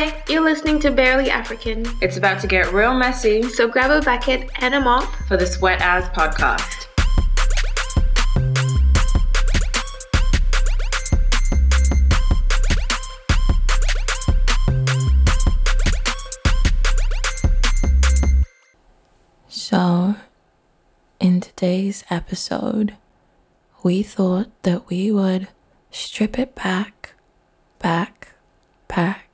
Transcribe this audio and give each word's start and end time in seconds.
Hi, 0.00 0.14
you're 0.28 0.44
listening 0.44 0.78
to 0.82 0.92
Barely 0.92 1.28
African. 1.28 1.84
It's 2.00 2.16
about 2.16 2.40
to 2.42 2.46
get 2.46 2.72
real 2.72 2.94
messy 2.94 3.42
So 3.42 3.66
grab 3.66 3.90
a 3.90 4.00
bucket 4.00 4.48
and 4.60 4.76
a 4.76 4.80
mop. 4.80 5.12
for 5.26 5.36
the 5.36 5.44
Sweat 5.44 5.80
Ass 5.80 6.08
podcast. 6.10 6.86
So, 19.48 20.14
in 21.18 21.40
today's 21.40 22.04
episode, 22.08 22.94
we 23.82 24.04
thought 24.04 24.46
that 24.62 24.88
we 24.88 25.10
would 25.10 25.48
strip 25.90 26.38
it 26.38 26.54
back, 26.54 27.14
back, 27.80 28.36
back, 28.86 29.27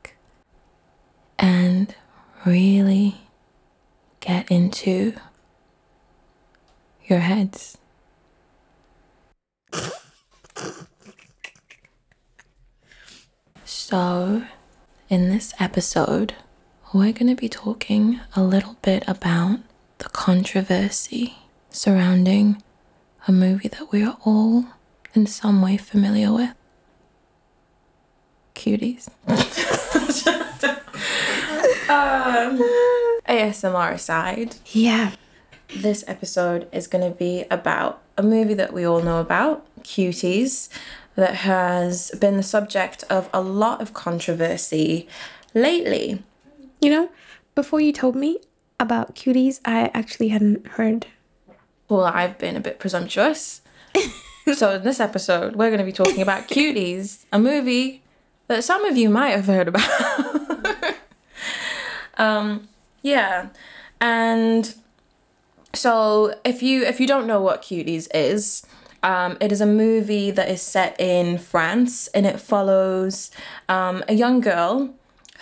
and 1.38 1.94
really 2.44 3.16
get 4.20 4.50
into 4.50 5.14
your 7.04 7.20
heads. 7.20 7.78
So, 13.64 14.44
in 15.08 15.30
this 15.30 15.52
episode, 15.60 16.34
we're 16.92 17.12
going 17.12 17.26
to 17.28 17.34
be 17.34 17.48
talking 17.48 18.20
a 18.34 18.42
little 18.42 18.76
bit 18.82 19.04
about 19.06 19.58
the 19.98 20.08
controversy 20.08 21.36
surrounding 21.70 22.62
a 23.26 23.32
movie 23.32 23.68
that 23.68 23.90
we 23.92 24.02
are 24.04 24.16
all 24.24 24.66
in 25.14 25.26
some 25.26 25.60
way 25.62 25.76
familiar 25.76 26.32
with 26.32 26.54
Cuties. 28.54 29.08
um, 31.88 32.58
ASMR 33.28 33.92
aside, 33.92 34.56
Yeah. 34.72 35.12
this 35.76 36.04
episode 36.06 36.68
is 36.72 36.86
going 36.86 37.04
to 37.10 37.16
be 37.16 37.44
about 37.50 38.00
a 38.16 38.22
movie 38.22 38.54
that 38.54 38.72
we 38.72 38.84
all 38.84 39.02
know 39.02 39.20
about, 39.20 39.66
Cuties, 39.82 40.68
that 41.16 41.34
has 41.36 42.10
been 42.20 42.36
the 42.36 42.42
subject 42.42 43.04
of 43.10 43.28
a 43.32 43.40
lot 43.40 43.80
of 43.80 43.92
controversy 43.94 45.08
lately. 45.54 46.22
You 46.80 46.90
know, 46.90 47.10
before 47.54 47.80
you 47.80 47.92
told 47.92 48.16
me 48.16 48.38
about 48.80 49.14
cuties, 49.14 49.60
I 49.64 49.90
actually 49.94 50.28
hadn't 50.28 50.66
heard. 50.66 51.06
Well, 51.88 52.04
I've 52.04 52.38
been 52.38 52.56
a 52.56 52.60
bit 52.60 52.78
presumptuous. 52.78 53.60
so, 54.54 54.74
in 54.74 54.82
this 54.82 55.00
episode, 55.00 55.54
we're 55.54 55.68
going 55.70 55.78
to 55.78 55.84
be 55.84 55.92
talking 55.92 56.20
about 56.20 56.48
Cuties, 56.48 57.24
a 57.32 57.38
movie 57.38 58.02
that 58.48 58.64
some 58.64 58.84
of 58.84 58.96
you 58.96 59.08
might 59.08 59.30
have 59.30 59.46
heard 59.46 59.68
about. 59.68 60.40
um, 62.16 62.68
yeah. 63.02 63.48
And 64.00 64.74
so 65.72 66.34
if 66.44 66.62
you 66.62 66.84
if 66.84 67.00
you 67.00 67.06
don't 67.06 67.26
know 67.26 67.40
what 67.40 67.62
Cuties 67.62 68.08
is, 68.14 68.66
um, 69.02 69.36
it 69.40 69.52
is 69.52 69.60
a 69.60 69.66
movie 69.66 70.30
that 70.30 70.48
is 70.48 70.62
set 70.62 70.98
in 71.00 71.38
France 71.38 72.08
and 72.08 72.26
it 72.26 72.40
follows 72.40 73.30
um, 73.68 74.02
a 74.08 74.14
young 74.14 74.40
girl 74.40 74.94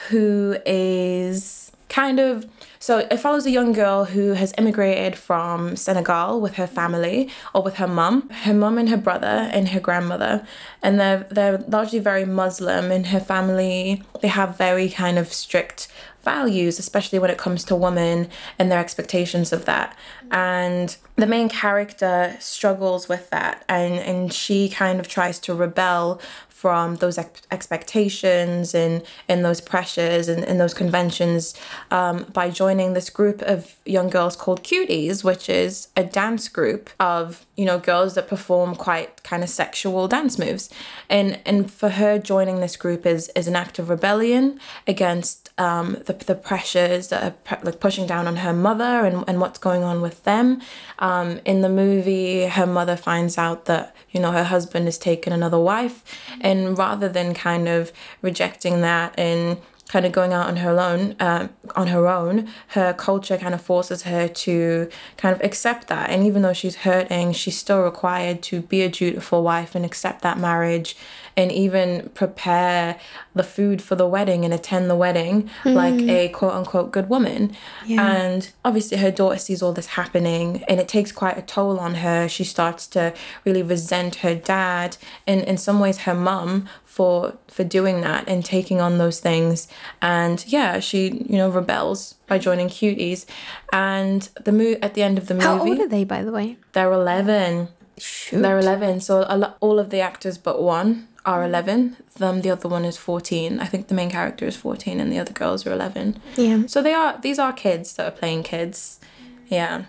who 0.08 0.56
is 0.66 1.70
kind 1.88 2.18
of 2.18 2.46
so 2.78 2.98
it 2.98 3.18
follows 3.18 3.46
a 3.46 3.50
young 3.50 3.72
girl 3.72 4.06
who 4.06 4.32
has 4.32 4.52
immigrated 4.58 5.14
from 5.14 5.76
Senegal 5.76 6.40
with 6.40 6.54
her 6.54 6.66
family 6.66 7.30
or 7.54 7.62
with 7.62 7.76
her 7.76 7.86
mum, 7.86 8.28
her 8.30 8.52
mum 8.52 8.76
and 8.76 8.88
her 8.88 8.96
brother 8.96 9.48
and 9.52 9.68
her 9.68 9.78
grandmother, 9.78 10.44
and 10.82 10.98
they're 10.98 11.24
they're 11.30 11.58
largely 11.68 12.00
very 12.00 12.24
Muslim. 12.24 12.90
And 12.90 13.06
her 13.06 13.20
family 13.20 14.02
they 14.20 14.26
have 14.26 14.58
very 14.58 14.88
kind 14.88 15.16
of 15.16 15.32
strict 15.32 15.86
values, 16.22 16.78
especially 16.78 17.18
when 17.18 17.30
it 17.30 17.38
comes 17.38 17.64
to 17.64 17.76
women 17.76 18.28
and 18.58 18.70
their 18.70 18.78
expectations 18.78 19.52
of 19.52 19.64
that. 19.64 19.96
And 20.30 20.96
the 21.16 21.26
main 21.26 21.48
character 21.48 22.36
struggles 22.40 23.08
with 23.08 23.30
that, 23.30 23.64
and 23.68 23.94
and 23.94 24.32
she 24.32 24.68
kind 24.68 24.98
of 25.00 25.08
tries 25.08 25.38
to 25.40 25.54
rebel 25.54 26.20
from 26.62 26.94
those 26.96 27.18
ex- 27.18 27.42
expectations 27.50 28.72
and 28.72 29.02
and 29.28 29.44
those 29.44 29.60
pressures 29.60 30.28
and, 30.28 30.44
and 30.44 30.60
those 30.60 30.72
conventions 30.72 31.54
um, 31.90 32.24
by 32.32 32.48
joining 32.48 32.92
this 32.92 33.10
group 33.10 33.42
of 33.42 33.74
young 33.84 34.08
girls 34.08 34.36
called 34.36 34.62
cuties 34.62 35.24
which 35.24 35.48
is 35.48 35.88
a 35.96 36.04
dance 36.04 36.48
group 36.48 36.88
of 37.00 37.44
you 37.56 37.64
know 37.64 37.80
girls 37.80 38.14
that 38.14 38.28
perform 38.28 38.76
quite 38.76 39.24
kind 39.24 39.42
of 39.42 39.48
sexual 39.48 40.06
dance 40.06 40.38
moves 40.38 40.70
and 41.10 41.40
and 41.44 41.68
for 41.68 41.88
her 41.88 42.16
joining 42.16 42.60
this 42.60 42.76
group 42.76 43.04
is 43.04 43.28
is 43.34 43.48
an 43.48 43.56
act 43.56 43.80
of 43.80 43.90
rebellion 43.90 44.60
against 44.86 45.50
um, 45.58 45.98
the, 46.06 46.14
the 46.14 46.34
pressures 46.34 47.08
that 47.08 47.22
are 47.22 47.30
pre- 47.30 47.62
like 47.62 47.80
pushing 47.80 48.06
down 48.06 48.26
on 48.26 48.36
her 48.36 48.52
mother 48.52 49.04
and, 49.04 49.24
and 49.28 49.40
what's 49.40 49.58
going 49.58 49.82
on 49.82 50.00
with 50.00 50.24
them. 50.24 50.62
Um, 50.98 51.40
in 51.44 51.60
the 51.60 51.68
movie 51.68 52.46
her 52.46 52.66
mother 52.66 52.96
finds 52.96 53.36
out 53.36 53.66
that 53.66 53.94
you 54.10 54.20
know 54.20 54.32
her 54.32 54.44
husband 54.44 54.86
has 54.86 54.98
taken 54.98 55.32
another 55.32 55.58
wife. 55.58 56.02
And 56.40 56.76
rather 56.76 57.08
than 57.08 57.34
kind 57.34 57.68
of 57.68 57.92
rejecting 58.22 58.80
that 58.80 59.18
and 59.18 59.58
kind 59.92 60.06
of 60.06 60.12
going 60.12 60.32
out 60.32 60.46
on 60.46 60.56
her 60.56 60.80
own 60.80 61.14
uh, 61.20 61.48
on 61.76 61.88
her 61.88 62.08
own 62.08 62.48
her 62.68 62.94
culture 62.94 63.36
kind 63.36 63.52
of 63.52 63.60
forces 63.60 64.04
her 64.04 64.26
to 64.26 64.88
kind 65.18 65.36
of 65.36 65.44
accept 65.44 65.88
that. 65.88 66.08
And 66.08 66.24
even 66.24 66.40
though 66.40 66.54
she's 66.54 66.76
hurting 66.76 67.32
she's 67.34 67.58
still 67.58 67.82
required 67.82 68.42
to 68.44 68.62
be 68.62 68.80
a 68.80 68.88
dutiful 68.88 69.42
wife 69.42 69.74
and 69.74 69.84
accept 69.84 70.22
that 70.22 70.38
marriage 70.38 70.96
and 71.36 71.52
even 71.52 72.10
prepare 72.14 72.98
the 73.34 73.42
food 73.42 73.80
for 73.82 73.94
the 73.94 74.06
wedding 74.06 74.44
and 74.44 74.52
attend 74.52 74.88
the 74.90 74.96
wedding 74.96 75.48
like 75.64 76.00
a 76.08 76.28
quote 76.30 76.52
unquote 76.54 76.90
good 76.90 77.08
woman. 77.10 77.54
And 78.32 78.50
obviously 78.64 78.96
her 78.98 79.10
daughter 79.10 79.38
sees 79.38 79.62
all 79.62 79.72
this 79.74 79.88
happening 79.88 80.62
and 80.68 80.80
it 80.80 80.88
takes 80.88 81.12
quite 81.12 81.36
a 81.36 81.42
toll 81.42 81.78
on 81.78 81.96
her. 81.96 82.28
She 82.28 82.44
starts 82.44 82.86
to 82.88 83.12
really 83.44 83.62
resent 83.62 84.16
her 84.16 84.34
dad 84.34 84.96
and 85.26 85.42
in 85.42 85.58
some 85.58 85.80
ways 85.80 85.98
her 85.98 86.14
mum 86.14 86.68
for 86.96 87.34
for 87.48 87.64
doing 87.64 88.02
that 88.02 88.22
and 88.28 88.44
taking 88.44 88.78
on 88.86 88.98
those 88.98 89.18
things. 89.28 89.66
And 90.02 90.44
yeah 90.46 90.80
she 90.80 91.00
you 91.32 91.36
know 91.40 91.48
rebels 91.48 92.00
by 92.26 92.38
joining 92.38 92.68
cuties. 92.68 93.20
And 93.72 94.20
the 94.46 94.52
mo- 94.52 94.80
at 94.86 94.92
the 94.94 95.02
end 95.02 95.16
of 95.18 95.26
the 95.28 95.34
movie 95.34 95.46
How 95.46 95.60
old 95.66 95.80
are 95.80 95.88
they, 95.88 96.04
by 96.04 96.22
the 96.22 96.32
way? 96.38 96.56
they're 96.74 96.92
11 96.92 97.68
Shoot. 97.98 98.42
they're 98.42 98.58
11 98.58 99.00
so 99.00 99.24
a 99.28 99.36
lo- 99.42 99.54
all 99.60 99.78
of 99.78 99.88
the 99.90 100.00
actors 100.00 100.36
but 100.38 100.56
one 100.62 100.90
are 101.24 101.42
mm. 101.42 101.46
11 101.46 101.96
them 102.18 102.40
the 102.40 102.50
other 102.50 102.68
one 102.76 102.84
is 102.90 102.96
14 102.96 103.60
i 103.60 103.66
think 103.66 103.88
the 103.88 103.94
main 103.94 104.10
character 104.10 104.44
is 104.46 104.56
14 104.56 104.98
and 105.00 105.12
the 105.12 105.18
other 105.22 105.32
girls 105.42 105.66
are 105.66 105.72
11 105.72 106.16
Yeah. 106.36 106.62
so 106.66 106.82
they 106.82 106.94
are 106.94 107.18
these 107.26 107.38
are 107.38 107.52
kids 107.52 107.86
that 107.96 108.06
are 108.08 108.16
playing 108.20 108.42
kids. 108.44 108.98
Yeah 109.48 109.84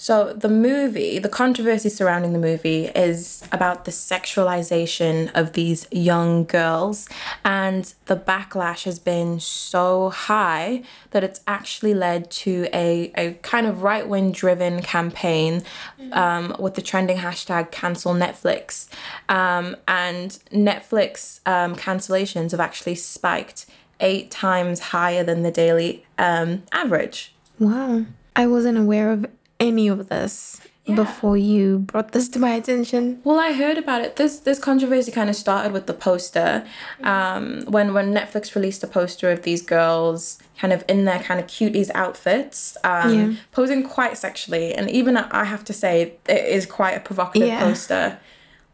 so 0.00 0.32
the 0.32 0.48
movie 0.48 1.18
the 1.18 1.28
controversy 1.28 1.90
surrounding 1.90 2.32
the 2.32 2.38
movie 2.38 2.86
is 2.86 3.44
about 3.52 3.84
the 3.84 3.90
sexualization 3.90 5.30
of 5.34 5.52
these 5.52 5.86
young 5.90 6.44
girls 6.44 7.06
and 7.44 7.92
the 8.06 8.16
backlash 8.16 8.84
has 8.84 8.98
been 8.98 9.38
so 9.38 10.08
high 10.08 10.82
that 11.10 11.22
it's 11.22 11.40
actually 11.46 11.92
led 11.92 12.30
to 12.30 12.66
a, 12.72 13.12
a 13.14 13.34
kind 13.42 13.66
of 13.66 13.82
right-wing 13.82 14.32
driven 14.32 14.80
campaign 14.80 15.62
um, 16.12 16.56
with 16.58 16.76
the 16.76 16.82
trending 16.82 17.18
hashtag 17.18 17.70
cancel 17.70 18.14
netflix 18.14 18.88
um, 19.28 19.76
and 19.86 20.38
netflix 20.50 21.40
um, 21.46 21.76
cancellations 21.76 22.52
have 22.52 22.60
actually 22.60 22.94
spiked 22.94 23.66
eight 24.00 24.30
times 24.30 24.80
higher 24.80 25.22
than 25.22 25.42
the 25.42 25.50
daily 25.50 26.06
um, 26.16 26.62
average 26.72 27.34
Wow. 27.58 28.06
I 28.34 28.46
wasn't 28.46 28.78
aware 28.78 29.12
of 29.12 29.26
any 29.60 29.86
of 29.88 30.08
this 30.08 30.60
before 30.96 31.36
you 31.36 31.78
brought 31.78 32.10
this 32.10 32.28
to 32.28 32.38
my 32.40 32.50
attention. 32.50 33.20
Well, 33.22 33.38
I 33.38 33.52
heard 33.52 33.78
about 33.78 34.00
it. 34.00 34.16
This 34.16 34.40
this 34.40 34.58
controversy 34.58 35.12
kind 35.12 35.30
of 35.30 35.36
started 35.36 35.72
with 35.72 35.86
the 35.86 35.94
poster. 35.94 36.66
Um, 37.04 37.62
when 37.68 37.94
when 37.94 38.12
Netflix 38.12 38.56
released 38.56 38.82
a 38.82 38.88
poster 38.88 39.30
of 39.30 39.42
these 39.42 39.62
girls 39.62 40.40
kind 40.58 40.72
of 40.72 40.84
in 40.88 41.04
their 41.04 41.20
kind 41.20 41.38
of 41.38 41.46
cuties 41.46 41.90
outfits, 41.94 42.76
um, 42.82 43.14
Yeah. 43.14 43.32
posing 43.52 43.84
quite 43.84 44.18
sexually, 44.18 44.74
and 44.74 44.90
even 44.90 45.16
I 45.16 45.44
have 45.44 45.64
to 45.66 45.72
say 45.72 46.02
it 46.02 46.20
is 46.56 46.66
quite 46.66 46.96
a 46.96 47.00
provocative 47.00 47.46
Yeah. 47.48 47.60
poster. 47.60 48.18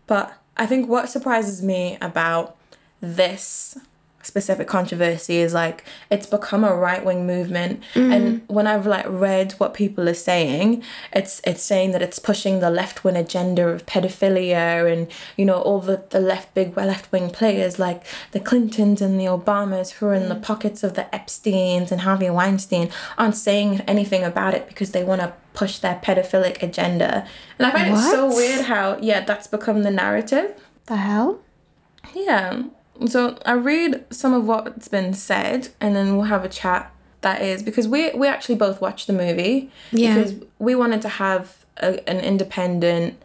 But 0.07 0.33
I 0.57 0.65
think 0.65 0.89
what 0.89 1.11
surprises 1.11 1.63
me 1.63 1.99
about 2.01 2.57
this 3.03 3.77
specific 4.27 4.67
controversy 4.67 5.37
is 5.39 5.55
like 5.55 5.85
it's 6.11 6.27
become 6.27 6.65
a 6.65 6.75
right 6.75 7.05
wing 7.05 7.27
movement 7.27 7.83
mm. 7.95 8.15
and 8.15 8.43
when 8.49 8.67
I've 8.67 8.87
like 8.87 9.07
read 9.09 9.53
what 9.53 9.73
people 9.73 10.09
are 10.09 10.15
saying 10.15 10.83
it's 11.13 11.41
it's 11.45 11.63
saying 11.63 11.93
that 11.93 12.03
it's 12.03 12.19
pushing 12.19 12.61
the 12.61 12.71
left 12.71 13.05
wing 13.05 13.17
agenda 13.17 13.69
of 13.69 13.87
pedophilia 13.87 14.93
and 14.93 15.11
you 15.37 15.45
know 15.45 15.61
all 15.61 15.81
the, 15.81 16.05
the 16.11 16.21
left 16.21 16.55
big 16.55 16.77
left 16.77 17.11
wing 17.13 17.31
players 17.31 17.79
like 17.79 18.05
the 18.33 18.41
Clintons 18.41 19.01
and 19.01 19.19
the 19.21 19.25
Obamas 19.25 19.93
who 19.93 20.07
are 20.07 20.15
in 20.15 20.29
the 20.29 20.35
mm. 20.35 20.43
pockets 20.43 20.83
of 20.83 20.95
the 20.95 21.07
Epsteins 21.13 21.91
and 21.93 22.01
Harvey 22.03 22.31
Weinstein 22.31 22.91
aren't 23.17 23.37
saying 23.37 23.81
anything 23.83 24.25
about 24.25 24.55
it 24.55 24.67
because 24.69 24.91
they 24.93 25.05
want 25.05 25.21
to 25.21 25.33
push 25.55 25.79
their 25.79 26.01
pedophilic 26.03 26.63
agenda. 26.63 27.27
And 27.59 27.67
I 27.67 27.71
find 27.71 27.95
it 27.95 28.01
so 28.01 28.27
weird 28.35 28.67
how 28.67 28.99
yeah 29.01 29.21
that's 29.25 29.47
become 29.47 29.83
the 29.83 29.91
narrative. 29.91 30.55
The 30.87 30.97
hell? 30.97 31.41
yeah. 32.15 32.63
So 33.07 33.39
I 33.45 33.53
read 33.53 34.05
some 34.11 34.33
of 34.33 34.47
what's 34.47 34.89
been 34.89 35.13
said, 35.15 35.69
and 35.81 35.95
then 35.95 36.17
we'll 36.17 36.27
have 36.27 36.45
a 36.45 36.49
chat. 36.49 36.93
That 37.23 37.43
is 37.43 37.63
because 37.63 37.89
we 37.89 38.11
we 38.15 38.29
actually 38.29 38.55
both 38.57 38.81
watched 38.81 39.07
the 39.07 39.13
movie 39.13 39.71
Yeah. 39.91 40.15
because 40.15 40.35
we 40.59 40.75
wanted 40.75 41.03
to 41.03 41.09
have 41.09 41.65
a, 41.79 42.09
an 42.09 42.21
independent 42.21 43.17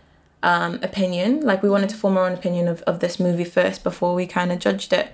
um, 0.43 0.79
opinion. 0.81 1.41
Like 1.41 1.61
we 1.61 1.69
wanted 1.69 1.89
to 1.89 1.95
form 1.95 2.17
our 2.17 2.25
own 2.25 2.33
opinion 2.33 2.67
of, 2.67 2.81
of 2.83 2.99
this 2.99 3.19
movie 3.19 3.43
first 3.43 3.83
before 3.83 4.15
we 4.15 4.25
kind 4.25 4.51
of 4.51 4.59
judged 4.59 4.91
it. 4.93 5.11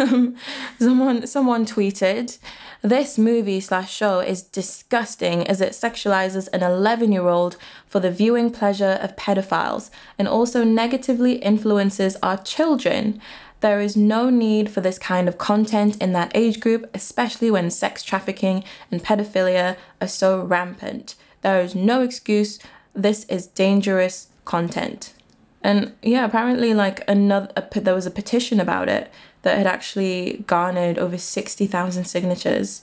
Um, 0.00 0.36
someone 0.80 1.26
someone 1.26 1.66
tweeted, 1.66 2.38
"This 2.82 3.18
movie 3.18 3.60
slash 3.60 3.94
show 3.94 4.20
is 4.20 4.42
disgusting 4.42 5.46
as 5.46 5.60
it 5.60 5.72
sexualizes 5.72 6.48
an 6.52 6.62
eleven 6.62 7.12
year 7.12 7.28
old 7.28 7.56
for 7.86 8.00
the 8.00 8.10
viewing 8.10 8.50
pleasure 8.50 8.98
of 9.02 9.14
pedophiles 9.16 9.90
and 10.18 10.26
also 10.26 10.64
negatively 10.64 11.34
influences 11.34 12.16
our 12.22 12.38
children." 12.38 13.20
There 13.60 13.80
is 13.80 13.96
no 13.96 14.30
need 14.30 14.70
for 14.70 14.80
this 14.80 14.98
kind 14.98 15.28
of 15.28 15.38
content 15.38 16.00
in 16.00 16.12
that 16.12 16.32
age 16.34 16.60
group, 16.60 16.90
especially 16.94 17.50
when 17.50 17.70
sex 17.70 18.02
trafficking 18.02 18.64
and 18.90 19.02
pedophilia 19.02 19.76
are 20.00 20.08
so 20.08 20.42
rampant. 20.42 21.14
There 21.42 21.60
is 21.60 21.74
no 21.74 22.02
excuse. 22.02 22.58
This 22.94 23.24
is 23.24 23.46
dangerous 23.46 24.28
content. 24.44 25.14
And 25.62 25.94
yeah, 26.02 26.24
apparently, 26.24 26.74
like 26.74 27.02
another, 27.08 27.50
a, 27.56 27.80
there 27.80 27.94
was 27.94 28.06
a 28.06 28.10
petition 28.10 28.60
about 28.60 28.88
it 28.88 29.10
that 29.42 29.58
had 29.58 29.66
actually 29.66 30.44
garnered 30.46 30.98
over 30.98 31.18
60,000 31.18 32.04
signatures. 32.04 32.82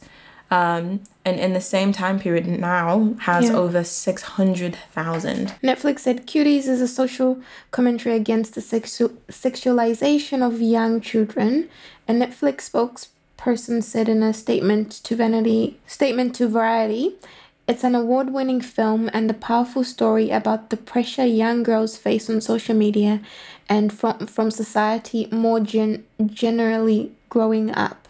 Um, 0.52 1.02
and 1.26 1.40
in 1.40 1.54
the 1.54 1.62
same 1.62 1.92
time 1.94 2.20
period 2.20 2.46
now 2.48 3.16
has 3.22 3.46
Yeah. 3.46 3.56
over 3.56 3.84
600,000. 3.84 5.54
Netflix 5.64 6.00
said 6.00 6.28
Cuties 6.28 6.68
is 6.68 6.82
a 6.82 6.88
social 6.88 7.40
commentary 7.72 8.16
against 8.16 8.54
the 8.56 8.62
sexu- 8.62 9.16
sexualization 9.32 10.46
of 10.46 10.62
young 10.62 11.02
children. 11.02 11.70
A 12.08 12.14
Netflix 12.14 12.70
spokesperson 12.70 13.82
said 13.84 14.08
in 14.10 14.22
a 14.22 14.34
statement 14.34 14.92
to 15.04 15.16
Vanity 15.16 15.80
statement 15.88 16.36
to 16.36 16.48
Variety, 16.48 17.16
it's 17.68 17.84
an 17.86 17.96
award-winning 17.96 18.60
film 18.62 19.10
and 19.14 19.32
a 19.32 19.34
powerful 19.34 19.84
story 19.86 20.30
about 20.30 20.70
the 20.70 20.78
pressure 20.78 21.26
young 21.26 21.64
girls 21.64 21.96
face 21.98 22.30
on 22.30 22.42
social 22.42 22.76
media 22.76 23.22
and 23.70 23.92
from 23.94 24.28
from 24.28 24.52
society 24.52 25.28
more 25.32 25.62
gen- 25.62 26.04
generally 26.28 27.12
growing 27.30 27.74
up 27.74 28.03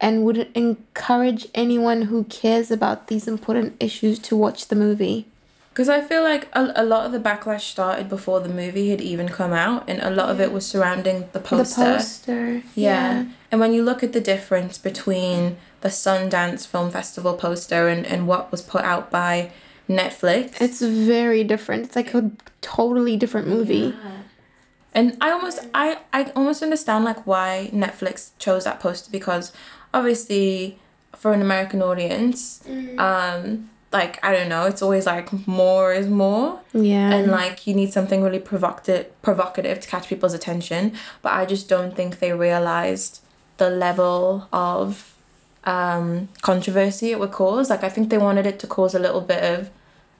and 0.00 0.24
would 0.24 0.48
encourage 0.54 1.46
anyone 1.54 2.02
who 2.02 2.24
cares 2.24 2.70
about 2.70 3.08
these 3.08 3.28
important 3.28 3.76
issues 3.80 4.18
to 4.20 4.36
watch 4.36 4.68
the 4.68 4.76
movie. 4.76 5.26
Because 5.70 5.88
I 5.88 6.00
feel 6.00 6.22
like 6.22 6.48
a, 6.52 6.72
a 6.74 6.84
lot 6.84 7.06
of 7.06 7.12
the 7.12 7.20
backlash 7.20 7.60
started 7.60 8.08
before 8.08 8.40
the 8.40 8.48
movie 8.48 8.90
had 8.90 9.00
even 9.00 9.28
come 9.28 9.52
out, 9.52 9.88
and 9.88 10.00
a 10.00 10.10
lot 10.10 10.28
of 10.30 10.40
it 10.40 10.52
was 10.52 10.66
surrounding 10.66 11.28
the 11.32 11.38
poster. 11.40 11.84
The 11.84 11.96
poster. 11.96 12.62
Yeah. 12.74 13.26
And 13.52 13.60
when 13.60 13.72
you 13.72 13.82
look 13.82 14.02
at 14.02 14.12
the 14.12 14.20
difference 14.20 14.78
between 14.78 15.56
the 15.82 15.88
Sundance 15.88 16.66
Film 16.66 16.90
Festival 16.90 17.34
poster 17.34 17.88
and, 17.88 18.04
and 18.06 18.26
what 18.26 18.50
was 18.50 18.62
put 18.62 18.82
out 18.82 19.10
by 19.10 19.52
Netflix, 19.88 20.60
It's 20.60 20.80
very 20.82 21.44
different. 21.44 21.84
It's 21.86 21.96
like 21.96 22.14
a 22.14 22.30
totally 22.60 23.16
different 23.16 23.48
movie. 23.48 23.94
Yeah. 24.02 24.10
and 24.94 25.16
I 25.20 25.30
almost 25.30 25.60
I, 25.74 25.98
I 26.12 26.24
almost 26.36 26.62
understand 26.62 27.04
like 27.04 27.26
why 27.26 27.70
Netflix 27.72 28.30
chose 28.38 28.64
that 28.64 28.80
poster 28.80 29.10
because 29.10 29.52
obviously 29.92 30.78
for 31.16 31.32
an 31.32 31.42
American 31.42 31.82
audience, 31.82 32.62
um, 32.98 33.68
like 33.92 34.18
I 34.24 34.32
don't 34.32 34.48
know, 34.48 34.66
it's 34.66 34.82
always 34.82 35.06
like 35.06 35.46
more 35.46 35.92
is 35.92 36.08
more. 36.08 36.60
Yeah. 36.72 37.12
and 37.12 37.30
like 37.30 37.66
you 37.66 37.74
need 37.74 37.92
something 37.92 38.22
really 38.22 38.38
provocative 38.38 39.06
provocative 39.22 39.80
to 39.80 39.88
catch 39.88 40.06
people's 40.08 40.32
attention 40.34 40.92
but 41.22 41.32
i 41.32 41.44
just 41.44 41.68
don't 41.68 41.96
think 41.96 42.20
they 42.20 42.32
realized 42.32 43.20
the 43.56 43.68
level 43.68 44.46
of 44.52 45.14
um 45.64 46.28
controversy 46.42 47.10
it 47.10 47.18
would 47.18 47.32
cause 47.32 47.68
like 47.68 47.82
i 47.82 47.88
think 47.88 48.08
they 48.08 48.18
wanted 48.18 48.46
it 48.46 48.58
to 48.60 48.66
cause 48.68 48.94
a 48.94 48.98
little 49.00 49.20
bit 49.20 49.42
of 49.42 49.68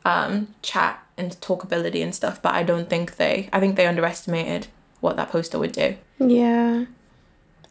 um 0.05 0.49
chat 0.61 1.00
and 1.17 1.31
talkability 1.40 2.02
and 2.02 2.14
stuff 2.14 2.43
but 2.43 2.52
i 2.52 2.62
don't 2.64 2.90
think 2.90 3.17
they 3.17 3.49
i 3.52 3.61
think 3.61 3.76
they 3.76 3.87
underestimated 3.87 4.67
what 5.00 5.17
that 5.17 5.31
poster 5.31 5.58
would 5.58 5.72
do 5.72 5.96
yeah. 6.19 6.84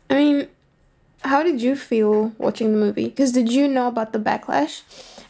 I 0.09 0.13
mean, 0.15 0.47
how 1.21 1.44
did 1.44 1.62
you 1.62 1.75
feel 1.75 2.33
watching 2.38 2.71
the 2.71 2.77
movie? 2.77 3.10
Because 3.10 3.31
did 3.31 3.51
you 3.51 3.68
know 3.68 3.88
about 3.88 4.13
the 4.13 4.19
backlash 4.19 4.81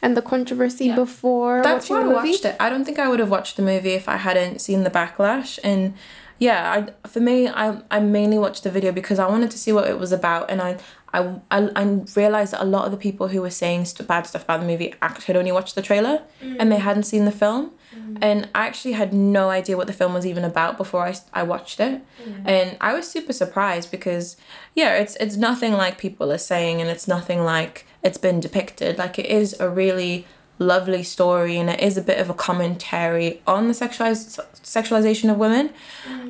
and 0.02 0.16
the 0.16 0.22
controversy 0.22 0.94
before 0.94 1.62
That's 1.62 1.90
why 1.90 2.02
I 2.02 2.08
watched 2.08 2.46
it. 2.46 2.56
I 2.60 2.70
don't 2.70 2.86
think 2.86 3.00
I 3.00 3.08
would 3.10 3.20
have 3.20 3.30
watched 3.30 3.58
the 3.58 3.64
movie 3.64 3.94
if 3.94 4.08
I 4.08 4.18
hadn't 4.18 4.60
seen 4.62 4.84
the 4.84 4.90
backlash. 4.90 5.60
And 5.64 5.94
yeah, 6.40 6.86
I 7.04 7.08
for 7.08 7.20
me, 7.20 7.48
I 7.48 7.82
I 7.92 8.00
mainly 8.00 8.40
watched 8.40 8.64
the 8.64 8.72
video 8.72 8.92
because 8.92 9.20
I 9.20 9.28
wanted 9.28 9.52
to 9.52 9.58
see 9.58 9.72
what 9.72 9.88
it 9.88 10.00
was 10.00 10.12
about, 10.12 10.50
and 10.50 10.62
I. 10.62 10.78
I, 11.12 11.42
I, 11.50 11.72
I 11.76 11.84
realized 12.16 12.54
that 12.54 12.62
a 12.62 12.66
lot 12.66 12.86
of 12.86 12.92
the 12.92 12.98
people 12.98 13.30
who 13.30 13.42
were 13.42 13.50
saying 13.50 13.86
st- 13.86 14.08
bad 14.08 14.28
stuff 14.28 14.44
about 14.44 14.60
the 14.60 14.68
movie 14.68 14.94
actually 15.02 15.26
had 15.26 15.38
only 15.38 15.52
watched 15.52 15.74
the 15.74 15.82
trailer 15.82 16.22
and 16.60 16.72
they 16.72 16.78
hadn't 16.78 17.02
seen 17.02 17.26
the 17.26 17.32
film. 17.32 17.72
Mm. 17.96 18.20
And 18.22 18.50
I 18.54 18.68
actually 18.68 18.92
had 18.92 19.12
no 19.12 19.50
idea 19.50 19.76
what 19.76 19.88
the 19.88 19.94
film 19.94 20.14
was 20.14 20.24
even 20.28 20.44
about 20.44 20.78
before 20.78 21.08
I, 21.08 21.16
I 21.34 21.42
watched 21.42 21.80
it. 21.80 22.04
Mm. 22.24 22.48
And 22.48 22.78
I 22.80 22.94
was 22.94 23.10
super 23.10 23.34
surprised 23.34 23.90
because, 23.90 24.38
yeah, 24.76 24.98
it's, 24.98 25.16
it's 25.16 25.36
nothing 25.36 25.74
like 25.74 25.98
people 25.98 26.32
are 26.32 26.38
saying 26.38 26.80
and 26.80 26.92
it's 26.92 27.08
nothing 27.08 27.44
like 27.44 27.88
it's 28.04 28.20
been 28.20 28.40
depicted. 28.40 29.00
Like, 29.00 29.18
it 29.18 29.26
is 29.26 29.60
a 29.60 29.68
really 29.68 30.28
lovely 30.60 31.04
story 31.04 31.58
and 31.58 31.70
it 31.70 31.80
is 31.80 31.98
a 31.98 32.02
bit 32.02 32.20
of 32.20 32.30
a 32.30 32.34
commentary 32.34 33.42
on 33.48 33.68
the 33.68 33.74
sexualiz- 33.74 34.40
sexualization 34.62 35.32
of 35.32 35.38
women. 35.38 35.72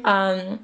Um, 0.05 0.59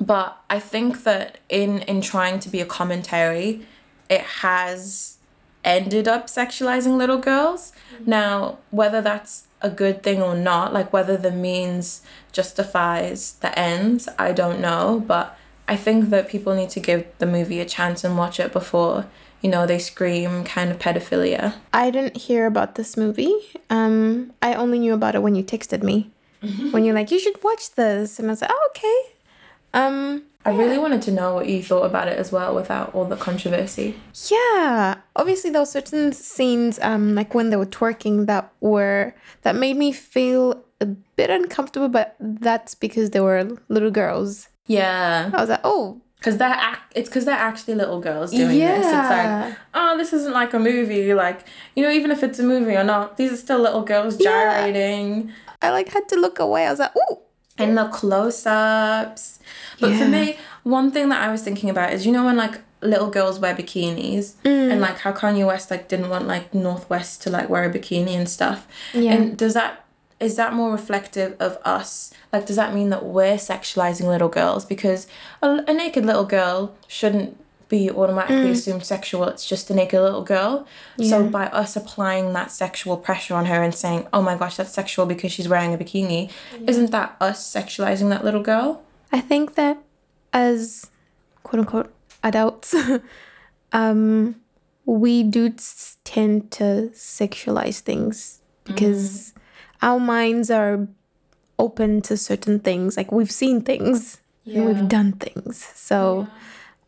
but 0.00 0.38
I 0.48 0.60
think 0.60 1.04
that 1.04 1.38
in 1.48 1.80
in 1.80 2.00
trying 2.00 2.38
to 2.40 2.48
be 2.48 2.60
a 2.60 2.66
commentary, 2.66 3.66
it 4.08 4.20
has 4.20 5.16
ended 5.64 6.06
up 6.06 6.28
sexualizing 6.28 6.96
little 6.96 7.18
girls. 7.18 7.72
Now, 8.04 8.58
whether 8.70 9.02
that's 9.02 9.48
a 9.60 9.70
good 9.70 10.02
thing 10.02 10.22
or 10.22 10.36
not, 10.36 10.72
like 10.72 10.92
whether 10.92 11.16
the 11.16 11.32
means 11.32 12.02
justifies 12.30 13.32
the 13.40 13.58
ends, 13.58 14.08
I 14.18 14.32
don't 14.32 14.60
know. 14.60 15.02
But 15.04 15.36
I 15.66 15.76
think 15.76 16.10
that 16.10 16.28
people 16.28 16.54
need 16.54 16.70
to 16.70 16.80
give 16.80 17.06
the 17.18 17.26
movie 17.26 17.60
a 17.60 17.64
chance 17.64 18.04
and 18.04 18.16
watch 18.16 18.38
it 18.38 18.52
before, 18.52 19.06
you 19.46 19.52
know, 19.52 19.64
they 19.64 19.78
scream 19.78 20.42
kind 20.42 20.72
of 20.72 20.78
pedophilia. 20.80 21.54
I 21.72 21.90
didn't 21.92 22.16
hear 22.16 22.46
about 22.46 22.74
this 22.74 22.96
movie. 22.96 23.32
Um, 23.70 24.32
I 24.42 24.54
only 24.54 24.80
knew 24.80 24.92
about 24.92 25.14
it 25.14 25.22
when 25.22 25.36
you 25.36 25.44
texted 25.44 25.84
me. 25.84 26.10
when 26.72 26.84
you're 26.84 26.96
like, 26.96 27.12
you 27.12 27.20
should 27.20 27.42
watch 27.44 27.76
this, 27.76 28.18
and 28.18 28.26
I 28.26 28.32
was 28.32 28.42
like, 28.42 28.50
oh, 28.52 28.70
okay. 28.70 29.00
Um, 29.72 30.24
I 30.44 30.50
really 30.50 30.78
wanted 30.78 31.02
to 31.02 31.12
know 31.12 31.34
what 31.34 31.48
you 31.48 31.62
thought 31.62 31.84
about 31.84 32.08
it 32.08 32.18
as 32.18 32.32
well 32.32 32.56
without 32.56 32.92
all 32.92 33.04
the 33.04 33.16
controversy. 33.16 33.94
Yeah, 34.28 34.96
obviously 35.14 35.50
there 35.50 35.62
were 35.62 35.66
certain 35.66 36.12
scenes, 36.12 36.80
um, 36.82 37.14
like 37.14 37.32
when 37.32 37.50
they 37.50 37.56
were 37.56 37.66
twerking, 37.66 38.26
that 38.26 38.52
were 38.60 39.14
that 39.42 39.54
made 39.54 39.76
me 39.76 39.92
feel 39.92 40.64
a 40.80 40.86
bit 40.86 41.30
uncomfortable. 41.30 41.88
But 41.88 42.16
that's 42.18 42.74
because 42.74 43.10
they 43.10 43.20
were 43.20 43.58
little 43.68 43.90
girls. 43.90 44.48
Yeah. 44.66 45.30
I 45.32 45.40
was 45.40 45.50
like, 45.50 45.60
oh, 45.64 46.00
Because 46.18 46.38
they're 46.38 46.48
act- 46.48 46.92
it's 46.96 47.08
because 47.08 47.24
they're 47.26 47.34
actually 47.34 47.74
little 47.74 48.00
girls 48.00 48.30
doing 48.30 48.58
this. 48.58 48.86
It's 48.86 48.92
like, 48.92 49.56
oh, 49.74 49.96
this 49.98 50.12
isn't 50.12 50.32
like 50.32 50.54
a 50.54 50.58
movie. 50.58 51.12
Like, 51.14 51.44
you 51.74 51.82
know, 51.82 51.90
even 51.90 52.10
if 52.10 52.22
it's 52.22 52.38
a 52.38 52.42
movie 52.42 52.74
or 52.74 52.84
not, 52.84 53.16
these 53.16 53.32
are 53.32 53.36
still 53.36 53.58
little 53.60 53.82
girls 53.82 54.16
Yeah. 54.18 54.30
gyrating. 54.62 55.30
I 55.62 55.70
like 55.70 55.88
had 55.88 56.08
to 56.10 56.16
look 56.16 56.38
away. 56.38 56.66
I 56.66 56.70
was 56.70 56.80
like, 56.80 56.92
oh, 56.96 57.20
And 57.58 57.76
the 57.78 57.86
close-ups. 57.88 59.38
But 59.80 59.94
for 59.96 60.06
me, 60.06 60.36
one 60.62 60.90
thing 60.90 61.08
that 61.10 61.22
I 61.22 61.30
was 61.30 61.42
thinking 61.42 61.70
about 61.70 61.92
is, 61.92 62.04
you 62.06 62.12
know, 62.12 62.24
when 62.24 62.36
like 62.36 62.60
little 62.82 63.08
girls 63.10 63.38
wear 63.38 63.54
bikinis 63.54 64.34
Mm. 64.44 64.72
and 64.72 64.80
like 64.82 64.98
how 64.98 65.12
Kanye 65.12 65.46
West 65.46 65.70
like 65.70 65.88
didn't 65.88 66.10
want 66.10 66.26
like 66.28 66.52
North 66.54 66.88
West 66.90 67.22
to 67.22 67.30
like 67.30 67.48
wear 67.48 67.64
a 67.64 67.72
bikini 67.72 68.10
and 68.14 68.28
stuff. 68.28 68.66
Yeah. 68.92 69.12
And 69.14 69.36
does 69.38 69.54
that 69.54 69.84
is 70.18 70.36
that 70.36 70.54
more 70.54 70.72
reflective 70.72 71.36
of 71.38 71.58
us? 71.64 72.12
Like, 72.32 72.46
does 72.46 72.56
that 72.56 72.74
mean 72.74 72.90
that 72.90 73.04
we're 73.04 73.36
sexualizing 73.36 74.06
little 74.06 74.28
girls? 74.28 74.64
Because 74.64 75.06
a, 75.42 75.62
a 75.66 75.74
naked 75.74 76.06
little 76.06 76.24
girl 76.24 76.74
shouldn't 76.88 77.38
be 77.68 77.90
automatically 77.90 78.50
assumed 78.50 78.84
sexual. 78.84 79.24
It's 79.24 79.46
just 79.46 79.70
a 79.70 79.74
naked 79.74 80.00
little 80.00 80.22
girl. 80.22 80.66
So 81.02 81.24
by 81.28 81.46
us 81.46 81.74
applying 81.76 82.32
that 82.32 82.50
sexual 82.50 82.96
pressure 82.96 83.34
on 83.34 83.46
her 83.46 83.62
and 83.62 83.74
saying, 83.74 84.06
"Oh 84.12 84.22
my 84.22 84.36
gosh, 84.36 84.56
that's 84.56 84.72
sexual 84.72 85.04
because 85.04 85.32
she's 85.32 85.48
wearing 85.48 85.74
a 85.74 85.78
bikini," 85.78 86.30
isn't 86.66 86.92
that 86.92 87.16
us 87.20 87.52
sexualizing 87.52 88.08
that 88.10 88.24
little 88.24 88.42
girl? 88.42 88.82
I 89.12 89.20
think 89.20 89.56
that 89.56 89.78
as 90.32 90.90
quote 91.42 91.60
unquote 91.60 91.92
adults, 92.22 92.74
um, 93.72 94.36
we 94.84 95.24
do 95.24 95.52
tend 96.04 96.52
to 96.52 96.90
sexualize 96.94 97.80
things 97.80 98.40
because 98.64 99.32
our 99.82 99.98
minds 100.00 100.50
are 100.50 100.86
open 101.58 102.02
to 102.02 102.16
certain 102.16 102.60
things. 102.60 102.96
Like 102.96 103.12
we've 103.12 103.30
seen 103.30 103.62
things 103.62 104.18
and 104.44 104.66
we've 104.66 104.88
done 104.88 105.12
things. 105.12 105.64
So, 105.74 106.26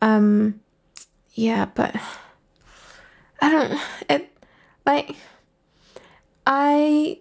um, 0.01 0.59
yeah, 1.33 1.65
but 1.73 1.95
I 3.41 3.49
don't. 3.49 3.79
It 4.09 4.31
like 4.85 5.15
I 6.45 7.19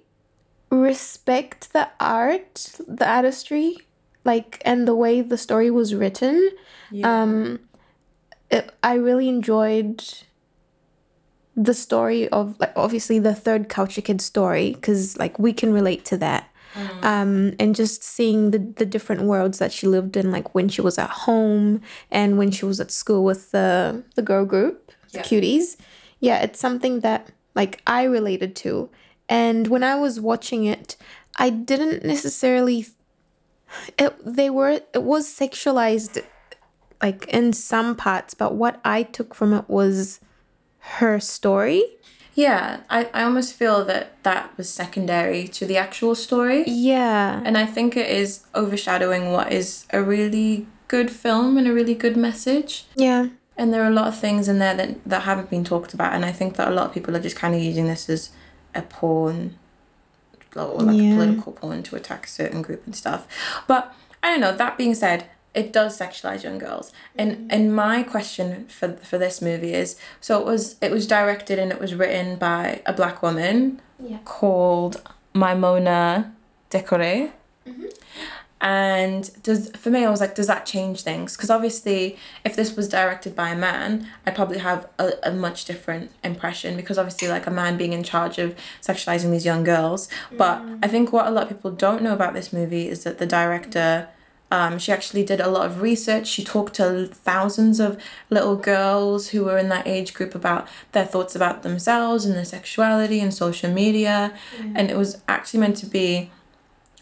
respect 0.71 1.73
the 1.73 1.89
art, 2.01 2.75
the 2.87 3.09
artistry 3.09 3.79
like 4.25 4.61
and 4.65 4.87
the 4.87 4.95
way 4.95 5.23
the 5.23 5.39
story 5.39 5.71
was 5.71 5.95
written 5.95 6.51
um 7.05 7.61
it, 8.51 8.71
i 8.83 8.95
really 8.95 9.29
enjoyed 9.29 10.03
the 11.59 11.75
story 11.75 12.29
of 12.29 12.59
like 12.61 12.73
obviously 12.77 13.19
the 13.19 13.35
third 13.35 13.69
culture 13.69 14.01
kid 14.01 14.21
story 14.21 14.73
because 14.75 15.19
like 15.19 15.39
we 15.39 15.53
can 15.53 15.73
relate 15.73 16.05
to 16.07 16.17
that. 16.19 16.49
Um 17.03 17.55
and 17.59 17.75
just 17.75 18.05
seeing 18.05 18.53
the 18.53 18.59
the 18.59 18.87
different 18.87 19.23
worlds 19.23 19.59
that 19.59 19.73
she 19.73 19.89
lived 19.89 20.17
in 20.17 20.31
like 20.31 20.55
when 20.55 20.69
she 20.69 20.81
was 20.81 20.97
at 20.97 21.11
home 21.11 21.83
and 22.11 22.39
when 22.39 22.53
she 22.53 22.65
was 22.65 22.79
at 22.79 22.93
school 22.93 23.25
with 23.25 23.51
the 23.51 24.05
the 24.15 24.23
girl 24.23 24.45
group 24.45 24.93
the 25.13 25.19
cuties. 25.19 25.77
Yeah 26.21 26.39
it's 26.45 26.61
something 26.61 27.01
that 27.01 27.31
like 27.55 27.83
i 27.87 28.05
related 28.05 28.55
to. 28.57 28.91
And 29.29 29.67
when 29.67 29.83
i 29.83 29.97
was 29.97 30.21
watching 30.21 30.65
it 30.65 30.97
i 31.37 31.51
didn't 31.51 32.05
necessarily 32.05 32.87
it 33.99 34.15
they 34.25 34.49
were 34.49 34.81
it 34.95 35.03
was 35.03 35.27
sexualized 35.27 36.23
like 37.03 37.27
in 37.29 37.53
some 37.53 37.97
parts 37.97 38.33
but 38.35 38.55
what 38.55 38.81
i 38.85 39.03
took 39.03 39.35
from 39.35 39.53
it 39.53 39.69
was 39.69 40.21
her 40.97 41.21
story 41.21 41.83
Yeah, 42.35 42.81
I, 42.89 43.09
I 43.13 43.23
almost 43.25 43.55
feel 43.55 43.85
that 43.87 44.05
that 44.23 44.57
was 44.57 44.69
secondary 44.71 45.49
to 45.49 45.67
the 45.67 45.77
actual 45.77 46.15
story. 46.15 46.63
yeah 46.67 47.43
And 47.45 47.57
I 47.59 47.67
think 47.67 47.97
it 47.97 48.09
is 48.23 48.29
overshadowing 48.55 49.33
what 49.33 49.53
is 49.53 49.87
a 49.93 50.01
really 50.03 50.67
good 50.89 51.11
film 51.11 51.57
and 51.59 51.67
a 51.69 51.73
really 51.73 51.95
good 52.05 52.17
message. 52.17 52.85
yeah 52.95 53.27
And 53.57 53.73
there 53.73 53.83
are 53.83 53.91
a 53.95 53.99
lot 54.01 54.09
of 54.09 54.17
things 54.19 54.49
in 54.49 54.59
there 54.59 54.77
that, 54.81 54.91
that 55.13 55.23
haven't 55.31 55.51
been 55.51 55.65
talked 55.65 55.93
about. 55.95 56.13
And 56.15 56.25
I 56.25 56.33
think 56.39 56.51
that 56.57 56.69
a 56.69 56.75
lot 56.79 56.87
of 56.89 56.93
people 56.95 57.15
are 57.17 57.21
just 57.29 57.37
kind 57.43 57.55
of 57.57 57.61
using 57.61 57.87
this 57.89 58.09
as 58.09 58.31
a 58.75 58.83
pawn 58.83 59.39
or 60.57 60.81
like 60.89 60.97
Yeah. 60.97 61.13
a 61.13 61.17
political 61.17 61.53
pawn 61.53 61.83
to 61.83 61.97
attack 61.97 62.27
a 62.27 62.29
certain 62.41 62.63
group 62.63 62.83
and 62.87 62.95
stuff. 62.97 63.27
But 63.67 63.83
I 64.23 64.27
don't 64.31 64.41
know, 64.41 64.57
that 64.57 64.77
being 64.79 64.95
said, 64.95 65.21
it 65.59 65.73
does 65.73 65.99
sexualize 65.99 66.45
young 66.45 66.59
girls. 66.59 66.93
And 67.17 67.33
mm-hmm. 67.33 67.47
and 67.51 67.75
my 67.75 68.03
question 68.05 68.67
for 68.69 68.93
for 69.11 69.19
this 69.19 69.43
movie 69.43 69.75
is 69.75 69.97
so 70.21 70.39
it 70.41 70.47
was 70.47 70.77
it 70.81 70.91
was 70.93 71.07
directed 71.07 71.59
and 71.59 71.73
it 71.73 71.81
was 71.81 71.95
written 71.95 72.37
by 72.37 72.81
a 72.87 72.93
black 72.93 73.23
woman 73.23 73.81
Yeah. 73.99 74.19
called 74.25 74.95
Maïmouna 75.35 76.33
Doucouré. 76.71 77.33
Mm-hmm. 77.67 77.87
And 78.61 79.31
does 79.43 79.71
for 79.83 79.91
me, 79.91 80.05
I 80.05 80.11
was 80.11 80.21
like, 80.21 80.35
does 80.35 80.49
that 80.49 80.67
change 80.67 81.03
things? 81.03 81.37
Because 81.37 81.51
obviously, 81.51 82.17
if 82.45 82.57
this 82.57 82.75
was 82.77 82.89
directed 82.89 83.37
by 83.37 83.51
a 83.51 83.57
man, 83.57 84.09
I'd 84.27 84.35
probably 84.35 84.59
have 84.59 84.89
a, 84.99 85.13
a 85.23 85.33
much 85.33 85.65
different 85.65 86.11
impression. 86.25 86.77
Because 86.77 86.99
obviously, 86.99 87.29
like 87.29 87.47
a 87.47 87.53
man 87.53 87.77
being 87.77 87.93
in 87.93 88.03
charge 88.03 88.39
of 88.39 88.57
sexualizing 88.83 89.31
these 89.31 89.47
young 89.47 89.63
girls. 89.63 90.09
But 90.37 90.59
mm. 90.59 90.79
I 90.83 90.89
think 90.89 91.13
what 91.13 91.27
a 91.29 91.31
lot 91.31 91.45
of 91.45 91.51
people 91.51 91.71
don't 91.71 92.03
know 92.03 92.13
about 92.13 92.35
this 92.35 92.53
movie 92.53 92.89
is 92.89 93.05
that 93.05 93.19
the 93.19 93.27
director, 93.27 94.09
um, 94.51 94.79
she 94.79 94.93
actually 94.93 95.25
did 95.25 95.41
a 95.41 95.49
lot 95.49 95.67
of 95.67 95.83
research. 95.83 96.27
She 96.27 96.43
talked 96.43 96.75
to 96.75 97.07
thousands 97.07 97.81
of 97.81 98.01
little 98.31 98.57
girls 98.57 99.29
who 99.29 99.45
were 99.45 99.59
in 99.59 99.69
that 99.69 99.87
age 99.87 100.15
group 100.15 100.35
about 100.35 100.67
their 100.93 101.05
thoughts 101.05 101.35
about 101.37 101.63
themselves 101.63 102.25
and 102.25 102.35
their 102.35 102.45
sexuality 102.45 103.21
and 103.21 103.33
social 103.33 103.71
media, 103.71 104.33
and 104.77 104.91
it 104.91 104.97
was 104.97 105.23
actually 105.29 105.61
meant 105.61 105.77
to 105.79 105.87
be 105.87 106.31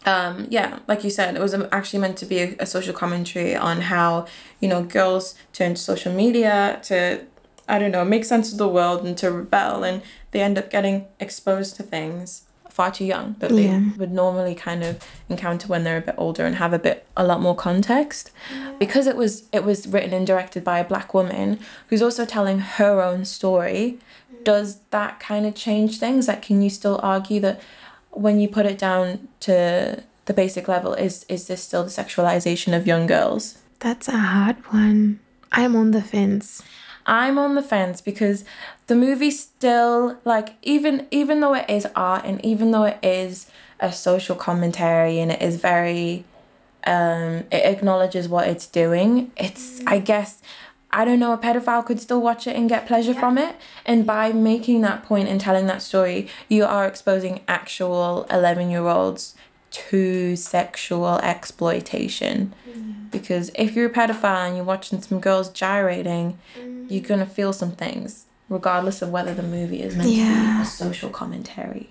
um, 0.05 0.47
yeah, 0.49 0.79
like 0.87 1.03
you 1.03 1.09
said, 1.09 1.35
it 1.35 1.41
was 1.41 1.53
actually 1.53 1.99
meant 1.99 2.17
to 2.19 2.25
be 2.25 2.39
a, 2.39 2.55
a 2.59 2.65
social 2.65 2.93
commentary 2.93 3.55
on 3.55 3.81
how, 3.81 4.25
you 4.61 4.69
know, 4.69 4.81
girls 4.83 5.35
turn 5.51 5.73
to 5.73 5.81
social 5.81 6.13
media 6.13 6.79
to, 6.83 7.25
I 7.67 7.77
don't 7.77 7.91
know, 7.91 8.05
make 8.05 8.23
sense 8.23 8.53
of 8.53 8.57
the 8.57 8.69
world 8.69 9.05
and 9.05 9.17
to 9.17 9.29
rebel, 9.29 9.83
and 9.83 10.01
they 10.31 10.39
end 10.39 10.57
up 10.57 10.69
getting 10.69 11.07
exposed 11.19 11.75
to 11.75 11.83
things 11.83 12.46
far 12.79 12.89
too 12.97 13.05
young 13.15 13.27
that 13.41 13.49
they 13.57 13.65
Yeah. 13.71 13.81
would 13.99 14.11
normally 14.23 14.55
kind 14.69 14.81
of 14.89 14.93
encounter 15.33 15.67
when 15.71 15.81
they're 15.83 15.97
a 16.03 16.07
bit 16.09 16.15
older 16.25 16.43
and 16.47 16.55
have 16.63 16.73
a 16.79 16.81
bit 16.87 16.97
a 17.15 17.25
lot 17.31 17.39
more 17.45 17.55
context 17.67 18.23
because 18.83 19.05
it 19.11 19.17
was 19.21 19.31
it 19.57 19.63
was 19.69 19.79
written 19.93 20.13
and 20.17 20.25
directed 20.31 20.61
by 20.71 20.77
a 20.79 20.87
black 20.93 21.09
woman 21.19 21.47
who's 21.87 22.03
also 22.07 22.23
telling 22.35 22.59
her 22.77 22.93
own 23.09 23.21
story 23.37 23.81
mm. 24.31 24.43
does 24.51 24.69
that 24.97 25.13
kind 25.29 25.43
of 25.49 25.53
change 25.65 25.91
things 26.05 26.21
like 26.29 26.41
can 26.47 26.57
you 26.65 26.69
still 26.79 26.97
argue 27.15 27.39
that 27.45 27.57
when 28.25 28.35
you 28.41 28.47
put 28.57 28.65
it 28.73 28.77
down 28.89 29.27
to 29.47 29.55
the 30.27 30.33
basic 30.41 30.65
level 30.75 30.91
is 31.05 31.25
is 31.35 31.41
this 31.49 31.61
still 31.67 31.83
the 31.89 31.95
sexualization 32.01 32.71
of 32.77 32.81
young 32.91 33.05
girls 33.15 33.43
That's 33.85 34.07
a 34.07 34.17
hard 34.33 34.57
one. 34.81 35.19
I'm 35.59 35.73
on 35.81 35.89
the 35.97 36.05
fence. 36.13 36.47
i'm 37.21 37.35
on 37.45 37.51
the 37.59 37.67
fence 37.73 37.97
because 38.11 38.39
the 38.87 38.95
movie 38.95 39.31
still 39.31 40.17
like 40.25 40.55
even 40.61 41.07
even 41.11 41.41
though 41.41 41.53
it 41.53 41.69
is 41.69 41.85
art 41.95 42.25
and 42.25 42.43
even 42.43 42.71
though 42.71 42.85
it 42.85 42.97
is 43.03 43.49
a 43.79 43.91
social 43.91 44.35
commentary 44.35 45.19
and 45.19 45.31
it 45.31 45.41
is 45.41 45.57
very 45.57 46.23
um 46.85 47.43
it 47.51 47.63
acknowledges 47.65 48.27
what 48.27 48.47
it's 48.47 48.65
doing 48.65 49.31
it's 49.37 49.81
i 49.85 49.99
mm. 49.99 50.05
guess 50.05 50.41
i 50.91 51.03
don't 51.03 51.19
know 51.19 51.33
a 51.33 51.37
pedophile 51.37 51.85
could 51.85 51.99
still 51.99 52.21
watch 52.21 52.47
it 52.47 52.55
and 52.55 52.69
get 52.69 52.87
pleasure 52.87 53.13
from 53.13 53.37
it. 53.37 53.55
And 53.85 54.05
by 54.05 54.31
making 54.31 54.81
that 54.81 55.03
point 55.03 55.27
and 55.27 55.39
telling 55.39 55.67
that 55.67 55.81
story 55.81 56.29
you 56.47 56.63
are 56.63 56.87
exposing 56.87 57.41
actual 57.47 58.25
11 58.31 58.69
year 58.69 58.87
olds 58.87 59.35
to 59.69 60.37
sexual 60.37 61.17
exploitation. 61.17 62.53
Mm. 62.67 63.11
Because 63.11 63.51
if 63.55 63.75
you're 63.75 63.87
a 63.87 63.93
pedophile 63.93 64.47
and 64.47 64.55
you're 64.55 64.65
watching 64.65 65.01
some 65.01 65.19
girls 65.19 65.49
gyrating 65.49 66.39
mm. 66.57 66.89
you're 66.89 67.03
gonna 67.03 67.25
feel 67.25 67.51
some 67.51 67.73
things 67.73 68.26
regardless 68.49 69.01
of 69.01 69.09
whether 69.09 69.33
the 69.33 69.43
movie 69.43 69.81
is 69.81 69.95
meant 69.95 70.09
to 70.09 70.15
be 70.15 70.61
a 70.61 70.65
social 70.65 71.09
commentary 71.09 71.89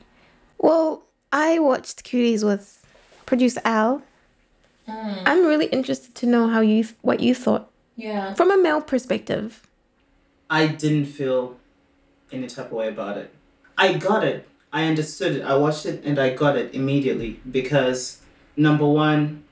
Well, 0.58 1.02
I 1.32 1.58
watched 1.58 2.04
Cuties 2.04 2.42
with 2.44 2.84
producer 3.26 3.60
Al. 3.64 4.02
Hmm. 4.86 5.14
I'm 5.26 5.44
really 5.44 5.66
interested 5.66 6.14
to 6.16 6.26
know 6.26 6.48
how 6.48 6.60
you 6.60 6.86
what 7.02 7.20
you 7.20 7.34
thought 7.34 7.70
yeah 7.96 8.34
from 8.34 8.50
a 8.50 8.56
male 8.56 8.80
perspective. 8.80 9.66
I 10.48 10.68
didn't 10.68 11.06
feel 11.06 11.56
any 12.32 12.46
type 12.46 12.66
of 12.66 12.72
way 12.72 12.88
about 12.88 13.18
it. 13.18 13.30
I 13.76 13.94
got 13.94 14.24
it. 14.24 14.48
I 14.72 14.84
understood 14.86 15.36
it. 15.36 15.42
I 15.42 15.56
watched 15.56 15.86
it 15.86 16.04
and 16.04 16.18
I 16.18 16.34
got 16.34 16.56
it 16.56 16.74
immediately 16.74 17.40
because 17.50 18.20
number 18.56 18.86
one, 18.86 19.44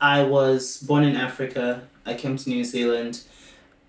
I 0.00 0.22
was 0.22 0.78
born 0.82 1.04
in 1.04 1.16
Africa. 1.16 1.82
I 2.06 2.14
came 2.14 2.36
to 2.36 2.48
New 2.48 2.64
Zealand. 2.64 3.22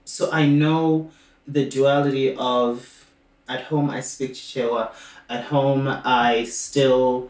So 0.03 0.29
I 0.31 0.45
know 0.45 1.11
the 1.51 1.69
duality 1.69 2.35
of 2.35 3.05
at 3.47 3.63
home 3.63 3.89
I 3.89 4.01
speak 4.01 4.33
Chichewa. 4.33 4.91
At 5.29 5.45
home 5.45 5.87
I 5.87 6.45
still 6.45 7.29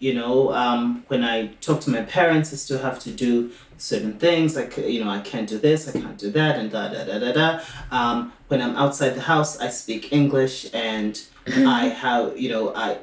you 0.00 0.14
know, 0.14 0.52
um, 0.54 1.04
when 1.08 1.22
I 1.22 1.48
talk 1.60 1.82
to 1.82 1.90
my 1.90 2.00
parents, 2.02 2.52
I 2.54 2.56
still 2.56 2.78
have 2.78 2.98
to 3.00 3.10
do 3.10 3.52
certain 3.76 4.18
things 4.18 4.56
like 4.56 4.76
you 4.76 5.04
know 5.04 5.10
I 5.10 5.20
can't 5.20 5.48
do 5.48 5.58
this, 5.58 5.88
I 5.88 5.92
can't 5.92 6.18
do 6.18 6.30
that, 6.30 6.58
and 6.58 6.70
da 6.70 6.88
da 6.88 7.04
da 7.04 7.18
da 7.18 7.32
da. 7.32 7.60
Um, 7.90 8.32
when 8.48 8.62
I'm 8.62 8.76
outside 8.76 9.10
the 9.10 9.20
house, 9.20 9.60
I 9.60 9.68
speak 9.68 10.10
English, 10.10 10.68
and 10.72 11.22
I 11.46 11.88
have 11.88 12.38
you 12.38 12.48
know 12.48 12.74
I 12.74 12.98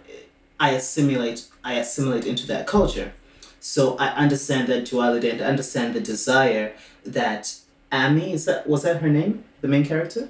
I 0.59 0.71
assimilate 0.71 1.47
I 1.63 1.73
assimilate 1.73 2.25
into 2.25 2.47
that 2.47 2.65
culture, 2.65 3.13
so 3.59 3.95
I 3.97 4.07
understand 4.09 4.67
that 4.69 4.85
duality 4.85 5.29
and 5.29 5.39
understand 5.39 5.93
the 5.93 6.01
desire 6.01 6.73
that 7.05 7.55
Amy 7.93 8.33
is 8.33 8.45
that 8.45 8.67
was 8.67 8.81
that 8.83 9.01
her 9.03 9.09
name 9.09 9.43
the 9.61 9.67
main 9.67 9.85
character. 9.85 10.29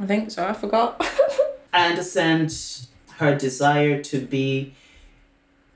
I 0.00 0.06
think 0.06 0.30
so 0.30 0.46
i 0.46 0.52
forgot 0.52 1.04
I 1.76 1.90
understand 1.90 2.56
her 3.18 3.36
desire 3.36 4.02
to 4.04 4.18
be 4.18 4.74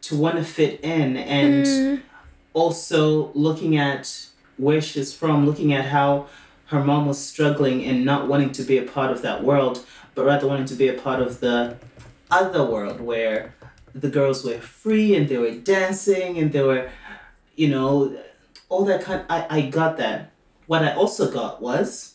to 0.03 0.17
want 0.17 0.37
to 0.37 0.45
fit 0.45 0.81
in 0.83 1.19
and 1.19 1.67
mm-hmm. 1.67 2.03
also 2.55 3.31
looking 3.35 3.77
at 3.77 4.29
where 4.57 4.81
she's 4.81 5.13
from, 5.13 5.45
looking 5.45 5.75
at 5.75 5.85
how 5.85 6.27
her 6.67 6.83
mom 6.83 7.07
was 7.07 7.19
struggling 7.19 7.85
and 7.85 8.05
not 8.05 8.29
wanting 8.29 8.51
to 8.53 8.63
be 8.63 8.79
a 8.79 8.83
part 8.83 9.11
of 9.11 9.21
that 9.21 9.45
world, 9.45 9.85
but 10.15 10.25
rather 10.25 10.47
wanting 10.47 10.65
to 10.67 10.75
be 10.75 10.89
a 10.89 10.95
part 10.95 11.21
of 11.21 11.41
the 11.41 11.77
other 12.31 12.65
world 12.65 13.01
where 13.03 13.55
the 13.95 14.09
girls 14.09 14.43
were 14.43 14.59
free 14.59 15.15
and 15.15 15.29
they 15.29 15.37
were 15.37 15.51
dancing 15.51 16.39
and 16.39 16.51
they 16.51 16.63
were, 16.63 16.91
you 17.57 17.69
know, 17.69 18.17
all 18.71 18.87
that 18.87 19.03
kind. 19.03 19.23
I 19.29 19.47
I 19.51 19.61
got 19.69 19.99
that. 19.99 20.31
What 20.67 20.83
I 20.83 20.95
also 20.95 21.31
got 21.31 21.61
was, 21.61 22.15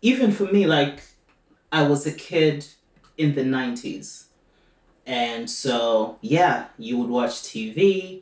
even 0.00 0.32
for 0.32 0.44
me, 0.44 0.66
like, 0.66 1.02
I 1.72 1.82
was 1.82 2.06
a 2.06 2.12
kid 2.12 2.66
in 3.18 3.34
the 3.34 3.44
nineties, 3.44 4.26
and 5.06 5.50
so 5.50 6.18
yeah, 6.20 6.66
you 6.78 6.98
would 6.98 7.08
watch 7.08 7.32
TV, 7.42 8.20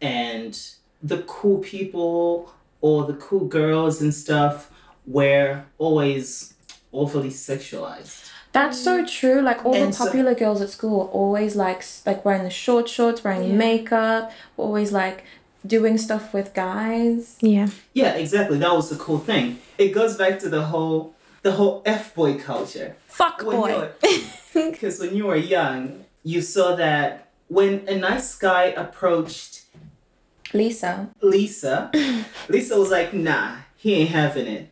and 0.00 0.58
the 1.02 1.18
cool 1.22 1.58
people 1.58 2.52
or 2.80 3.04
the 3.04 3.14
cool 3.14 3.46
girls 3.46 4.00
and 4.00 4.14
stuff 4.14 4.70
were 5.06 5.64
always 5.78 6.54
overly 6.92 7.30
sexualized. 7.30 8.30
That's 8.52 8.78
so 8.78 9.02
mm. 9.02 9.10
true. 9.10 9.40
Like 9.40 9.64
all 9.64 9.74
And 9.74 9.92
the 9.92 9.96
so- 9.96 10.06
popular 10.06 10.34
girls 10.34 10.60
at 10.60 10.70
school 10.70 10.98
were 11.00 11.06
always 11.06 11.56
like 11.56 11.84
like 12.06 12.24
wearing 12.24 12.44
the 12.44 12.50
short 12.50 12.88
shorts, 12.88 13.24
wearing 13.24 13.56
makeup, 13.56 14.30
always 14.56 14.92
like 14.92 15.24
doing 15.66 15.96
stuff 15.96 16.34
with 16.34 16.52
guys. 16.54 17.36
Yeah. 17.40 17.68
Yeah, 17.94 18.14
exactly. 18.14 18.58
That 18.58 18.74
was 18.74 18.90
the 18.90 18.96
cool 18.96 19.18
thing. 19.18 19.58
It 19.78 19.88
goes 19.88 20.16
back 20.16 20.38
to 20.40 20.48
the 20.48 20.62
whole 20.66 21.14
the 21.42 21.52
whole 21.52 21.82
f 21.84 22.14
boy 22.14 22.38
culture. 22.38 22.96
Fuck 23.06 23.44
boy. 23.44 23.90
Because 24.54 25.00
when 25.00 25.16
you 25.16 25.26
were 25.26 25.36
young, 25.36 26.04
you 26.22 26.42
saw 26.42 26.76
that 26.76 27.30
when 27.48 27.88
a 27.88 27.96
nice 27.96 28.34
guy 28.34 28.64
approached 28.64 29.62
Lisa. 30.52 31.08
Lisa. 31.22 31.90
Lisa 32.48 32.78
was 32.78 32.90
like, 32.90 33.14
nah, 33.14 33.56
he 33.76 33.94
ain't 33.94 34.10
having 34.10 34.46
it. 34.46 34.70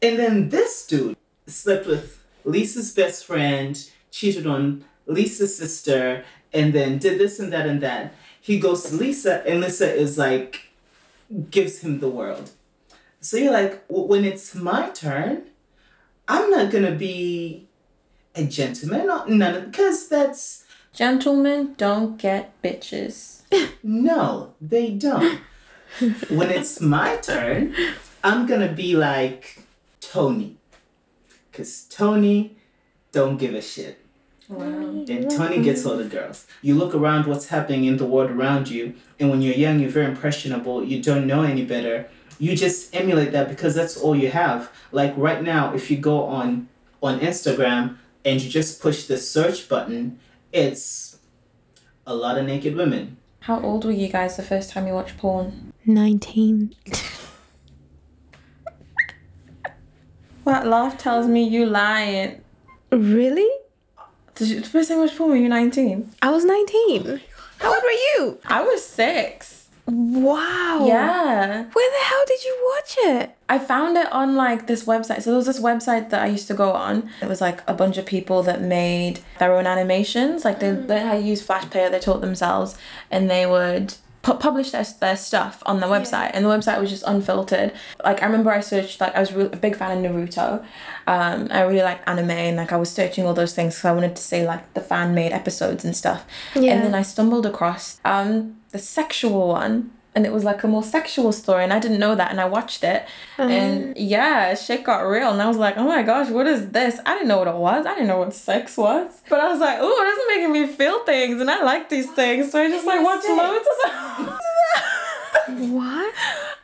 And 0.00 0.18
then 0.18 0.48
this 0.50 0.86
dude 0.86 1.16
slept 1.46 1.86
with 1.86 2.22
Lisa's 2.44 2.92
best 2.94 3.24
friend, 3.26 3.76
cheated 4.10 4.46
on 4.46 4.84
Lisa's 5.06 5.56
sister, 5.56 6.24
and 6.52 6.72
then 6.72 6.98
did 6.98 7.18
this 7.18 7.38
and 7.38 7.52
that 7.52 7.66
and 7.66 7.80
that. 7.82 8.14
He 8.40 8.58
goes 8.58 8.84
to 8.84 8.96
Lisa, 8.96 9.46
and 9.46 9.60
Lisa 9.60 9.92
is 9.92 10.16
like, 10.16 10.70
gives 11.50 11.80
him 11.80 12.00
the 12.00 12.08
world. 12.08 12.50
So 13.20 13.36
you're 13.36 13.52
like, 13.52 13.84
when 13.88 14.24
it's 14.24 14.54
my 14.54 14.88
turn, 14.90 15.49
I'm 16.30 16.48
not 16.50 16.70
gonna 16.70 16.92
be 16.92 17.66
a 18.36 18.44
gentleman, 18.44 19.08
none, 19.26 19.66
because 19.66 20.08
that's 20.08 20.64
Gentlemen 20.92 21.74
don't 21.76 22.16
get 22.18 22.60
bitches. 22.62 23.42
no, 23.82 24.54
they 24.60 24.90
don't. 24.90 25.40
when 26.28 26.50
it's 26.50 26.80
my 26.80 27.16
turn, 27.16 27.74
I'm 28.22 28.46
gonna 28.46 28.72
be 28.72 28.96
like 28.96 29.62
Tony. 30.00 30.56
Cause 31.52 31.86
Tony 31.90 32.56
don't 33.12 33.36
give 33.36 33.54
a 33.54 33.62
shit. 33.62 33.98
Wow. 34.48 35.04
And 35.08 35.30
Tony 35.30 35.62
gets 35.62 35.84
all 35.86 35.96
the 35.96 36.04
girls. 36.04 36.46
You 36.62 36.74
look 36.74 36.94
around 36.94 37.26
what's 37.26 37.48
happening 37.48 37.84
in 37.84 37.96
the 37.96 38.06
world 38.06 38.30
around 38.30 38.68
you, 38.68 38.94
and 39.18 39.30
when 39.30 39.42
you're 39.42 39.54
young, 39.54 39.80
you're 39.80 39.90
very 39.90 40.06
impressionable, 40.06 40.84
you 40.84 41.02
don't 41.02 41.26
know 41.26 41.42
any 41.42 41.64
better. 41.64 42.08
You 42.40 42.56
just 42.56 42.94
emulate 42.94 43.32
that 43.32 43.48
because 43.48 43.74
that's 43.74 43.96
all 43.96 44.16
you 44.16 44.30
have. 44.30 44.72
Like 44.90 45.14
right 45.16 45.42
now, 45.42 45.74
if 45.74 45.90
you 45.90 45.98
go 45.98 46.24
on 46.24 46.68
on 47.02 47.20
Instagram 47.20 47.98
and 48.24 48.40
you 48.42 48.50
just 48.50 48.80
push 48.80 49.04
the 49.04 49.18
search 49.18 49.68
button, 49.68 50.18
it's 50.52 51.18
a 52.06 52.14
lot 52.14 52.38
of 52.38 52.46
naked 52.46 52.74
women. 52.74 53.18
How 53.40 53.60
old 53.60 53.84
were 53.84 53.92
you 53.92 54.08
guys 54.08 54.36
the 54.36 54.42
first 54.42 54.70
time 54.70 54.86
you 54.86 54.94
watched 54.94 55.16
porn? 55.18 55.72
19. 55.86 56.74
That 60.44 60.66
laugh 60.66 60.98
tells 60.98 61.26
me 61.28 61.46
you 61.46 61.66
lying. 61.66 62.40
Really? 62.90 63.48
Did 64.34 64.48
you, 64.48 64.60
the 64.60 64.68
first 64.68 64.88
time 64.88 64.96
you 64.98 65.04
watched 65.04 65.16
porn 65.16 65.30
were 65.30 65.36
you 65.36 65.48
19? 65.48 66.10
I 66.22 66.30
was 66.30 66.44
19. 66.44 67.20
How 67.58 67.72
old 67.72 67.82
were 67.84 67.90
you? 67.90 68.40
I 68.46 68.62
was 68.62 68.84
six. 68.84 69.59
Wow. 69.86 70.84
Yeah. 70.86 71.64
Where 71.72 71.90
the 71.90 72.04
hell 72.04 72.24
did 72.26 72.44
you 72.44 72.72
watch 72.74 72.96
it? 72.98 73.36
I 73.48 73.58
found 73.58 73.96
it 73.96 74.10
on 74.12 74.36
like 74.36 74.66
this 74.66 74.84
website. 74.84 75.22
So 75.22 75.30
there 75.30 75.36
was 75.36 75.46
this 75.46 75.60
website 75.60 76.10
that 76.10 76.22
I 76.22 76.26
used 76.26 76.46
to 76.48 76.54
go 76.54 76.72
on. 76.72 77.10
It 77.20 77.28
was 77.28 77.40
like 77.40 77.60
a 77.68 77.74
bunch 77.74 77.98
of 77.98 78.06
people 78.06 78.42
that 78.44 78.60
made 78.60 79.20
their 79.38 79.52
own 79.54 79.66
animations. 79.66 80.44
Like 80.44 80.60
they 80.60 80.72
learned 80.72 81.08
how 81.08 81.14
to 81.14 81.20
use 81.20 81.42
Flash 81.42 81.68
Player, 81.70 81.90
they 81.90 81.98
taught 81.98 82.20
themselves, 82.20 82.78
and 83.10 83.28
they 83.28 83.46
would 83.46 83.94
pu- 84.22 84.34
publish 84.34 84.70
their, 84.70 84.84
their 85.00 85.16
stuff 85.16 85.62
on 85.66 85.80
the 85.80 85.86
website. 85.86 86.30
And 86.34 86.44
the 86.44 86.48
website 86.48 86.80
was 86.80 86.90
just 86.90 87.04
unfiltered. 87.06 87.72
Like 88.04 88.22
I 88.22 88.26
remember 88.26 88.50
I 88.50 88.60
searched, 88.60 89.00
like 89.00 89.14
I 89.14 89.20
was 89.20 89.32
re- 89.32 89.44
a 89.44 89.56
big 89.56 89.76
fan 89.76 90.04
of 90.04 90.12
Naruto. 90.12 90.64
Um, 91.06 91.48
I 91.50 91.62
really 91.62 91.82
liked 91.82 92.08
anime 92.08 92.30
and 92.30 92.56
like 92.56 92.72
I 92.72 92.76
was 92.76 92.90
searching 92.90 93.26
all 93.26 93.34
those 93.34 93.54
things 93.54 93.74
because 93.74 93.86
I 93.86 93.92
wanted 93.92 94.16
to 94.16 94.22
see 94.22 94.44
like 94.44 94.72
the 94.74 94.80
fan 94.80 95.14
made 95.14 95.32
episodes 95.32 95.84
and 95.84 95.96
stuff. 95.96 96.24
Yeah. 96.54 96.74
And 96.74 96.84
then 96.84 96.94
I 96.94 97.02
stumbled 97.02 97.46
across 97.46 98.00
um, 98.04 98.59
the 98.72 98.78
sexual 98.78 99.48
one. 99.48 99.92
And 100.12 100.26
it 100.26 100.32
was 100.32 100.42
like 100.42 100.64
a 100.64 100.66
more 100.66 100.82
sexual 100.82 101.30
story, 101.30 101.62
and 101.62 101.72
I 101.72 101.78
didn't 101.78 102.00
know 102.00 102.16
that. 102.16 102.32
And 102.32 102.40
I 102.40 102.44
watched 102.46 102.82
it, 102.82 103.06
and 103.38 103.84
uh-huh. 103.84 103.92
yeah, 103.96 104.56
shit 104.56 104.82
got 104.82 105.02
real. 105.02 105.30
And 105.30 105.40
I 105.40 105.46
was 105.46 105.56
like, 105.56 105.76
oh 105.76 105.84
my 105.86 106.02
gosh, 106.02 106.28
what 106.30 106.48
is 106.48 106.70
this? 106.70 106.98
I 107.06 107.14
didn't 107.14 107.28
know 107.28 107.38
what 107.38 107.46
it 107.46 107.54
was. 107.54 107.86
I 107.86 107.90
didn't 107.94 108.08
know 108.08 108.18
what 108.18 108.34
sex 108.34 108.76
was. 108.76 109.22
But 109.28 109.38
I 109.38 109.48
was 109.52 109.60
like, 109.60 109.78
oh, 109.80 110.04
this 110.04 110.18
is 110.18 110.24
making 110.36 110.52
me 110.52 110.66
feel 110.76 111.04
things, 111.04 111.40
and 111.40 111.48
I 111.48 111.62
like 111.62 111.90
these 111.90 112.10
things. 112.10 112.50
So 112.50 112.60
I 112.60 112.68
just 112.68 112.84
like 112.84 113.04
watched 113.04 113.28
loads 113.28 113.68
of 113.72 114.26
them. 114.26 114.38
What? 115.74 116.14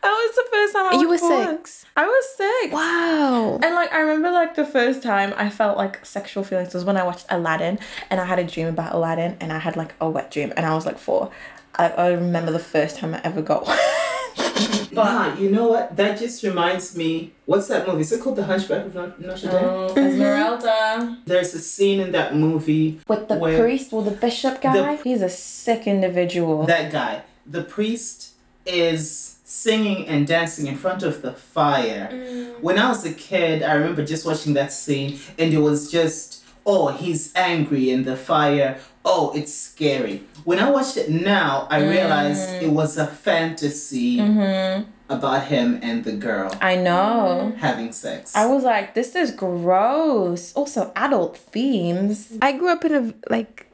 That 0.02 0.10
was 0.10 0.34
the 0.36 0.44
first 0.52 0.72
time 0.74 0.86
I 0.86 1.00
You 1.00 1.08
were 1.08 1.18
porn. 1.18 1.56
six. 1.58 1.86
I 1.96 2.04
was 2.06 2.36
six. 2.36 2.72
Wow. 2.72 3.58
And 3.62 3.74
like 3.74 3.92
I 3.92 4.00
remember 4.00 4.30
like 4.30 4.54
the 4.54 4.64
first 4.66 5.02
time 5.02 5.32
I 5.36 5.50
felt 5.50 5.76
like 5.76 6.04
sexual 6.04 6.44
feelings 6.44 6.74
was 6.74 6.84
when 6.84 6.96
I 6.96 7.04
watched 7.04 7.26
Aladdin 7.28 7.78
and 8.10 8.20
I 8.20 8.24
had 8.24 8.38
a 8.38 8.44
dream 8.44 8.66
about 8.66 8.94
Aladdin 8.94 9.36
and 9.40 9.52
I 9.52 9.58
had 9.58 9.76
like 9.76 9.94
a 10.00 10.08
wet 10.10 10.30
dream 10.30 10.52
and 10.56 10.66
I 10.66 10.74
was 10.74 10.84
like 10.86 10.98
four. 10.98 11.30
I, 11.76 11.88
I 11.90 12.12
remember 12.12 12.52
the 12.52 12.58
first 12.58 12.98
time 12.98 13.14
I 13.14 13.20
ever 13.24 13.42
got 13.42 13.66
one. 13.66 13.78
Nah, 14.92 15.34
you 15.34 15.50
know 15.50 15.68
what? 15.68 15.94
That 15.96 16.18
just 16.18 16.42
reminds 16.42 16.96
me. 16.96 17.32
What's 17.44 17.68
that 17.68 17.86
movie? 17.86 18.00
Is 18.00 18.12
it 18.12 18.22
called 18.22 18.36
The 18.36 18.44
Hunchback 18.44 18.86
of 18.86 18.94
Notre 18.94 19.50
Dame? 19.50 19.54
Oh, 19.54 19.88
mm-hmm. 19.90 19.98
Esmeralda. 19.98 21.18
There's 21.26 21.52
a 21.52 21.58
scene 21.58 22.00
in 22.00 22.12
that 22.12 22.34
movie. 22.34 23.00
With 23.06 23.28
the 23.28 23.36
Where- 23.36 23.60
priest 23.60 23.92
or 23.92 24.02
the 24.02 24.10
bishop 24.10 24.62
guy. 24.62 24.96
He's 25.04 25.20
a 25.20 25.28
sick 25.28 25.86
individual. 25.86 26.64
That 26.64 26.90
guy, 26.90 27.22
the 27.44 27.62
priest, 27.62 28.32
is 28.64 29.38
singing 29.44 30.08
and 30.08 30.26
dancing 30.26 30.66
in 30.66 30.76
front 30.76 31.02
of 31.02 31.20
the 31.20 31.32
fire. 31.32 32.08
Mm. 32.10 32.60
When 32.60 32.78
I 32.78 32.88
was 32.88 33.04
a 33.04 33.12
kid, 33.12 33.62
I 33.62 33.74
remember 33.74 34.04
just 34.04 34.24
watching 34.24 34.54
that 34.54 34.72
scene, 34.72 35.18
and 35.38 35.52
it 35.52 35.58
was 35.58 35.90
just, 35.90 36.42
oh, 36.64 36.88
he's 36.88 37.34
angry 37.36 37.90
in 37.90 38.04
the 38.04 38.16
fire. 38.16 38.78
Oh, 39.08 39.30
it's 39.36 39.54
scary. 39.54 40.24
When 40.42 40.58
I 40.58 40.68
watched 40.68 40.96
it 40.96 41.08
now, 41.08 41.68
I 41.70 41.78
realized 41.78 42.48
mm. 42.48 42.62
it 42.62 42.70
was 42.70 42.98
a 42.98 43.06
fantasy 43.06 44.18
mm-hmm. 44.18 44.90
about 45.08 45.46
him 45.46 45.78
and 45.80 46.02
the 46.02 46.12
girl 46.12 46.52
I 46.60 46.74
know. 46.74 47.54
having 47.56 47.92
sex. 47.92 48.34
I 48.34 48.46
was 48.46 48.64
like, 48.64 48.94
this 48.94 49.14
is 49.14 49.30
gross. 49.30 50.52
Also, 50.54 50.90
adult 50.96 51.38
themes. 51.38 52.36
I 52.42 52.50
grew 52.58 52.68
up 52.68 52.84
in 52.84 52.94
a 52.94 53.14
like 53.30 53.68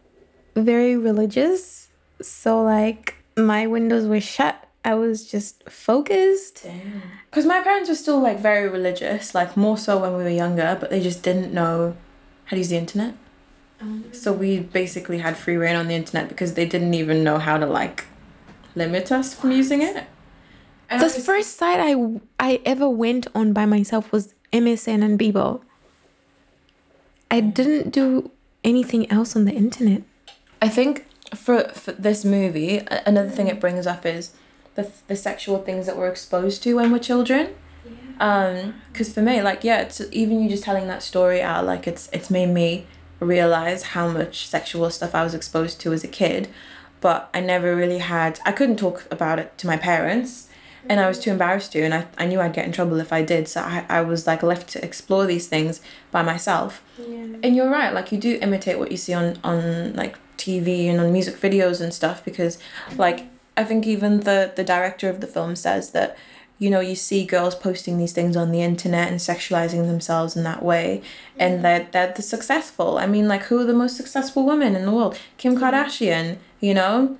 very 0.55 0.99
religious, 0.99 1.89
so 2.21 2.63
like 2.63 3.15
my 3.35 3.67
windows 3.67 4.07
were 4.07 4.21
shut. 4.21 4.69
I 4.85 4.95
was 4.97 5.31
just 5.31 5.67
focused. 5.71 6.67
Because 7.31 7.47
my 7.47 7.63
parents 7.63 7.89
were 7.89 7.95
still 7.95 8.21
like 8.21 8.39
very 8.39 8.69
religious, 8.69 9.35
like 9.35 9.57
more 9.57 9.79
so 9.79 9.99
when 9.99 10.15
we 10.15 10.25
were 10.25 10.29
younger, 10.45 10.77
but 10.79 10.91
they 10.91 11.01
just 11.01 11.23
didn't 11.23 11.55
know 11.55 11.97
how 12.45 12.51
to 12.51 12.59
use 12.59 12.69
the 12.69 12.77
internet. 12.77 13.15
So 14.13 14.33
we 14.33 14.61
basically 14.61 15.19
had 15.19 15.37
free 15.37 15.57
reign 15.57 15.77
on 15.77 15.89
the 15.89 15.95
internet 15.95 16.29
because 16.29 16.55
they 16.55 16.67
didn't 16.67 16.95
even 16.95 17.25
know 17.25 17.39
how 17.39 17.57
to 17.59 17.67
like 17.67 18.05
limit 18.75 19.11
us 19.13 19.35
from 19.35 19.51
using 19.53 19.83
it. 19.83 20.05
And 20.89 21.01
The 21.01 21.07
I 21.07 21.09
was- 21.09 21.25
first 21.27 21.57
site 21.57 21.81
I 21.81 21.95
I 22.39 22.61
ever 22.65 22.89
went 22.89 23.27
on 23.35 23.53
by 23.53 23.67
myself 23.67 24.13
was 24.13 24.35
MSN 24.53 25.03
and 25.03 25.19
Bebo. 25.19 25.61
I 27.31 27.41
didn't 27.41 27.91
do 27.91 28.31
anything 28.63 29.11
else 29.11 29.35
on 29.35 29.45
the 29.47 29.53
internet. 29.53 30.03
I 30.61 30.69
think 30.69 31.07
for, 31.35 31.65
for 31.71 31.93
this 31.93 32.25
movie, 32.25 32.83
another 33.07 33.31
thing 33.31 33.49
it 33.49 33.59
brings 33.59 33.87
up 33.87 34.05
is 34.05 34.33
the, 34.75 34.91
the 35.09 35.17
sexual 35.17 35.59
things 35.59 35.87
that 35.87 35.97
we're 35.97 36.09
exposed 36.09 36.63
to 36.65 36.75
when 36.75 36.93
we're 36.93 36.99
children. 36.99 37.55
Um, 38.21 38.75
because 38.93 39.13
for 39.13 39.23
me, 39.23 39.43
like, 39.43 39.65
yeah, 39.65 39.81
it's 39.81 40.01
even 40.13 40.43
you 40.43 40.49
just 40.51 40.63
telling 40.63 40.87
that 40.89 41.03
story 41.03 41.41
out, 41.43 41.65
like, 41.65 41.89
it's 41.89 42.09
it's 42.13 42.31
made 42.31 42.51
me 42.51 42.87
realize 43.25 43.83
how 43.83 44.09
much 44.09 44.47
sexual 44.47 44.91
stuff 44.91 45.15
I 45.15 45.25
was 45.25 45.35
exposed 45.35 45.81
to 45.81 45.93
as 45.93 46.05
a 46.05 46.09
kid, 46.09 46.49
but 47.01 47.31
I 47.35 47.41
never 47.41 47.75
really 47.75 47.99
had. 47.99 48.41
I 48.45 48.53
couldn't 48.53 48.77
talk 48.77 49.07
about 49.11 49.39
it 49.39 49.57
to 49.59 49.67
my 49.67 49.77
parents, 49.77 50.49
and 50.89 51.01
I 51.01 51.09
was 51.09 51.19
too 51.19 51.31
embarrassed 51.31 51.73
to, 51.73 51.83
and 51.83 51.95
I, 51.95 52.07
I 52.19 52.27
knew 52.27 52.41
I'd 52.41 52.53
get 52.53 52.67
in 52.67 52.73
trouble 52.73 52.99
if 53.01 53.13
I 53.13 53.23
did, 53.23 53.49
so 53.49 53.61
I 53.61 53.85
I 53.89 54.03
was 54.03 54.27
like 54.27 54.43
left 54.43 54.69
to 54.71 54.85
explore 54.85 55.27
these 55.27 55.47
things 55.47 55.81
by 56.11 56.23
myself. 56.23 56.83
Yeah. 56.99 57.37
And 57.43 57.57
you're 57.57 57.71
right, 57.71 57.93
like 57.93 58.13
you 58.13 58.19
do 58.19 58.39
imitate 58.43 58.79
what 58.79 58.91
you 58.91 58.97
see 58.97 59.15
on 59.15 59.39
on 59.45 59.95
like 59.95 60.17
TV 60.37 60.87
and 60.87 61.01
on 61.01 61.13
music 61.13 61.37
videos 61.37 61.81
and 61.81 61.95
stuff 61.95 62.25
because 62.25 62.59
like 62.97 63.27
I 63.57 63.65
think 63.65 63.87
even 63.87 64.21
the 64.21 64.53
the 64.55 64.65
director 64.65 65.09
of 65.09 65.21
the 65.21 65.27
film 65.27 65.57
says 65.57 65.91
that 65.91 66.17
you 66.63 66.71
know 66.71 66.79
you 66.79 66.95
see 66.95 67.25
girls 67.25 67.57
posting 67.57 67.99
these 67.99 68.13
things 68.13 68.37
on 68.37 68.53
the 68.53 68.63
internet 68.63 69.09
and 69.09 69.19
sexualizing 69.19 69.89
themselves 69.89 70.37
in 70.37 70.45
that 70.45 70.63
way 70.63 71.03
and 71.37 71.65
that 71.65 71.91
they're 71.91 72.13
the 72.13 72.23
successful. 72.23 72.99
I 72.99 73.07
mean 73.07 73.27
like 73.27 73.43
who 73.45 73.59
are 73.59 73.65
the 73.65 73.81
most 73.85 73.97
successful 73.97 74.47
women 74.47 74.77
in 74.77 74.87
the 74.87 74.93
world? 74.93 75.19
Kim 75.39 75.59
Kardashian, 75.59 76.39
you 76.61 76.75
know? 76.75 77.19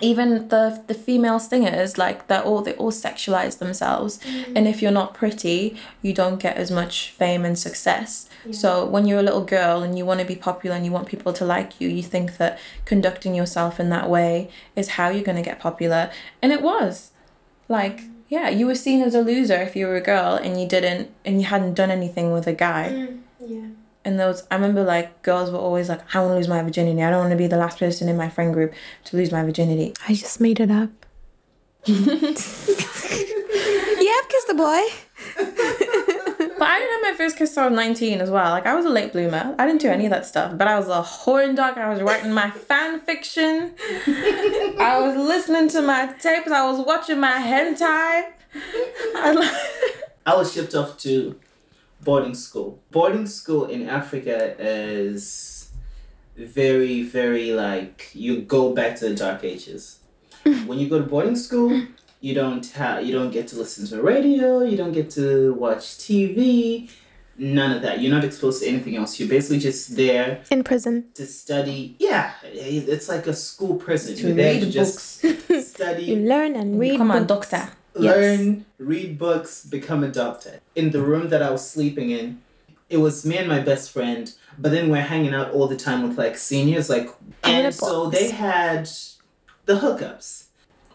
even 0.00 0.46
the 0.46 0.80
the 0.86 0.94
female 0.94 1.40
singers 1.40 1.98
like 1.98 2.28
they're 2.28 2.44
all 2.48 2.62
they 2.62 2.74
all 2.74 2.92
sexualize 2.92 3.58
themselves. 3.58 4.18
Mm-hmm. 4.18 4.56
And 4.56 4.68
if 4.68 4.80
you're 4.80 4.92
not 4.92 5.12
pretty 5.12 5.76
you 6.02 6.12
don't 6.12 6.38
get 6.38 6.56
as 6.56 6.70
much 6.70 7.10
fame 7.10 7.44
and 7.44 7.58
success. 7.58 8.28
So 8.52 8.86
when 8.86 9.08
you're 9.08 9.18
a 9.18 9.24
little 9.24 9.44
girl 9.44 9.82
and 9.82 9.98
you 9.98 10.06
want 10.06 10.20
to 10.20 10.26
be 10.26 10.36
popular 10.36 10.76
and 10.76 10.84
you 10.86 10.92
want 10.92 11.08
people 11.08 11.32
to 11.32 11.44
like 11.44 11.80
you 11.80 11.88
you 11.88 12.04
think 12.14 12.36
that 12.36 12.60
conducting 12.84 13.34
yourself 13.34 13.80
in 13.80 13.88
that 13.90 14.08
way 14.08 14.50
is 14.76 14.90
how 14.90 15.08
you're 15.08 15.24
going 15.24 15.42
to 15.42 15.50
get 15.50 15.58
popular. 15.58 16.12
And 16.40 16.52
it 16.52 16.62
was. 16.62 17.10
Like 17.68 18.04
yeah 18.28 18.48
you 18.48 18.66
were 18.66 18.74
seen 18.74 19.02
as 19.02 19.14
a 19.14 19.20
loser 19.22 19.56
if 19.56 19.74
you 19.76 19.86
were 19.86 19.96
a 19.96 20.00
girl 20.00 20.34
and 20.34 20.60
you 20.60 20.66
didn't 20.68 21.10
and 21.24 21.40
you 21.40 21.46
hadn't 21.46 21.74
done 21.74 21.90
anything 21.90 22.32
with 22.32 22.46
a 22.46 22.52
guy 22.52 22.90
mm, 22.92 23.18
Yeah. 23.40 23.68
and 24.04 24.18
those, 24.20 24.46
I 24.50 24.54
remember 24.56 24.84
like 24.84 25.22
girls 25.22 25.50
were 25.50 25.58
always 25.58 25.88
like, 25.88 26.02
I 26.14 26.20
want 26.20 26.32
to 26.32 26.36
lose 26.36 26.48
my 26.48 26.62
virginity. 26.62 27.02
I 27.02 27.10
don't 27.10 27.20
want 27.20 27.30
to 27.32 27.36
be 27.36 27.46
the 27.46 27.56
last 27.64 27.78
person 27.78 28.08
in 28.08 28.16
my 28.16 28.28
friend 28.28 28.52
group 28.54 28.72
to 29.06 29.16
lose 29.16 29.30
my 29.32 29.42
virginity. 29.42 29.92
I 30.08 30.14
just 30.14 30.40
made 30.40 30.60
it 30.60 30.70
up. 30.70 30.90
yeah, 31.86 34.12
I've 34.18 34.28
kissed 34.28 34.48
a 34.50 34.54
boy. 34.54 34.82
But 36.58 36.66
I 36.66 36.78
didn't 36.80 36.94
have 36.96 37.02
my 37.07 37.07
first 37.18 37.36
kissed 37.36 37.58
I 37.58 37.66
was 37.66 37.74
19 37.74 38.20
as 38.20 38.30
well. 38.30 38.50
Like 38.52 38.64
I 38.64 38.76
was 38.76 38.86
a 38.86 38.90
late 38.90 39.12
bloomer. 39.12 39.52
I 39.58 39.66
didn't 39.66 39.80
do 39.80 39.88
any 39.88 40.06
of 40.06 40.10
that 40.10 40.24
stuff, 40.24 40.56
but 40.56 40.68
I 40.68 40.78
was 40.78 40.86
a 40.86 41.02
horn 41.02 41.56
dog. 41.56 41.76
I 41.76 41.90
was 41.90 42.00
writing 42.00 42.32
my 42.32 42.48
fan 42.48 43.00
fiction. 43.00 43.74
I 44.78 44.98
was 45.00 45.16
listening 45.16 45.68
to 45.70 45.82
my 45.82 46.14
tapes. 46.20 46.52
I 46.52 46.70
was 46.70 46.86
watching 46.86 47.18
my 47.18 47.32
hentai. 47.32 48.30
I 49.16 49.32
like 49.32 49.52
I 50.24 50.36
was 50.36 50.52
shipped 50.52 50.76
off 50.76 50.96
to 50.98 51.38
boarding 52.00 52.34
school. 52.34 52.80
Boarding 52.92 53.26
school 53.26 53.64
in 53.64 53.88
Africa 53.88 54.54
is 54.56 55.72
very, 56.36 57.02
very 57.02 57.50
like 57.50 58.10
you 58.14 58.42
go 58.42 58.72
back 58.72 58.94
to 59.00 59.08
the 59.08 59.16
dark 59.16 59.42
ages. 59.42 59.98
when 60.66 60.78
you 60.78 60.88
go 60.88 60.98
to 61.00 61.04
boarding 61.04 61.34
school, 61.34 61.82
you 62.20 62.32
don't 62.32 62.64
have 62.78 63.04
you 63.04 63.12
don't 63.12 63.32
get 63.32 63.48
to 63.48 63.56
listen 63.56 63.88
to 63.88 63.96
the 63.96 64.02
radio, 64.02 64.62
you 64.62 64.76
don't 64.76 64.92
get 64.92 65.10
to 65.10 65.52
watch 65.54 65.82
TV, 65.98 66.88
none 67.38 67.72
of 67.72 67.82
that. 67.82 68.00
You're 68.00 68.10
not 68.14 68.24
exposed 68.24 68.62
to 68.62 68.68
anything 68.68 68.96
else. 68.96 69.18
You're 69.18 69.28
basically 69.28 69.58
just 69.60 69.96
there 69.96 70.42
In 70.50 70.64
prison. 70.64 71.04
to 71.14 71.26
study. 71.26 71.96
Yeah, 71.98 72.32
it's 72.42 73.08
like 73.08 73.26
a 73.26 73.34
school 73.34 73.76
prison. 73.76 74.14
to 74.16 74.22
You're 74.22 74.34
there 74.36 74.54
read 74.54 74.60
to 74.64 74.70
just 74.70 75.22
You 75.48 75.60
study, 75.62 76.16
learn 76.16 76.56
and 76.56 76.78
read. 76.78 76.92
become 76.92 77.10
a 77.10 77.20
books. 77.22 77.50
doctor. 77.50 77.72
Yes. 77.98 78.16
learn, 78.16 78.66
read 78.78 79.18
books, 79.18 79.64
become 79.64 80.04
a 80.04 80.08
doctor. 80.08 80.60
In 80.76 80.90
the 80.90 81.00
room 81.02 81.30
that 81.30 81.42
I 81.42 81.50
was 81.50 81.68
sleeping 81.68 82.10
in, 82.10 82.40
it 82.88 82.98
was 82.98 83.26
me 83.26 83.36
and 83.38 83.48
my 83.48 83.60
best 83.60 83.90
friend, 83.90 84.32
but 84.56 84.70
then 84.70 84.88
we're 84.88 85.02
hanging 85.02 85.34
out 85.34 85.50
all 85.50 85.66
the 85.66 85.76
time 85.76 86.06
with 86.08 86.16
like 86.16 86.36
seniors, 86.38 86.88
like, 86.88 87.08
and 87.42 87.66
the 87.66 87.72
so 87.72 88.08
they 88.08 88.30
had 88.30 88.88
the 89.66 89.74
hookups, 89.74 90.44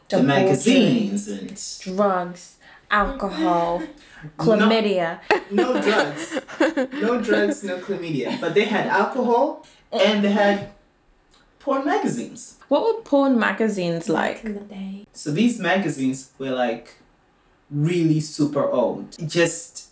the, 0.09 0.17
The 0.17 0.23
magazines, 0.23 1.27
and 1.27 1.59
drugs, 1.81 2.55
alcohol, 2.89 3.83
chlamydia. 4.37 5.19
no 5.51 5.81
drugs, 5.81 6.39
no 6.93 7.21
drugs, 7.21 7.63
no 7.63 7.77
chlamydia, 7.79 8.39
but 8.39 8.53
they 8.53 8.65
had 8.65 8.87
alcohol 8.87 9.65
and 9.91 10.23
they 10.23 10.31
had 10.31 10.71
porn 11.59 11.85
magazines. 11.85 12.57
What 12.67 12.83
were 12.83 13.01
porn 13.01 13.39
magazines 13.39 14.09
like? 14.09 14.43
in 14.43 14.53
the 14.53 14.59
day. 14.61 15.05
So 15.13 15.31
these 15.31 15.59
magazines 15.59 16.31
were 16.37 16.51
like 16.51 16.95
really 17.69 18.19
super 18.19 18.69
old, 18.69 19.17
just 19.27 19.89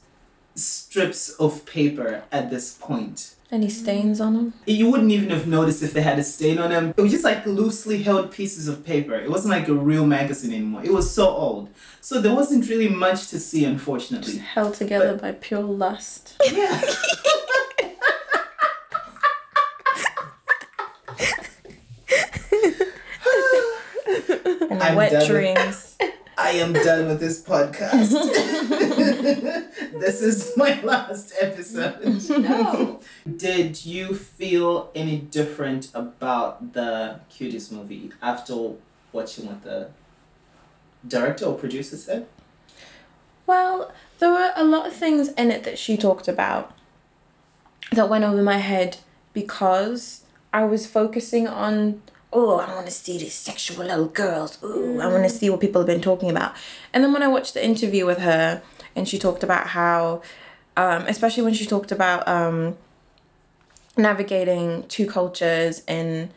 strips 0.55 1.29
of 1.29 1.65
paper 1.65 2.23
at 2.31 2.49
this 2.49 2.73
point. 2.73 3.35
Any 3.51 3.67
stains 3.67 4.21
on 4.21 4.33
them? 4.33 4.53
You 4.65 4.89
wouldn't 4.89 5.11
even 5.11 5.29
have 5.29 5.45
noticed 5.45 5.83
if 5.83 5.91
they 5.91 6.01
had 6.01 6.17
a 6.17 6.23
stain 6.23 6.57
on 6.57 6.69
them. 6.69 6.93
It 6.95 7.01
was 7.01 7.11
just 7.11 7.25
like 7.25 7.45
loosely 7.45 8.01
held 8.01 8.31
pieces 8.31 8.69
of 8.69 8.85
paper. 8.85 9.13
It 9.13 9.29
wasn't 9.29 9.53
like 9.53 9.67
a 9.67 9.73
real 9.73 10.05
magazine 10.05 10.53
anymore. 10.53 10.85
It 10.85 10.93
was 10.93 11.13
so 11.13 11.27
old. 11.27 11.69
So 11.99 12.21
there 12.21 12.33
wasn't 12.33 12.69
really 12.69 12.87
much 12.87 13.27
to 13.27 13.39
see, 13.41 13.65
unfortunately. 13.65 14.37
Held 14.37 14.75
together 14.75 15.17
by 15.17 15.33
pure 15.33 15.63
lust. 15.63 16.37
Yeah. 16.49 16.81
And 24.71 24.81
I'm 24.81 24.95
wet 24.95 25.11
done 25.11 25.27
dreams. 25.27 25.97
I 26.41 26.51
am 26.53 26.73
done 26.73 27.07
with 27.07 27.19
this 27.19 27.41
podcast. 27.41 28.11
this 29.99 30.21
is 30.21 30.53
my 30.57 30.81
last 30.81 31.33
episode. 31.39 32.01
No. 32.39 32.99
Did 33.37 33.85
you 33.85 34.15
feel 34.15 34.89
any 34.95 35.17
different 35.19 35.89
about 35.93 36.73
the 36.73 37.19
Cuties 37.31 37.71
movie 37.71 38.11
after 38.21 38.73
watching 39.11 39.45
what 39.45 39.61
the 39.61 39.89
director 41.07 41.45
or 41.45 41.55
producer 41.55 41.95
said? 41.95 42.27
Well, 43.45 43.91
there 44.17 44.31
were 44.31 44.51
a 44.55 44.63
lot 44.63 44.87
of 44.87 44.93
things 44.93 45.29
in 45.29 45.51
it 45.51 45.63
that 45.63 45.77
she 45.77 45.95
talked 45.95 46.27
about 46.27 46.75
that 47.91 48.09
went 48.09 48.23
over 48.23 48.41
my 48.41 48.57
head 48.57 48.97
because 49.33 50.23
I 50.51 50.63
was 50.63 50.87
focusing 50.87 51.47
on, 51.47 52.01
oh, 52.33 52.59
I 52.59 52.73
want 52.73 52.85
to 52.85 52.91
see 52.91 53.17
these 53.17 53.33
sexual 53.33 53.85
little 53.85 54.07
girls. 54.07 54.57
Ooh, 54.63 54.99
I 54.99 55.07
want 55.07 55.23
to 55.23 55.29
see 55.29 55.49
what 55.49 55.59
people 55.59 55.81
have 55.81 55.87
been 55.87 56.01
talking 56.01 56.29
about. 56.29 56.55
And 56.93 57.03
then 57.03 57.11
when 57.13 57.23
I 57.23 57.27
watched 57.27 57.53
the 57.53 57.63
interview 57.63 58.05
with 58.05 58.19
her 58.19 58.61
and 58.95 59.07
she 59.07 59.19
talked 59.19 59.43
about 59.43 59.67
how, 59.67 60.21
um, 60.77 61.05
especially 61.07 61.43
when 61.43 61.53
she 61.53 61.65
talked 61.65 61.91
about 61.91 62.27
um, 62.27 62.77
navigating 63.97 64.83
two 64.87 65.07
cultures 65.07 65.83
and 65.87 66.31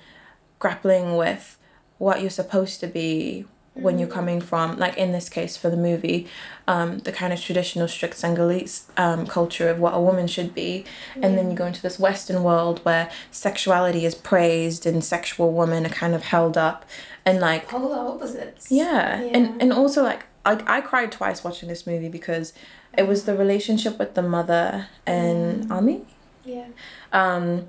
grappling 0.58 1.16
with 1.16 1.58
what 1.98 2.20
you're 2.20 2.30
supposed 2.30 2.80
to 2.80 2.86
be 2.86 3.46
when 3.74 3.98
you're 3.98 4.08
coming 4.08 4.40
from 4.40 4.76
like 4.78 4.96
in 4.96 5.12
this 5.12 5.28
case 5.28 5.56
for 5.56 5.68
the 5.68 5.76
movie 5.76 6.26
um, 6.68 6.98
the 7.00 7.12
kind 7.12 7.32
of 7.32 7.40
traditional 7.40 7.88
strict 7.88 8.16
Senegalese 8.16 8.86
um, 8.96 9.26
culture 9.26 9.68
of 9.68 9.80
what 9.80 9.92
a 9.94 10.00
woman 10.00 10.26
should 10.26 10.54
be 10.54 10.84
and 11.20 11.36
then 11.36 11.50
you 11.50 11.56
go 11.56 11.66
into 11.66 11.82
this 11.82 11.98
western 11.98 12.42
world 12.42 12.78
where 12.84 13.10
sexuality 13.30 14.06
is 14.06 14.14
praised 14.14 14.86
and 14.86 15.04
sexual 15.04 15.52
women 15.52 15.84
are 15.84 15.90
kind 15.90 16.14
of 16.14 16.22
held 16.22 16.56
up 16.56 16.84
and 17.26 17.40
like 17.40 17.68
Polar 17.68 18.14
opposites. 18.14 18.70
yeah. 18.70 19.20
Yeah. 19.22 19.30
And 19.32 19.62
and 19.62 19.72
also 19.72 20.02
like 20.02 20.26
like 20.44 20.68
I 20.68 20.80
cried 20.80 21.10
twice 21.10 21.42
watching 21.42 21.68
this 21.68 21.86
movie 21.86 22.08
because 22.08 22.52
it 22.96 23.08
was 23.08 23.24
the 23.24 23.36
relationship 23.36 23.98
with 23.98 24.14
the 24.14 24.22
mother 24.22 24.88
and 25.06 25.70
Ami. 25.72 26.02
Yeah. 26.44 26.66
Um 27.12 27.66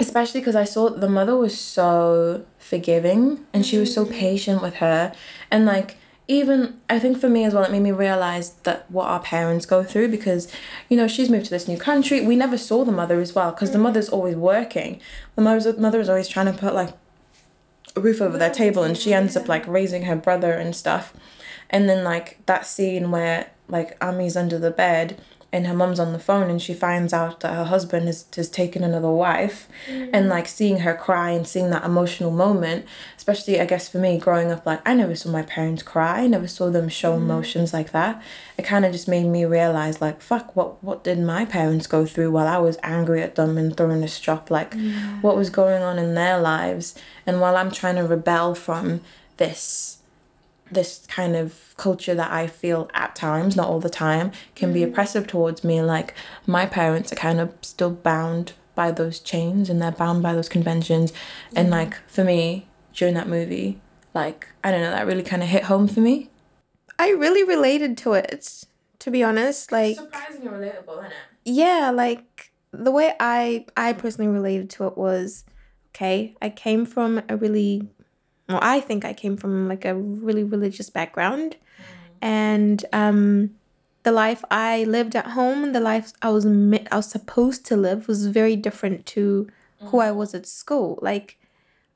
especially 0.00 0.40
because 0.40 0.56
I 0.56 0.64
saw 0.64 0.88
the 0.88 1.08
mother 1.08 1.36
was 1.36 1.58
so 1.58 2.44
forgiving 2.58 3.46
and 3.52 3.64
she 3.64 3.76
was 3.78 3.94
so 3.94 4.06
patient 4.06 4.62
with 4.62 4.76
her. 4.76 5.12
And 5.50 5.66
like 5.66 5.96
even 6.26 6.80
I 6.88 6.98
think 6.98 7.20
for 7.20 7.28
me 7.28 7.44
as 7.44 7.52
well 7.52 7.64
it 7.64 7.70
made 7.70 7.82
me 7.82 7.92
realize 7.92 8.52
that 8.62 8.90
what 8.90 9.06
our 9.06 9.20
parents 9.20 9.66
go 9.66 9.84
through 9.84 10.08
because 10.08 10.50
you 10.88 10.96
know 10.96 11.06
she's 11.06 11.28
moved 11.28 11.44
to 11.46 11.50
this 11.50 11.68
new 11.68 11.76
country. 11.76 12.20
We 12.26 12.34
never 12.34 12.56
saw 12.56 12.84
the 12.84 12.92
mother 12.92 13.20
as 13.20 13.34
well 13.34 13.50
because 13.52 13.72
the 13.72 13.78
mother's 13.78 14.08
always 14.08 14.36
working. 14.36 15.00
The 15.36 15.42
mother's 15.42 15.76
mother 15.76 16.00
is 16.00 16.08
always 16.08 16.28
trying 16.28 16.46
to 16.46 16.58
put 16.58 16.74
like 16.74 16.94
a 17.94 18.00
roof 18.00 18.22
over 18.22 18.38
their 18.38 18.50
table 18.50 18.82
and 18.82 18.96
she 18.96 19.12
ends 19.12 19.36
up 19.36 19.48
like 19.48 19.66
raising 19.66 20.04
her 20.04 20.16
brother 20.16 20.52
and 20.52 20.74
stuff. 20.74 21.12
And 21.68 21.88
then 21.88 22.04
like 22.04 22.38
that 22.46 22.66
scene 22.66 23.10
where 23.10 23.50
like 23.68 23.96
Ami's 24.00 24.36
under 24.36 24.58
the 24.58 24.70
bed 24.70 25.20
and 25.52 25.66
her 25.66 25.74
mum's 25.74 25.98
on 25.98 26.12
the 26.12 26.18
phone 26.18 26.48
and 26.48 26.62
she 26.62 26.72
finds 26.72 27.12
out 27.12 27.40
that 27.40 27.54
her 27.54 27.64
husband 27.64 28.06
has, 28.06 28.24
has 28.36 28.48
taken 28.48 28.84
another 28.84 29.10
wife. 29.10 29.68
Mm. 29.88 30.10
And 30.12 30.28
like 30.28 30.46
seeing 30.46 30.78
her 30.80 30.94
cry 30.94 31.30
and 31.30 31.46
seeing 31.46 31.70
that 31.70 31.84
emotional 31.84 32.30
moment 32.30 32.86
especially 33.20 33.60
i 33.60 33.66
guess 33.66 33.86
for 33.86 33.98
me 33.98 34.18
growing 34.18 34.50
up 34.50 34.64
like 34.64 34.80
i 34.88 34.94
never 34.94 35.14
saw 35.14 35.30
my 35.30 35.42
parents 35.42 35.82
cry. 35.82 36.22
I 36.22 36.26
never 36.26 36.48
saw 36.48 36.70
them 36.70 36.88
show 36.88 37.12
mm. 37.12 37.18
emotions 37.18 37.72
like 37.72 37.92
that. 37.92 38.22
It 38.56 38.64
kind 38.64 38.84
of 38.84 38.92
just 38.92 39.08
made 39.08 39.26
me 39.26 39.44
realize 39.44 40.00
like 40.00 40.22
fuck 40.22 40.56
what 40.56 40.82
what 40.82 41.04
did 41.04 41.18
my 41.18 41.44
parents 41.44 41.86
go 41.86 42.06
through 42.06 42.30
while 42.30 42.46
i 42.46 42.58
was 42.58 42.78
angry 42.82 43.22
at 43.22 43.34
them 43.34 43.58
and 43.58 43.76
throwing 43.76 44.02
a 44.02 44.08
strop 44.08 44.50
like 44.50 44.74
what 45.20 45.36
was 45.36 45.50
going 45.50 45.82
on 45.82 45.98
in 45.98 46.14
their 46.14 46.40
lives? 46.40 46.94
And 47.26 47.40
while 47.40 47.56
i'm 47.56 47.70
trying 47.70 47.96
to 47.96 48.04
rebel 48.04 48.54
from 48.54 49.02
this 49.36 49.99
this 50.70 51.06
kind 51.08 51.36
of 51.36 51.74
culture 51.76 52.14
that 52.14 52.30
I 52.30 52.46
feel 52.46 52.90
at 52.94 53.14
times, 53.16 53.56
not 53.56 53.68
all 53.68 53.80
the 53.80 53.90
time, 53.90 54.32
can 54.54 54.72
be 54.72 54.80
mm. 54.80 54.88
oppressive 54.88 55.26
towards 55.26 55.64
me. 55.64 55.82
Like 55.82 56.14
my 56.46 56.66
parents 56.66 57.12
are 57.12 57.16
kind 57.16 57.40
of 57.40 57.54
still 57.62 57.90
bound 57.90 58.52
by 58.74 58.90
those 58.90 59.20
chains 59.20 59.68
and 59.68 59.80
they're 59.82 59.90
bound 59.90 60.22
by 60.22 60.34
those 60.34 60.48
conventions. 60.48 61.12
And 61.54 61.70
like 61.70 61.94
for 62.08 62.24
me, 62.24 62.66
during 62.94 63.14
that 63.14 63.28
movie, 63.28 63.80
like 64.14 64.48
I 64.64 64.70
don't 64.70 64.80
know, 64.80 64.90
that 64.90 65.06
really 65.06 65.22
kind 65.22 65.42
of 65.42 65.48
hit 65.48 65.64
home 65.64 65.88
for 65.88 66.00
me. 66.00 66.30
I 66.98 67.10
really 67.10 67.44
related 67.44 67.96
to 67.98 68.12
it, 68.12 68.64
to 68.98 69.10
be 69.10 69.22
honest. 69.22 69.72
Like, 69.72 69.96
surprisingly 69.96 70.48
relatable, 70.48 70.98
isn't 70.98 71.06
it? 71.06 71.12
yeah, 71.44 71.90
like 71.94 72.52
the 72.72 72.90
way 72.90 73.14
I 73.18 73.66
I 73.76 73.92
personally 73.92 74.30
related 74.30 74.70
to 74.70 74.86
it 74.86 74.96
was, 74.96 75.44
okay, 75.92 76.36
I 76.40 76.50
came 76.50 76.84
from 76.84 77.22
a 77.28 77.36
really, 77.36 77.88
well, 78.50 78.60
I 78.62 78.80
think 78.80 79.04
I 79.04 79.12
came 79.12 79.36
from 79.36 79.68
like 79.68 79.84
a 79.84 79.94
really 79.94 80.44
religious 80.44 80.90
background, 80.90 81.56
and 82.20 82.84
um, 82.92 83.50
the 84.02 84.12
life 84.12 84.44
I 84.50 84.84
lived 84.84 85.14
at 85.16 85.28
home, 85.28 85.72
the 85.72 85.80
life 85.80 86.12
I 86.22 86.30
was 86.30 86.44
mi- 86.46 86.86
I 86.90 86.96
was 86.96 87.10
supposed 87.10 87.64
to 87.66 87.76
live 87.76 88.08
was 88.08 88.26
very 88.26 88.56
different 88.56 89.06
to 89.06 89.48
who 89.84 89.98
I 90.00 90.10
was 90.10 90.34
at 90.34 90.46
school. 90.46 90.98
Like, 91.00 91.38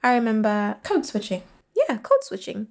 I 0.03 0.15
remember 0.15 0.77
Code 0.83 1.05
switching. 1.05 1.43
yeah, 1.77 1.99
code 1.99 2.23
switching. 2.25 2.69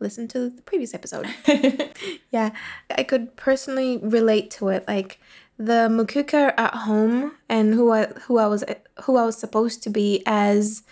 Listen 0.00 0.28
to 0.28 0.50
the 0.50 0.62
previous 0.62 0.92
episode. 0.92 1.26
yeah, 2.30 2.50
I 2.90 3.04
could 3.04 3.36
personally 3.36 3.98
relate 4.02 4.50
to 4.52 4.68
it. 4.68 4.84
Like 4.88 5.18
the 5.56 5.88
Mukuka 5.88 6.52
at 6.58 6.74
home 6.74 7.32
and 7.48 7.74
who 7.74 7.92
I 7.92 8.06
who 8.26 8.38
I 8.38 8.46
was 8.48 8.64
who 9.04 9.16
I 9.16 9.24
was 9.24 9.38
supposed 9.38 9.82
to 9.84 9.90
be 9.90 10.22
as 10.26 10.82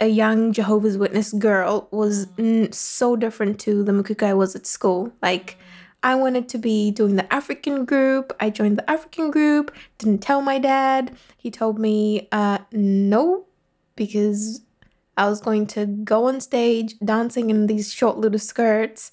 a 0.00 0.08
young 0.08 0.52
Jehovah's 0.52 0.96
Witness 0.96 1.32
girl 1.32 1.88
was 1.90 2.26
n- 2.38 2.72
so 2.72 3.16
different 3.16 3.60
to 3.60 3.84
the 3.84 3.92
Mukuka 3.92 4.26
I 4.26 4.34
was 4.34 4.56
at 4.56 4.66
school. 4.66 5.12
Like 5.22 5.58
I 6.02 6.14
wanted 6.14 6.48
to 6.50 6.58
be 6.58 6.90
doing 6.90 7.16
the 7.16 7.32
African 7.32 7.84
group. 7.84 8.34
I 8.40 8.48
joined 8.50 8.78
the 8.78 8.90
African 8.90 9.30
group. 9.30 9.74
Didn't 9.98 10.22
tell 10.22 10.40
my 10.40 10.58
dad. 10.58 11.16
He 11.36 11.50
told 11.50 11.78
me 11.78 12.28
uh 12.32 12.58
no 12.72 13.44
because 13.94 14.62
I 15.16 15.28
was 15.28 15.40
going 15.42 15.66
to 15.68 15.84
go 15.84 16.28
on 16.28 16.40
stage 16.40 16.98
dancing 17.04 17.50
in 17.50 17.66
these 17.66 17.92
short 17.92 18.16
little 18.16 18.38
skirts, 18.38 19.12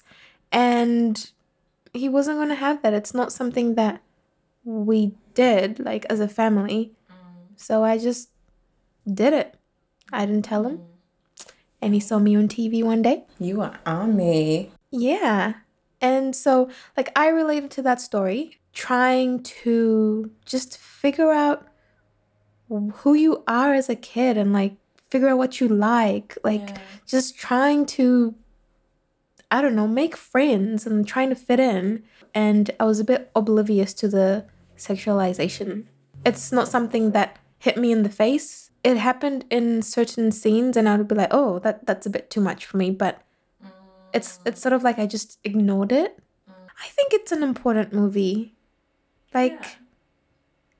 and 0.50 1.30
he 1.92 2.08
wasn't 2.08 2.38
going 2.38 2.48
to 2.48 2.54
have 2.54 2.80
that. 2.82 2.94
It's 2.94 3.12
not 3.12 3.30
something 3.30 3.74
that 3.74 4.00
we 4.64 5.12
did, 5.34 5.80
like 5.80 6.06
as 6.08 6.20
a 6.20 6.28
family. 6.28 6.92
So 7.56 7.84
I 7.84 7.98
just 7.98 8.30
did 9.12 9.34
it. 9.34 9.57
I 10.12 10.26
didn't 10.26 10.44
tell 10.44 10.64
him. 10.64 10.80
And 11.80 11.94
he 11.94 12.00
saw 12.00 12.18
me 12.18 12.36
on 12.36 12.48
TV 12.48 12.82
one 12.82 13.02
day. 13.02 13.24
You 13.38 13.60
are 13.60 13.78
on 13.86 14.16
me. 14.16 14.72
Yeah. 14.90 15.54
And 16.00 16.34
so, 16.34 16.70
like, 16.96 17.10
I 17.16 17.28
related 17.28 17.70
to 17.72 17.82
that 17.82 18.00
story, 18.00 18.58
trying 18.72 19.42
to 19.42 20.30
just 20.44 20.78
figure 20.78 21.32
out 21.32 21.66
who 22.68 23.14
you 23.14 23.42
are 23.46 23.74
as 23.74 23.88
a 23.88 23.96
kid 23.96 24.36
and, 24.36 24.52
like, 24.52 24.76
figure 25.10 25.28
out 25.28 25.38
what 25.38 25.60
you 25.60 25.68
like. 25.68 26.36
Like, 26.44 26.76
just 27.06 27.36
trying 27.36 27.86
to, 27.86 28.34
I 29.50 29.62
don't 29.62 29.76
know, 29.76 29.88
make 29.88 30.16
friends 30.16 30.86
and 30.86 31.06
trying 31.06 31.30
to 31.30 31.36
fit 31.36 31.60
in. 31.60 32.02
And 32.34 32.70
I 32.78 32.84
was 32.84 33.00
a 33.00 33.04
bit 33.04 33.30
oblivious 33.34 33.94
to 33.94 34.08
the 34.08 34.46
sexualization. 34.76 35.84
It's 36.24 36.52
not 36.52 36.68
something 36.68 37.12
that 37.12 37.38
hit 37.58 37.76
me 37.76 37.90
in 37.92 38.02
the 38.02 38.08
face. 38.08 38.67
It 38.84 38.96
happened 38.96 39.44
in 39.50 39.82
certain 39.82 40.30
scenes, 40.32 40.76
and 40.76 40.88
I 40.88 40.96
would 40.96 41.08
be 41.08 41.14
like, 41.14 41.28
oh, 41.32 41.58
that, 41.60 41.84
that's 41.86 42.06
a 42.06 42.10
bit 42.10 42.30
too 42.30 42.40
much 42.40 42.64
for 42.64 42.76
me. 42.76 42.90
But 42.90 43.20
it's 44.14 44.40
it's 44.46 44.60
sort 44.60 44.72
of 44.72 44.82
like 44.82 44.98
I 44.98 45.06
just 45.06 45.38
ignored 45.44 45.92
it. 45.92 46.18
I 46.48 46.88
think 46.88 47.12
it's 47.12 47.32
an 47.32 47.42
important 47.42 47.92
movie. 47.92 48.54
Like 49.34 49.76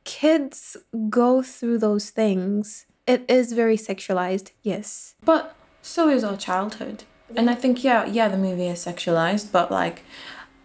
kids 0.05 0.77
go 1.11 1.43
through 1.43 1.79
those 1.79 2.11
things. 2.11 2.87
It 3.07 3.25
is 3.29 3.53
very 3.53 3.77
sexualized, 3.77 4.51
yes. 4.63 5.15
But 5.25 5.55
so 5.83 6.09
is 6.09 6.25
our 6.25 6.37
childhood. 6.37 7.05
And 7.37 7.51
I 7.51 7.55
think 7.55 7.85
yeah, 7.85 8.07
yeah, 8.07 8.29
the 8.29 8.39
movie 8.39 8.69
is 8.69 8.85
sexualized, 8.85 9.53
but 9.53 9.71
like 9.71 10.03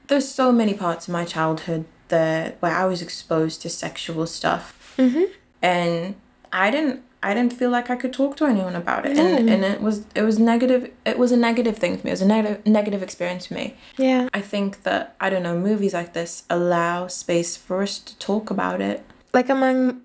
there's 0.08 0.28
so 0.28 0.52
many 0.52 0.74
parts 0.74 1.08
of 1.08 1.13
my 1.13 1.26
childhood 1.26 1.86
that 2.10 2.58
where 2.62 2.76
I 2.76 2.86
was 2.86 3.02
exposed 3.02 3.62
to 3.63 3.69
sexual 3.69 4.28
stuff. 4.28 4.93
Mhm. 4.98 5.26
And 5.62 6.15
I 6.52 6.69
didn't 6.72 7.02
I 7.24 7.34
didn't 7.34 7.54
feel 7.54 7.70
like 7.70 7.90
I 7.90 7.96
could 7.96 8.12
talk 8.12 8.36
to 8.38 8.46
anyone 8.46 8.76
about 8.76 9.06
it. 9.06 9.16
No. 9.16 9.26
And 9.26 9.50
and 9.50 9.64
it 9.64 9.82
was 9.82 10.06
it 10.14 10.24
was 10.24 10.38
negative 10.38 10.92
it 11.06 11.18
was 11.18 11.32
a 11.32 11.38
negative 11.38 11.78
thing 11.78 11.98
for 11.98 12.06
me. 12.06 12.12
It 12.12 12.14
was 12.14 12.22
a 12.22 12.28
negative 12.28 12.66
negative 12.66 13.02
experience 13.02 13.48
for 13.48 13.54
me. 13.54 13.76
Yeah. 13.98 14.28
I 14.34 14.42
think 14.42 14.84
that 14.84 15.16
I 15.20 15.30
don't 15.30 15.44
know, 15.44 15.58
movies 15.58 15.94
like 15.94 16.14
this 16.14 16.44
allow 16.50 17.08
space 17.08 17.56
for 17.56 17.82
us 17.82 17.98
to 18.00 18.18
talk 18.20 18.52
about 18.52 18.82
it. 18.82 19.06
Like 19.34 19.50
among 19.50 20.02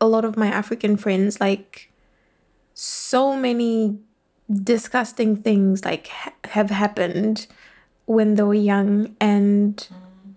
a 0.00 0.06
lot 0.06 0.24
of 0.24 0.36
my 0.36 0.46
African 0.46 0.96
friends, 0.96 1.40
like 1.40 1.90
so 2.74 3.36
many 3.36 3.98
disgusting 4.52 5.36
things 5.36 5.84
like 5.84 6.06
ha- 6.08 6.32
have 6.44 6.70
happened 6.70 7.46
when 8.06 8.34
they 8.34 8.42
were 8.42 8.54
young 8.54 9.16
and 9.20 9.76
mm. 9.76 10.34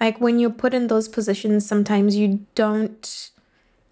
like 0.00 0.20
when 0.20 0.38
you're 0.38 0.50
put 0.50 0.74
in 0.74 0.88
those 0.88 1.08
positions 1.08 1.64
sometimes 1.64 2.16
you 2.16 2.44
don't 2.54 3.30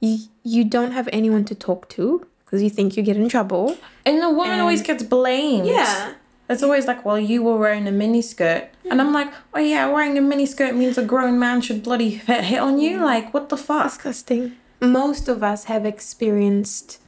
you, 0.01 0.19
you 0.45 0.65
don't 0.65 0.93
have 0.93 1.09
anyone 1.13 1.45
to 1.47 1.55
talk 1.55 1.89
to 1.91 2.27
because 2.45 2.63
you 2.63 2.71
think 2.71 2.97
you 2.97 3.03
get 3.03 3.17
in 3.17 3.29
trouble 3.29 3.77
And 4.07 4.23
the 4.23 4.31
woman 4.31 4.61
always 4.61 4.83
gets 4.83 5.03
blamed. 5.03 5.67
Yeah. 5.67 6.15
It's 6.51 6.63
always 6.63 6.87
like, 6.87 7.05
well, 7.05 7.21
you 7.21 7.43
were 7.43 7.59
wearing 7.59 7.87
a 7.87 7.93
mini 7.93 8.21
miniskirt. 8.21 8.69
And 8.91 9.03
I'm 9.03 9.13
like, 9.13 9.31
oh 9.53 9.61
yeah, 9.61 9.87
wearing 9.87 10.17
a 10.17 10.23
miniskirt 10.23 10.75
means 10.75 10.97
a 10.97 11.05
grown 11.05 11.39
man 11.39 11.61
should 11.61 11.83
bloody 11.83 12.09
hit, 12.11 12.45
hit 12.45 12.59
on 12.59 12.79
you? 12.79 13.05
Like, 13.05 13.35
what 13.35 13.51
the 13.51 13.57
fuck? 13.59 13.85
disgusting 13.85 14.57
most 14.81 15.29
of 15.29 15.43
us 15.43 15.65
have 15.65 15.85
experienced 15.85 17.01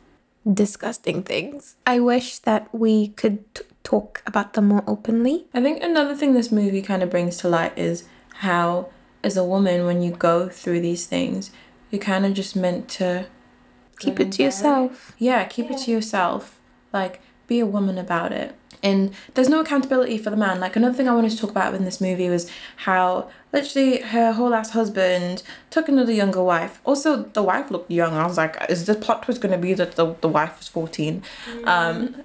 disgusting 0.53 1.23
things 1.23 1.77
i 1.87 2.01
wish 2.01 2.39
that 2.39 2.67
we 2.75 3.09
could 3.09 3.39
t- 3.55 3.63
talk 3.85 4.23
about 4.27 4.55
them 4.55 4.67
more 4.69 4.85
openly 4.87 5.45
I 5.55 5.61
think 5.61 5.83
another 5.83 6.15
thing 6.15 6.33
this 6.33 6.51
movie 6.53 6.83
kind 6.83 7.03
of 7.03 7.11
brings 7.11 7.37
to 7.39 7.49
light 7.49 7.77
is 7.77 8.05
how, 8.37 8.89
as 9.25 9.37
a 9.37 9.45
woman, 9.45 9.85
when 9.85 10.01
you 10.03 10.13
go 10.13 10.49
through 10.49 10.81
these 10.81 11.07
things, 11.07 11.51
you're 11.91 12.01
kind 12.01 12.25
of 12.27 12.35
just 12.35 12.55
meant 12.57 12.89
to, 12.89 13.27
keep 13.99 14.19
it 14.19 14.33
to 14.33 14.43
yourself 14.43 15.15
yeah, 15.19 15.45
keep 15.45 15.71
it 15.71 15.79
to 15.79 15.91
yourself. 15.91 16.59
Like, 16.93 17.21
be 17.47 17.61
a 17.61 17.67
woman 17.67 17.99
about 17.99 18.33
it. 18.33 18.55
And 18.83 19.13
there's 19.35 19.49
no 19.51 19.61
accountability 19.61 20.17
for 20.17 20.31
the 20.31 20.37
man. 20.37 20.59
Like, 20.59 20.75
another 20.75 20.95
thing 20.95 21.09
I 21.09 21.15
wanted 21.15 21.33
to 21.33 21.39
talk 21.39 21.51
about 21.51 21.75
in 21.75 21.85
this 21.85 22.01
movie 22.01 22.31
was 22.31 22.51
how 22.77 23.29
literally 23.53 24.01
her 24.01 24.33
whole 24.33 24.55
ass 24.55 24.71
husband 24.71 25.43
took 25.69 25.89
another 25.89 26.13
younger 26.13 26.43
wife. 26.43 26.81
Also, 26.85 27.25
the 27.25 27.43
wife 27.43 27.71
looked 27.71 27.91
young. 27.91 28.15
I 28.15 28.27
was 28.27 28.39
like, 28.39 28.57
is 28.71 28.87
the 28.87 28.95
plot 28.95 29.25
twist 29.25 29.43
going 29.43 29.53
to 29.53 29.59
be 29.59 29.75
that 29.75 29.97
the, 29.97 30.15
the 30.23 30.29
wife 30.29 30.59
was 30.59 30.69
14? 30.69 31.23
Um, 31.65 32.23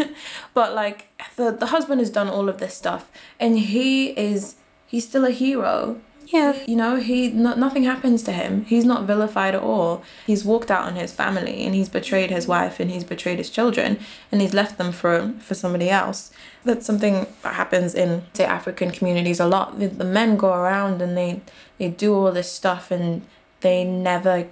but 0.54 0.74
like, 0.74 1.08
the, 1.36 1.50
the 1.50 1.66
husband 1.66 2.00
has 2.00 2.08
done 2.08 2.28
all 2.28 2.48
of 2.48 2.58
this 2.58 2.74
stuff, 2.74 3.10
and 3.38 3.58
he 3.58 4.10
is, 4.18 4.54
he's 4.86 5.06
still 5.06 5.26
a 5.26 5.30
hero. 5.30 6.00
Yeah 6.30 6.52
You 6.66 6.76
know, 6.76 6.96
he 6.96 7.28
no, 7.30 7.54
nothing 7.54 7.84
happens 7.84 8.22
to 8.24 8.32
him. 8.32 8.64
He's 8.66 8.84
not 8.84 9.06
vilified 9.06 9.54
at 9.54 9.62
all. 9.62 10.02
He's 10.26 10.44
walked 10.44 10.70
out 10.70 10.84
on 10.84 10.96
his 10.96 11.12
family 11.12 11.64
and 11.64 11.74
he's 11.74 11.88
betrayed 11.88 12.30
his 12.30 12.46
wife 12.46 12.80
and 12.80 12.90
he's 12.90 13.04
betrayed 13.04 13.38
his 13.38 13.50
children 13.50 13.98
and 14.30 14.40
he's 14.40 14.54
left 14.54 14.78
them 14.78 14.92
for 14.92 15.32
for 15.40 15.54
somebody 15.54 15.88
else. 15.88 16.30
That's 16.64 16.86
something 16.86 17.26
that 17.42 17.54
happens 17.54 17.94
in 17.94 18.24
say 18.34 18.44
African 18.44 18.90
communities 18.90 19.40
a 19.40 19.46
lot. 19.46 19.78
The, 19.78 19.86
the 19.86 20.04
men 20.04 20.36
go 20.36 20.52
around 20.52 21.00
and 21.00 21.16
they 21.16 21.40
they 21.78 21.88
do 21.88 22.14
all 22.14 22.32
this 22.32 22.52
stuff 22.52 22.90
and 22.90 23.22
they 23.60 23.84
never 23.84 24.48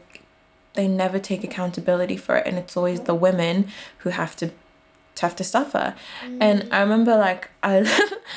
they 0.74 0.88
never 0.88 1.18
take 1.18 1.42
accountability 1.44 2.16
for 2.16 2.36
it 2.36 2.46
and 2.46 2.58
it's 2.58 2.76
always 2.76 3.00
the 3.02 3.14
women 3.14 3.68
who 3.98 4.10
have 4.10 4.36
to 4.36 4.50
to 5.16 5.22
have 5.26 5.36
to 5.36 5.44
suffer. 5.44 5.94
And 6.22 6.62
mm. 6.62 6.72
I 6.72 6.80
remember 6.80 7.16
like 7.16 7.50
I 7.62 7.84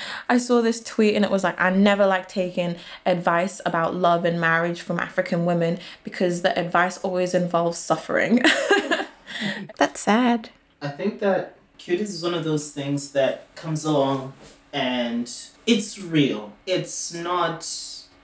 I 0.30 0.38
saw 0.38 0.62
this 0.62 0.82
tweet 0.82 1.16
and 1.16 1.24
it 1.24 1.32
was 1.32 1.44
like 1.44 1.60
I 1.60 1.70
never 1.70 2.06
like 2.06 2.28
taking 2.28 2.76
advice 3.06 3.62
about 3.66 3.96
love 3.96 4.26
and 4.26 4.40
marriage 4.42 4.82
from 4.82 5.00
African 5.00 5.46
women 5.46 5.80
because 6.04 6.42
the 6.42 6.58
advice 6.58 6.98
always 7.00 7.34
involves 7.34 7.78
suffering. 7.78 8.42
that's 9.78 10.02
sad 10.02 10.50
I 10.82 10.88
think 10.90 11.20
that 11.20 11.56
cuties 11.78 12.02
is 12.02 12.24
one 12.24 12.34
of 12.34 12.44
those 12.44 12.72
things 12.72 13.12
that 13.12 13.54
comes 13.56 13.84
along 13.84 14.34
and 14.72 15.32
it's 15.66 16.00
real. 16.00 16.54
It's 16.66 17.14
not 17.14 17.62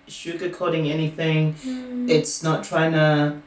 sugarcoating 0.08 0.90
anything. 0.90 1.56
Mm. 1.56 2.10
It's 2.10 2.44
not 2.44 2.64
trying 2.64 2.94
to 2.94 3.42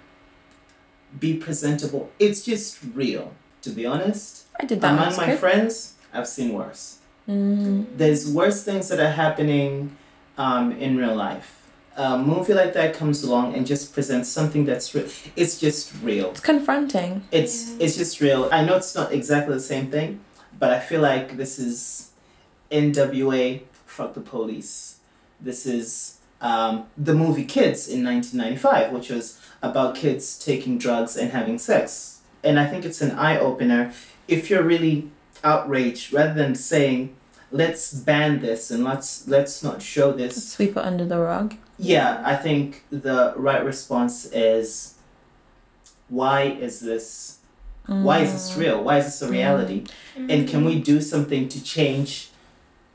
be 1.19 1.35
presentable. 1.35 2.11
It's 2.19 2.45
just 2.45 2.79
real. 2.95 3.33
To 3.63 3.71
be 3.71 3.87
honest, 3.87 4.47
I 4.59 4.65
did 4.65 4.81
that 4.81 4.93
among 4.93 5.17
my 5.17 5.27
kid. 5.27 5.39
friends, 5.39 5.95
I've 6.13 6.27
seen 6.27 6.53
worse. 6.53 6.99
Mm. 7.29 7.87
There's 7.97 8.31
worse 8.31 8.65
things 8.65 8.89
that 8.89 8.99
are 8.99 9.11
happening 9.11 9.97
um, 10.37 10.73
in 10.73 10.97
real 10.97 11.15
life. 11.15 11.55
A 11.97 12.17
movie 12.17 12.55
like 12.55 12.75
that 12.75 12.95
comes 12.95 13.25
along 13.25 13.55
and 13.55 13.67
just 13.67 13.93
presents 13.93 14.29
something 14.29 14.65
that's 14.65 14.95
real. 14.95 15.09
It's 15.35 15.59
just 15.59 15.93
real. 16.03 16.31
It's 16.31 16.41
confronting. 16.41 17.25
It's 17.33 17.77
it's 17.79 17.97
just 17.97 18.21
real. 18.21 18.49
I 18.53 18.65
know 18.65 18.77
it's 18.77 18.95
not 18.95 19.13
exactly 19.13 19.55
the 19.55 19.61
same 19.61 19.91
thing, 19.91 20.21
but 20.59 20.71
I 20.71 20.79
feel 20.79 21.01
like 21.01 21.37
this 21.37 21.59
is 21.59 22.11
NWA. 22.71 23.63
Fuck 23.87 24.15
the 24.15 24.21
police. 24.21 24.99
This 25.41 25.67
is 25.67 26.19
um, 26.41 26.87
the 26.97 27.15
movie 27.15 27.45
Kids 27.45 27.89
in 27.89 28.05
1995, 28.05 28.93
which 28.93 29.11
was 29.11 29.41
about 29.61 29.97
kids 29.97 30.39
taking 30.39 30.79
drugs 30.79 31.17
and 31.17 31.33
having 31.33 31.59
sex. 31.59 32.21
And 32.45 32.61
I 32.61 32.67
think 32.67 32.85
it's 32.85 33.01
an 33.01 33.13
eye 33.13 33.39
opener 33.39 33.93
if 34.29 34.51
you're 34.51 34.63
really 34.63 35.11
outraged, 35.43 36.13
rather 36.13 36.35
than 36.35 36.55
saying, 36.55 37.17
"Let's 37.51 37.93
ban 37.93 38.41
this 38.41 38.71
and 38.71 38.85
let's 38.85 39.27
let's 39.27 39.63
not 39.63 39.83
show 39.83 40.13
this." 40.13 40.53
Sweep 40.53 40.77
it 40.77 40.85
under 40.85 41.05
the 41.05 41.19
rug. 41.19 41.55
Yeah, 41.79 42.23
I 42.25 42.37
think 42.37 42.85
the 42.91 43.35
right 43.37 43.65
response 43.65 44.27
is 44.27 44.95
why 46.09 46.43
is 46.43 46.81
this 46.81 47.39
why 47.89 48.19
is 48.19 48.33
this 48.33 48.51
mm. 48.51 48.61
real? 48.61 48.85
Why 48.85 48.99
is 48.99 49.07
this 49.07 49.23
a 49.23 49.31
reality? 49.31 49.85
Mm. 50.15 50.31
And 50.33 50.49
can 50.49 50.65
we 50.65 50.79
mm. 50.79 50.85
do 50.85 51.01
something 51.01 51.49
to 51.49 51.63
change 51.65 52.29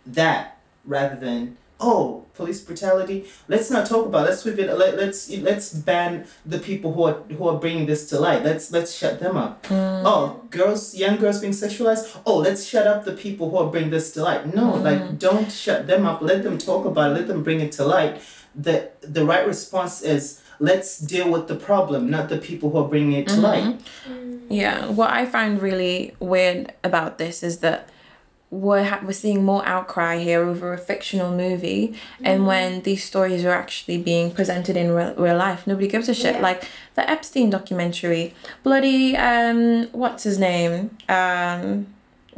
that 0.05 0.59
rather 0.85 1.15
than 1.15 1.57
oh 1.83 2.23
police 2.33 2.61
brutality? 2.61 3.25
Let's 3.47 3.69
not 3.69 3.85
talk 3.85 4.05
about. 4.05 4.25
It. 4.25 4.29
Let's 4.29 4.41
sweep 4.41 4.59
it. 4.59 4.73
Let, 4.77 4.97
let's 4.97 5.29
let's 5.29 5.73
ban 5.73 6.25
the 6.45 6.59
people 6.59 6.93
who 6.93 7.03
are 7.03 7.13
who 7.37 7.47
are 7.47 7.59
bringing 7.59 7.85
this 7.85 8.09
to 8.09 8.19
light. 8.19 8.43
Let's 8.43 8.71
let's 8.71 8.95
shut 8.95 9.19
them 9.19 9.37
up. 9.37 9.65
Hmm. 9.67 10.05
Oh, 10.05 10.41
girls, 10.49 10.95
young 10.95 11.17
girls 11.17 11.39
being 11.39 11.53
sexualized. 11.53 12.21
Oh, 12.25 12.37
let's 12.37 12.65
shut 12.65 12.87
up 12.87 13.05
the 13.05 13.13
people 13.13 13.49
who 13.49 13.57
are 13.57 13.69
bringing 13.69 13.91
this 13.91 14.11
to 14.13 14.23
light. 14.23 14.53
No, 14.53 14.77
hmm. 14.77 14.83
like 14.83 15.19
don't 15.19 15.51
shut 15.51 15.87
them 15.87 16.05
up. 16.05 16.21
Let 16.21 16.43
them 16.43 16.57
talk 16.57 16.85
about 16.85 17.11
it. 17.11 17.13
Let 17.19 17.27
them 17.27 17.43
bring 17.43 17.59
it 17.59 17.71
to 17.73 17.85
light. 17.85 18.21
The 18.55 18.91
the 19.01 19.25
right 19.25 19.45
response 19.45 20.01
is 20.01 20.41
let's 20.59 20.99
deal 20.99 21.29
with 21.29 21.47
the 21.47 21.55
problem, 21.55 22.09
not 22.09 22.29
the 22.29 22.37
people 22.37 22.69
who 22.69 22.77
are 22.77 22.87
bringing 22.87 23.13
it 23.13 23.27
to 23.27 23.33
mm-hmm. 23.33 23.43
light. 23.43 23.81
Hmm. 24.05 24.39
Yeah, 24.49 24.87
what 24.87 25.09
I 25.09 25.25
find 25.25 25.61
really 25.61 26.15
weird 26.19 26.73
about 26.83 27.17
this 27.17 27.41
is 27.41 27.59
that 27.59 27.89
we're 28.53 28.83
ha- 28.83 29.01
we're 29.03 29.13
seeing 29.13 29.43
more 29.43 29.65
outcry 29.65 30.19
here 30.19 30.43
over 30.43 30.73
a 30.73 30.77
fictional 30.77 31.31
movie, 31.35 31.95
and 32.23 32.45
when 32.45 32.81
these 32.83 33.03
stories 33.03 33.43
are 33.43 33.51
actually 33.51 33.97
being 33.97 34.31
presented 34.31 34.77
in 34.77 34.91
real, 34.91 35.13
real 35.15 35.37
life, 35.37 35.65
nobody 35.65 35.87
gives 35.87 36.07
a 36.07 36.13
shit. 36.13 36.35
Yeah. 36.35 36.41
Like 36.41 36.69
the 36.95 37.09
Epstein 37.09 37.49
documentary, 37.49 38.33
bloody 38.61 39.17
um, 39.17 39.87
what's 39.91 40.23
his 40.23 40.37
name? 40.37 40.95
Um, 41.09 41.87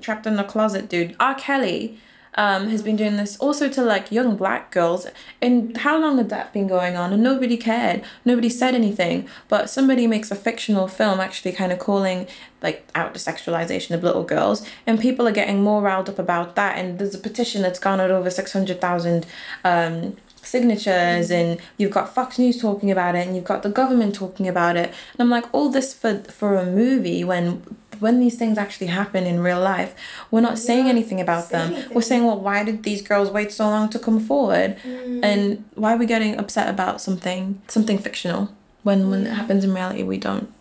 trapped 0.01 0.25
in 0.25 0.36
the 0.38 0.43
closet, 0.43 0.89
dude. 0.89 1.15
R. 1.19 1.36
Kelly. 1.36 1.99
Um, 2.36 2.69
has 2.69 2.82
been 2.82 2.95
doing 2.95 3.17
this 3.17 3.38
also 3.38 3.69
to 3.69 3.82
like 3.82 4.12
young 4.12 4.36
black 4.36 4.71
girls. 4.71 5.08
And 5.41 5.76
how 5.78 6.00
long 6.00 6.17
had 6.17 6.30
that 6.30 6.54
been 6.54 6.67
going 6.67 6.95
on? 6.95 7.13
And 7.13 7.24
nobody 7.24 7.58
cared. 7.58 8.04
Nobody 8.24 8.50
said 8.50 8.76
anything. 8.76 9.28
But 9.48 9.69
somebody 9.69 10.08
makes 10.08 10.32
a 10.32 10.36
fictional 10.36 10.88
film 10.88 11.19
actually 11.19 11.54
kind 11.54 11.71
of 11.71 11.80
calling 11.80 12.28
like 12.62 12.88
out 12.95 13.13
the 13.13 13.19
sexualization 13.19 13.91
of 13.91 14.04
little 14.04 14.24
girls, 14.24 14.67
and 14.88 15.00
people 15.00 15.28
are 15.28 15.32
getting 15.32 15.63
more 15.63 15.82
riled 15.82 16.10
up 16.10 16.19
about 16.19 16.56
that. 16.56 16.78
And 16.78 17.00
there's 17.00 17.15
a 17.15 17.19
petition 17.19 17.62
that's 17.62 17.80
garnered 17.80 18.12
over 18.12 18.30
six 18.30 18.54
hundred 18.54 18.82
thousand. 18.82 19.26
Um, 19.63 20.17
signatures 20.45 21.32
and 21.32 21.60
you've 21.78 21.91
got 21.91 22.13
Fox 22.13 22.38
News 22.38 22.62
talking 22.62 22.91
about 22.91 23.15
it 23.15 23.26
and 23.26 23.36
you've 23.36 23.45
got 23.45 23.63
the 23.63 23.69
government 23.69 24.13
talking 24.13 24.48
about 24.48 24.78
it 24.78 24.89
and 25.13 25.19
I'm 25.19 25.30
like 25.30 25.52
all 25.52 25.69
this 25.69 25.93
for 25.93 26.19
for 26.19 26.56
a 26.56 26.65
movie 26.65 27.24
when 27.24 27.63
when 28.01 28.19
these 28.19 28.38
things 28.38 28.58
actually 28.58 28.88
happen 28.88 29.25
in 29.25 29.39
real 29.39 29.60
life 29.60 29.95
we're 30.31 30.41
not 30.41 30.58
saying 30.58 30.88
anything 30.88 31.19
about 31.21 31.49
them. 31.49 31.73
we're 31.93 32.01
saying 32.01 32.23
well 32.25 32.39
why 32.39 32.63
did 32.63 32.84
these 32.84 33.01
girls 33.01 33.29
wait 33.29 33.51
so 33.51 33.65
long 33.67 33.89
to 33.89 33.99
come 33.99 34.19
forward? 34.19 34.77
And 35.23 35.63
why 35.75 35.93
are 35.93 35.97
we 35.97 36.05
getting 36.05 36.38
upset 36.38 36.69
about 36.69 37.01
something 37.01 37.62
something 37.67 37.97
fictional 37.97 38.49
when 38.84 39.10
when 39.10 39.25
it 39.27 39.34
happens 39.34 39.63
in 39.63 39.73
reality 39.73 40.03
we 40.03 40.17
don't 40.17 40.51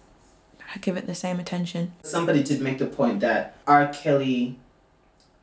give 0.80 0.96
it 0.96 1.06
the 1.06 1.14
same 1.14 1.38
attention? 1.40 1.92
Somebody 2.02 2.42
did 2.42 2.60
make 2.60 2.78
the 2.78 2.86
point 2.86 3.20
that 3.20 3.56
R. 3.66 3.88
Kelly 3.88 4.58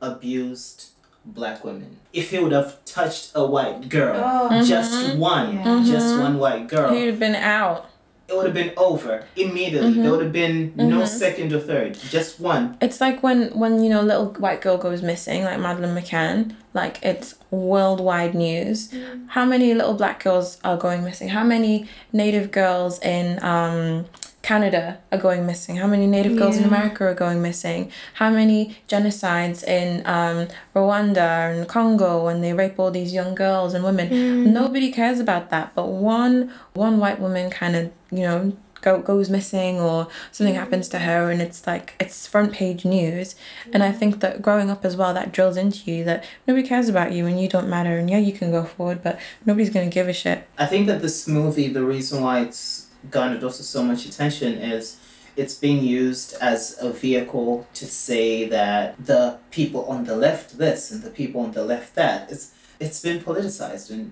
abused 0.01 0.89
black 1.23 1.63
women. 1.63 1.97
If 2.13 2.31
he 2.31 2.39
would 2.39 2.51
have 2.51 2.83
touched 2.85 3.31
a 3.35 3.45
white 3.45 3.89
girl, 3.89 4.19
Oh. 4.23 4.63
just 4.65 4.91
mm-hmm. 4.91 5.19
one, 5.19 5.55
Yeah. 5.55 5.83
just 5.85 6.07
mm-hmm. 6.07 6.21
one 6.21 6.37
white 6.39 6.67
girl, 6.67 6.93
he'd 6.93 7.07
have 7.07 7.19
been 7.19 7.35
out 7.35 7.90
it 8.31 8.35
would 8.35 8.45
have 8.45 8.53
been 8.53 8.73
over 8.77 9.25
immediately. 9.35 9.93
There 9.93 10.03
mm-hmm. 10.03 10.11
would 10.11 10.23
have 10.23 10.31
been 10.31 10.73
no 10.75 10.99
mm-hmm. 10.99 11.05
second 11.05 11.53
or 11.53 11.59
third, 11.59 11.99
just 11.99 12.39
one. 12.39 12.77
It's 12.81 13.01
like 13.01 13.21
when 13.21 13.49
when 13.57 13.83
you 13.83 13.89
know 13.89 14.01
little 14.01 14.27
white 14.33 14.61
girl 14.61 14.77
goes 14.77 15.01
missing, 15.01 15.43
like 15.43 15.59
Madeleine 15.59 15.95
McCann. 15.95 16.55
Like 16.73 17.03
it's 17.03 17.35
worldwide 17.51 18.33
news. 18.33 18.89
Mm. 18.89 19.27
How 19.27 19.43
many 19.43 19.73
little 19.73 19.93
black 19.93 20.23
girls 20.23 20.57
are 20.63 20.77
going 20.77 21.03
missing? 21.03 21.27
How 21.27 21.43
many 21.43 21.89
Native 22.13 22.51
girls 22.51 22.99
in 23.01 23.43
um, 23.43 24.05
Canada 24.41 24.99
are 25.11 25.17
going 25.17 25.45
missing? 25.45 25.75
How 25.77 25.87
many 25.87 26.07
Native 26.07 26.37
girls 26.37 26.57
in 26.57 26.63
America 26.63 27.05
are 27.05 27.13
going 27.13 27.41
missing? 27.41 27.91
How 28.15 28.29
many 28.29 28.77
genocides 28.87 29.63
in 29.63 30.05
um, 30.05 30.47
Rwanda 30.75 31.53
and 31.55 31.67
Congo 31.67 32.25
when 32.25 32.41
they 32.41 32.53
rape 32.53 32.79
all 32.79 32.91
these 32.91 33.13
young 33.13 33.35
girls 33.35 33.73
and 33.73 33.83
women? 33.83 34.51
Nobody 34.53 34.91
cares 34.91 35.19
about 35.19 35.49
that. 35.51 35.75
But 35.75 35.87
one 35.87 36.51
one 36.73 36.97
white 36.99 37.19
woman 37.19 37.49
kind 37.49 37.75
of 37.75 37.91
you 38.11 38.21
know 38.21 38.57
go, 38.81 38.99
goes 38.99 39.29
missing 39.29 39.79
or 39.79 40.07
something 40.31 40.55
happens 40.55 40.89
to 40.89 40.99
her 40.99 41.29
and 41.29 41.41
it's 41.41 41.65
like 41.67 41.93
it's 41.99 42.25
front 42.27 42.51
page 42.51 42.83
news 42.83 43.35
and 43.71 43.83
i 43.83 43.91
think 43.91 44.19
that 44.19 44.41
growing 44.41 44.69
up 44.69 44.83
as 44.83 44.95
well 44.97 45.13
that 45.13 45.31
drills 45.31 45.55
into 45.55 45.91
you 45.91 46.03
that 46.03 46.23
nobody 46.47 46.67
cares 46.67 46.89
about 46.89 47.11
you 47.11 47.25
and 47.27 47.39
you 47.39 47.47
don't 47.47 47.69
matter 47.69 47.97
and 47.97 48.09
yeah 48.09 48.17
you 48.17 48.33
can 48.33 48.51
go 48.51 48.63
forward 48.63 49.01
but 49.03 49.19
nobody's 49.45 49.69
going 49.69 49.87
to 49.87 49.93
give 49.93 50.07
a 50.07 50.13
shit 50.13 50.47
I 50.57 50.65
think 50.65 50.87
that 50.87 51.01
this 51.01 51.27
movie, 51.27 51.67
the 51.67 51.83
reason 51.83 52.21
why 52.21 52.41
it's 52.41 52.87
garnered 53.09 53.43
also 53.43 53.63
so 53.63 53.83
much 53.83 54.05
attention 54.05 54.53
is 54.53 54.97
it's 55.35 55.55
being 55.55 55.83
used 55.83 56.33
as 56.41 56.77
a 56.81 56.91
vehicle 56.91 57.67
to 57.73 57.85
say 57.85 58.47
that 58.47 59.03
the 59.03 59.39
people 59.49 59.85
on 59.85 60.03
the 60.03 60.15
left 60.15 60.57
this 60.57 60.91
and 60.91 61.01
the 61.01 61.09
people 61.09 61.41
on 61.41 61.51
the 61.51 61.63
left 61.63 61.95
that. 61.95 62.31
It's 62.31 62.53
it's 62.79 63.01
been 63.01 63.19
politicized 63.19 63.89
and 63.89 64.11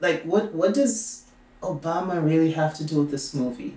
like 0.00 0.22
what 0.22 0.52
what 0.54 0.74
does 0.74 1.24
Obama 1.62 2.24
really 2.24 2.52
have 2.52 2.74
to 2.74 2.84
do 2.84 3.00
with 3.00 3.10
this 3.10 3.34
movie? 3.34 3.74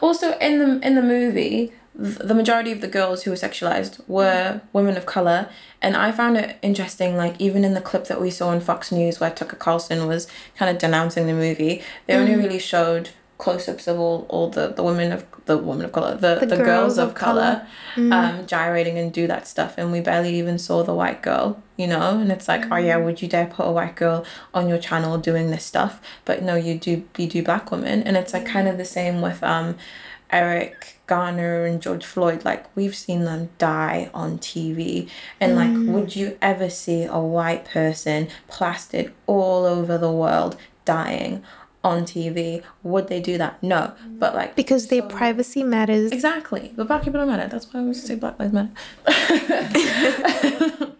also 0.00 0.36
in 0.38 0.58
the 0.58 0.86
in 0.86 0.94
the 0.94 1.02
movie 1.02 1.72
the 1.94 2.34
majority 2.34 2.72
of 2.72 2.80
the 2.80 2.88
girls 2.88 3.22
who 3.22 3.30
were 3.30 3.36
sexualized 3.36 4.00
were 4.08 4.60
women 4.72 4.96
of 4.96 5.06
color 5.06 5.48
and 5.80 5.96
i 5.96 6.10
found 6.10 6.36
it 6.36 6.58
interesting 6.62 7.16
like 7.16 7.40
even 7.40 7.64
in 7.64 7.74
the 7.74 7.80
clip 7.80 8.06
that 8.06 8.20
we 8.20 8.30
saw 8.30 8.48
on 8.48 8.60
fox 8.60 8.90
news 8.90 9.20
where 9.20 9.30
tucker 9.30 9.56
carlson 9.56 10.06
was 10.06 10.26
kind 10.56 10.70
of 10.70 10.78
denouncing 10.78 11.26
the 11.26 11.32
movie 11.32 11.82
they 12.06 12.14
only 12.14 12.32
mm. 12.32 12.42
really 12.42 12.58
showed 12.58 13.10
close-ups 13.44 13.86
of 13.86 13.98
all, 13.98 14.24
all 14.30 14.48
the, 14.48 14.68
the 14.68 14.82
women 14.82 15.12
of 15.12 15.26
the 15.44 15.58
women 15.58 15.84
of 15.84 15.92
color 15.92 16.14
the, 16.14 16.46
the, 16.46 16.56
girls, 16.56 16.96
of, 16.96 17.14
color, 17.14 17.66
um 17.96 18.46
gyrating 18.46 18.96
and 18.96 19.12
do 19.12 19.26
that 19.26 19.46
stuff. 19.46 19.74
And 19.76 19.92
we 19.92 20.00
barely 20.00 20.34
even 20.38 20.58
saw 20.58 20.82
the 20.82 20.94
white 20.94 21.20
girl 21.20 21.62
you 21.76 21.86
know? 21.86 22.18
And 22.20 22.32
it's 22.32 22.48
like 22.48 22.64
oh 22.72 22.76
yeah 22.76 22.96
would 22.96 23.20
you 23.20 23.28
dare 23.28 23.46
put 23.46 23.66
a 23.66 23.70
white 23.70 23.96
girl 23.96 24.24
on 24.54 24.68
your 24.70 24.78
channel 24.78 25.18
doing 25.18 25.50
this 25.50 25.64
stuff? 25.64 26.00
But 26.24 26.42
no 26.42 26.54
you 26.54 26.78
do 26.78 27.04
you 27.18 27.26
do 27.26 27.42
black 27.42 27.70
women. 27.70 28.02
And 28.02 28.16
it's 28.16 28.32
like 28.32 28.46
kind 28.46 28.66
of 28.66 28.78
the 28.78 28.86
same 28.86 29.20
with 29.20 29.42
um 29.42 29.76
Eric 30.30 30.98
Garner 31.06 31.66
and 31.66 31.82
George 31.82 32.04
Floyd, 32.04 32.44
like 32.46 32.74
we've 32.74 32.96
seen 32.96 33.24
them 33.24 33.50
die 33.58 34.10
on 34.14 34.38
TV. 34.38 35.08
And 35.38 35.54
like, 35.54 35.94
would 35.94 36.16
you 36.16 36.38
ever 36.40 36.70
see 36.70 37.04
a 37.04 37.20
white 37.20 37.66
person 37.66 38.28
plastered 38.48 39.12
all 39.26 39.66
over 39.66 39.98
the 39.98 40.10
world 40.10 40.56
dying 40.86 41.42
on 41.84 42.04
TV? 42.04 42.62
Would 42.82 43.06
they 43.08 43.20
do 43.20 43.36
that? 43.38 43.62
No. 43.62 43.92
But 44.08 44.34
like, 44.34 44.56
Because 44.56 44.88
their 44.88 45.02
privacy 45.02 45.62
matters. 45.62 46.10
exactly. 46.10 46.72
But 46.74 46.88
black 46.88 47.04
people 47.04 47.20
don't 47.20 47.28
matter. 47.28 47.46
That's 47.48 47.72
why 47.72 47.78
I 47.80 47.82
always 47.82 48.02
say 48.02 48.14
Black 48.16 48.38
Lives 48.40 48.52
Matter. 48.54 48.70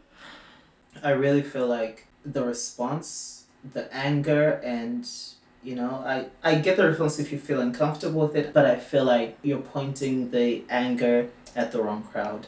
I 1.03 1.11
really 1.11 1.43
feel 1.43 1.67
like 1.67 2.07
the 2.25 2.45
response, 2.45 3.45
the 3.73 3.93
anger, 3.95 4.61
and 4.65 5.09
you 5.63 5.75
know, 5.75 6.03
I 6.07 6.27
I 6.43 6.57
get 6.57 6.77
the 6.77 6.87
response 6.87 7.19
if 7.19 7.33
you 7.33 7.39
feel 7.39 7.61
uncomfortable 7.61 8.23
with 8.27 8.37
it, 8.37 8.53
but 8.55 8.65
I 8.67 8.77
feel 8.79 9.05
like 9.05 9.39
you're 9.43 9.61
pointing 9.61 10.31
the 10.31 10.63
anger 10.71 11.29
at 11.57 11.73
the 11.73 11.83
wrong 11.83 12.03
crowd. 12.03 12.47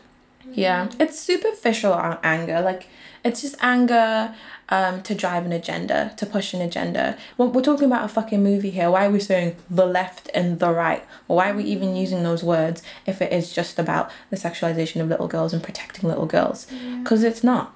Yeah, 0.52 0.88
it's 0.98 1.18
superficial 1.18 1.94
anger. 2.22 2.60
Like 2.60 2.88
it's 3.24 3.42
just 3.42 3.56
anger 3.60 4.34
um, 4.68 5.02
to 5.02 5.14
drive 5.14 5.46
an 5.46 5.52
agenda, 5.52 6.12
to 6.16 6.26
push 6.26 6.54
an 6.54 6.60
agenda. 6.60 7.16
We're, 7.36 7.46
we're 7.46 7.62
talking 7.62 7.86
about 7.86 8.04
a 8.04 8.08
fucking 8.08 8.42
movie 8.42 8.70
here. 8.70 8.90
Why 8.90 9.06
are 9.06 9.10
we 9.10 9.20
saying 9.20 9.56
the 9.70 9.86
left 9.86 10.30
and 10.34 10.58
the 10.58 10.70
right? 10.72 11.04
Why 11.26 11.50
are 11.50 11.54
we 11.54 11.64
even 11.64 11.96
using 11.96 12.22
those 12.22 12.42
words 12.42 12.82
if 13.06 13.20
it 13.20 13.32
is 13.32 13.52
just 13.52 13.78
about 13.78 14.10
the 14.30 14.36
sexualization 14.36 15.00
of 15.00 15.08
little 15.08 15.28
girls 15.28 15.52
and 15.52 15.62
protecting 15.62 16.08
little 16.08 16.26
girls? 16.26 16.66
Because 17.02 17.22
it's 17.22 17.44
not. 17.44 17.74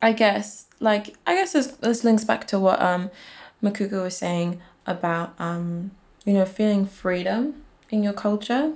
I 0.00 0.12
guess 0.12 0.66
like 0.80 1.14
I 1.26 1.36
guess 1.36 1.52
this 1.52 1.68
this 1.68 2.02
links 2.02 2.24
back 2.24 2.46
to 2.48 2.58
what 2.58 2.82
um 2.82 3.10
Makuga 3.62 4.02
was 4.02 4.16
saying 4.16 4.60
about 4.84 5.32
um 5.38 5.92
you 6.24 6.32
know 6.32 6.44
feeling 6.44 6.86
freedom 6.86 7.62
in 7.90 8.02
your 8.02 8.12
culture. 8.12 8.72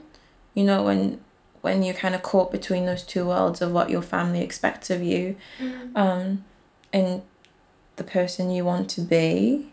You 0.54 0.64
know 0.64 0.85
when 0.85 1.20
when 1.66 1.83
you're 1.85 1.94
kind 2.05 2.14
of 2.14 2.22
caught 2.31 2.50
between 2.59 2.85
those 2.87 3.02
two 3.12 3.24
worlds 3.26 3.59
of 3.64 3.68
what 3.76 3.90
your 3.94 4.02
family 4.14 4.40
expects 4.48 4.88
of 4.90 5.00
you 5.02 5.22
um, 6.02 6.44
and 6.92 7.22
the 7.96 8.05
person 8.18 8.50
you 8.57 8.64
want 8.64 8.88
to 8.96 9.00
be 9.00 9.72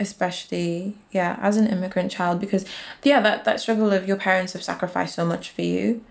especially 0.00 0.96
yeah 1.12 1.38
as 1.40 1.56
an 1.56 1.66
immigrant 1.68 2.10
child 2.10 2.40
because 2.40 2.64
yeah 3.04 3.20
that, 3.20 3.44
that 3.44 3.60
struggle 3.60 3.92
of 3.92 4.06
your 4.08 4.16
parents 4.16 4.52
have 4.52 4.62
sacrificed 4.62 5.14
so 5.14 5.24
much 5.24 5.50
for 5.50 5.62
you 5.62 6.02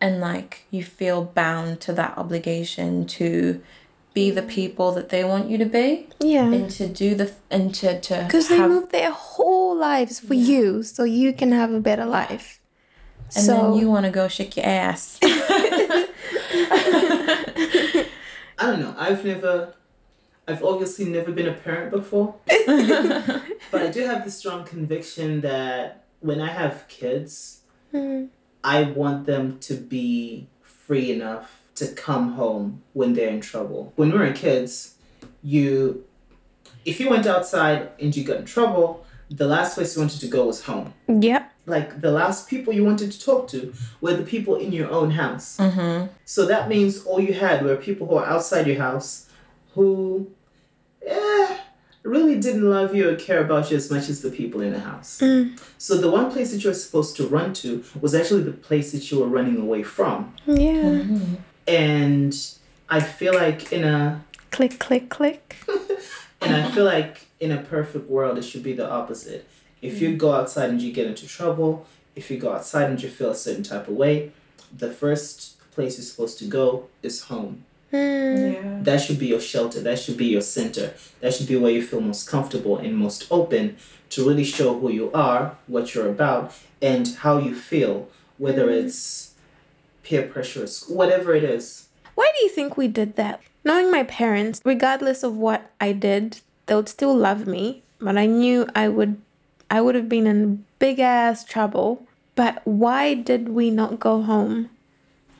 and 0.00 0.20
like 0.20 0.64
you 0.70 0.82
feel 0.82 1.24
bound 1.24 1.80
to 1.80 1.92
that 1.92 2.16
obligation 2.16 3.04
to 3.06 3.60
be 4.14 4.30
the 4.30 4.42
people 4.42 4.92
that 4.92 5.08
they 5.08 5.24
want 5.24 5.48
you 5.50 5.56
to 5.58 5.64
be 5.64 6.06
Yeah. 6.20 6.44
and 6.52 6.70
to 6.72 6.86
do 6.86 7.14
the 7.14 7.32
and 7.50 7.74
to 7.76 8.00
to 8.00 8.24
Because 8.26 8.48
they 8.48 8.56
have- 8.58 8.70
move 8.70 8.90
their 8.90 9.10
whole 9.10 9.74
lives 9.76 10.20
for 10.20 10.34
you 10.34 10.82
so 10.82 11.02
you 11.04 11.32
can 11.32 11.50
have 11.52 11.72
a 11.72 11.80
better 11.80 12.04
life. 12.04 12.60
And 13.34 13.44
so 13.44 13.54
then 13.54 13.74
you 13.80 13.90
want 13.90 14.04
to 14.06 14.10
go 14.12 14.28
shake 14.28 14.56
your 14.56 14.66
ass 14.66 15.18
I 18.58 18.66
don't 18.66 18.80
know. 18.80 18.94
I've 18.96 19.24
never, 19.24 19.74
I've 20.46 20.62
obviously 20.62 21.06
never 21.06 21.32
been 21.32 21.48
a 21.48 21.52
parent 21.52 21.90
before, 21.90 22.36
but 22.46 23.82
I 23.82 23.90
do 23.90 24.04
have 24.06 24.24
the 24.24 24.30
strong 24.30 24.64
conviction 24.64 25.40
that 25.40 26.04
when 26.20 26.40
I 26.40 26.48
have 26.52 26.86
kids, 26.88 27.58
Mm. 27.92 28.28
I 28.64 28.84
want 28.84 29.26
them 29.26 29.58
to 29.60 29.74
be 29.74 30.46
free 30.62 31.12
enough 31.12 31.60
to 31.74 31.88
come 31.88 32.32
home 32.32 32.82
when 32.94 33.12
they're 33.12 33.28
in 33.28 33.42
trouble. 33.42 33.92
When 33.96 34.10
we 34.12 34.18
were 34.18 34.32
kids, 34.32 34.94
you, 35.42 36.04
if 36.86 36.98
you 37.00 37.10
went 37.10 37.26
outside 37.26 37.90
and 38.00 38.16
you 38.16 38.24
got 38.24 38.38
in 38.38 38.44
trouble, 38.46 39.04
the 39.30 39.46
last 39.46 39.74
place 39.74 39.94
you 39.94 40.00
wanted 40.00 40.20
to 40.20 40.26
go 40.26 40.46
was 40.46 40.62
home. 40.64 40.94
Yep. 41.06 41.51
Like 41.66 42.00
the 42.00 42.10
last 42.10 42.48
people 42.48 42.72
you 42.72 42.84
wanted 42.84 43.12
to 43.12 43.20
talk 43.20 43.48
to 43.48 43.72
were 44.00 44.14
the 44.14 44.24
people 44.24 44.56
in 44.56 44.72
your 44.72 44.90
own 44.90 45.12
house. 45.12 45.58
mm-hmm. 45.58 46.06
So 46.24 46.46
that 46.46 46.68
means 46.68 47.04
all 47.04 47.20
you 47.20 47.34
had 47.34 47.64
were 47.64 47.76
people 47.76 48.06
who 48.08 48.16
are 48.16 48.26
outside 48.26 48.66
your 48.66 48.78
house 48.78 49.28
who 49.74 50.30
eh, 51.06 51.56
really 52.02 52.38
didn't 52.38 52.68
love 52.68 52.94
you 52.94 53.10
or 53.10 53.16
care 53.16 53.42
about 53.44 53.70
you 53.70 53.76
as 53.76 53.90
much 53.90 54.08
as 54.08 54.22
the 54.22 54.30
people 54.30 54.60
in 54.60 54.72
the 54.72 54.80
house. 54.80 55.20
Mm. 55.20 55.58
So 55.78 55.96
the 55.96 56.10
one 56.10 56.30
place 56.32 56.52
that 56.52 56.64
you 56.64 56.70
were 56.70 56.74
supposed 56.74 57.16
to 57.16 57.26
run 57.26 57.54
to 57.54 57.84
was 58.00 58.14
actually 58.14 58.42
the 58.42 58.52
place 58.52 58.92
that 58.92 59.10
you 59.10 59.20
were 59.20 59.28
running 59.28 59.56
away 59.56 59.82
from. 59.84 60.34
Yeah. 60.46 61.04
And 61.68 62.34
I 62.88 63.00
feel 63.00 63.34
like 63.34 63.72
in 63.72 63.84
a 63.84 64.24
Click, 64.50 64.78
click, 64.78 65.08
click. 65.08 65.56
and 66.42 66.54
I 66.54 66.70
feel 66.72 66.84
like 66.84 67.26
in 67.40 67.50
a 67.50 67.62
perfect 67.62 68.10
world 68.10 68.36
it 68.36 68.42
should 68.42 68.62
be 68.62 68.74
the 68.74 68.88
opposite. 68.88 69.48
If 69.82 70.00
you 70.00 70.16
go 70.16 70.32
outside 70.32 70.70
and 70.70 70.80
you 70.80 70.92
get 70.92 71.08
into 71.08 71.26
trouble, 71.26 71.86
if 72.14 72.30
you 72.30 72.38
go 72.38 72.52
outside 72.52 72.88
and 72.88 73.02
you 73.02 73.08
feel 73.08 73.30
a 73.30 73.34
certain 73.34 73.64
type 73.64 73.88
of 73.88 73.94
way, 73.94 74.32
the 74.76 74.90
first 74.90 75.58
place 75.72 75.98
you're 75.98 76.04
supposed 76.04 76.38
to 76.38 76.44
go 76.44 76.86
is 77.02 77.22
home. 77.22 77.64
Hmm. 77.90 77.96
Yeah. 77.96 78.78
That 78.82 79.00
should 79.02 79.18
be 79.18 79.26
your 79.26 79.40
shelter. 79.40 79.80
That 79.80 79.98
should 79.98 80.16
be 80.16 80.26
your 80.26 80.40
center. 80.40 80.94
That 81.20 81.34
should 81.34 81.48
be 81.48 81.56
where 81.56 81.72
you 81.72 81.82
feel 81.82 82.00
most 82.00 82.28
comfortable 82.28 82.78
and 82.78 82.96
most 82.96 83.26
open 83.30 83.76
to 84.10 84.26
really 84.26 84.44
show 84.44 84.78
who 84.78 84.90
you 84.90 85.10
are, 85.12 85.56
what 85.66 85.94
you're 85.94 86.08
about, 86.08 86.54
and 86.80 87.08
how 87.08 87.38
you 87.38 87.54
feel, 87.54 88.08
whether 88.38 88.66
mm-hmm. 88.66 88.86
it's 88.86 89.34
peer 90.02 90.22
pressure, 90.22 90.64
or 90.64 90.94
whatever 90.94 91.34
it 91.34 91.44
is. 91.44 91.88
Why 92.14 92.30
do 92.36 92.44
you 92.44 92.50
think 92.50 92.76
we 92.76 92.88
did 92.88 93.16
that? 93.16 93.40
Knowing 93.64 93.90
my 93.90 94.02
parents, 94.04 94.60
regardless 94.64 95.22
of 95.22 95.36
what 95.36 95.70
I 95.80 95.92
did, 95.92 96.40
they 96.66 96.74
would 96.74 96.88
still 96.88 97.14
love 97.14 97.46
me, 97.46 97.82
but 98.00 98.18
I 98.18 98.26
knew 98.26 98.66
I 98.74 98.88
would 98.88 99.20
I 99.72 99.80
would 99.80 99.94
have 99.94 100.06
been 100.06 100.26
in 100.26 100.66
big 100.78 101.00
ass 101.00 101.44
trouble. 101.44 102.06
But 102.34 102.60
why 102.66 103.14
did 103.14 103.48
we 103.48 103.70
not 103.70 103.98
go 103.98 104.20
home? 104.20 104.68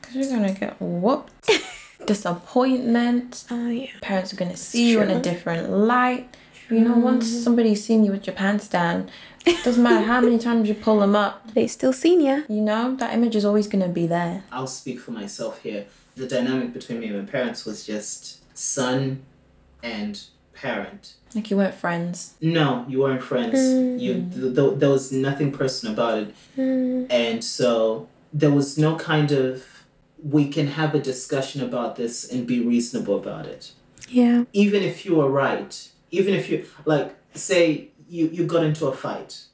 Because 0.01 0.15
you're 0.15 0.39
going 0.39 0.51
to 0.53 0.59
get 0.59 0.75
whooped. 0.81 1.49
Disappointment. 2.07 3.45
Oh 3.51 3.69
yeah. 3.69 3.91
Parents 4.01 4.33
are 4.33 4.35
going 4.35 4.49
to 4.51 4.57
see 4.57 4.89
you 4.89 5.01
in 5.01 5.11
a 5.11 5.21
different 5.21 5.69
light. 5.69 6.35
You 6.69 6.79
know, 6.79 6.97
once 6.97 7.29
somebody's 7.29 7.85
seen 7.85 8.03
you 8.03 8.11
with 8.11 8.25
your 8.25 8.35
pants 8.35 8.67
down, 8.67 9.11
it 9.45 9.63
doesn't 9.63 9.83
matter 9.83 10.05
how 10.05 10.19
many 10.19 10.39
times 10.47 10.67
you 10.67 10.73
pull 10.73 10.99
them 10.99 11.15
up, 11.15 11.53
They 11.53 11.67
still 11.67 11.93
seen 11.93 12.19
you. 12.19 12.43
you 12.49 12.61
know, 12.61 12.95
that 12.95 13.13
image 13.13 13.35
is 13.35 13.45
always 13.45 13.67
going 13.67 13.83
to 13.83 13.89
be 13.89 14.07
there. 14.07 14.43
I'll 14.51 14.65
speak 14.65 14.99
for 14.99 15.11
myself 15.11 15.61
here. 15.61 15.85
The 16.15 16.27
dynamic 16.27 16.73
between 16.73 16.99
me 16.99 17.07
and 17.07 17.23
my 17.23 17.31
parents 17.31 17.65
was 17.65 17.85
just 17.85 18.41
son 18.57 19.21
and 19.83 20.19
parent. 20.55 21.13
Like 21.35 21.49
you 21.49 21.57
weren't 21.57 21.73
friends. 21.73 22.35
No, 22.41 22.85
you 22.87 22.99
weren't 22.99 23.23
friends. 23.23 23.59
You 24.01 24.13
hmm. 24.15 24.29
th- 24.29 24.55
th- 24.55 24.79
there 24.79 24.89
was 24.89 25.11
nothing 25.11 25.51
personal 25.51 25.93
about 25.93 26.17
it, 26.19 26.35
hmm. 26.55 27.05
and 27.09 27.43
so 27.43 28.07
there 28.31 28.51
was 28.51 28.77
no 28.77 28.95
kind 28.95 29.31
of 29.31 29.85
we 30.23 30.47
can 30.47 30.67
have 30.67 30.95
a 30.95 30.99
discussion 30.99 31.61
about 31.61 31.95
this 31.95 32.29
and 32.29 32.47
be 32.47 32.65
reasonable 32.65 33.17
about 33.17 33.45
it. 33.45 33.71
Yeah. 34.07 34.45
Even 34.53 34.81
if 34.83 35.05
you 35.05 35.15
were 35.15 35.29
right, 35.29 35.89
even 36.11 36.33
if 36.33 36.49
you 36.49 36.65
like, 36.85 37.15
say 37.33 37.89
you 38.07 38.27
you 38.27 38.45
got 38.45 38.63
into 38.63 38.87
a 38.87 38.93
fight, 38.93 39.45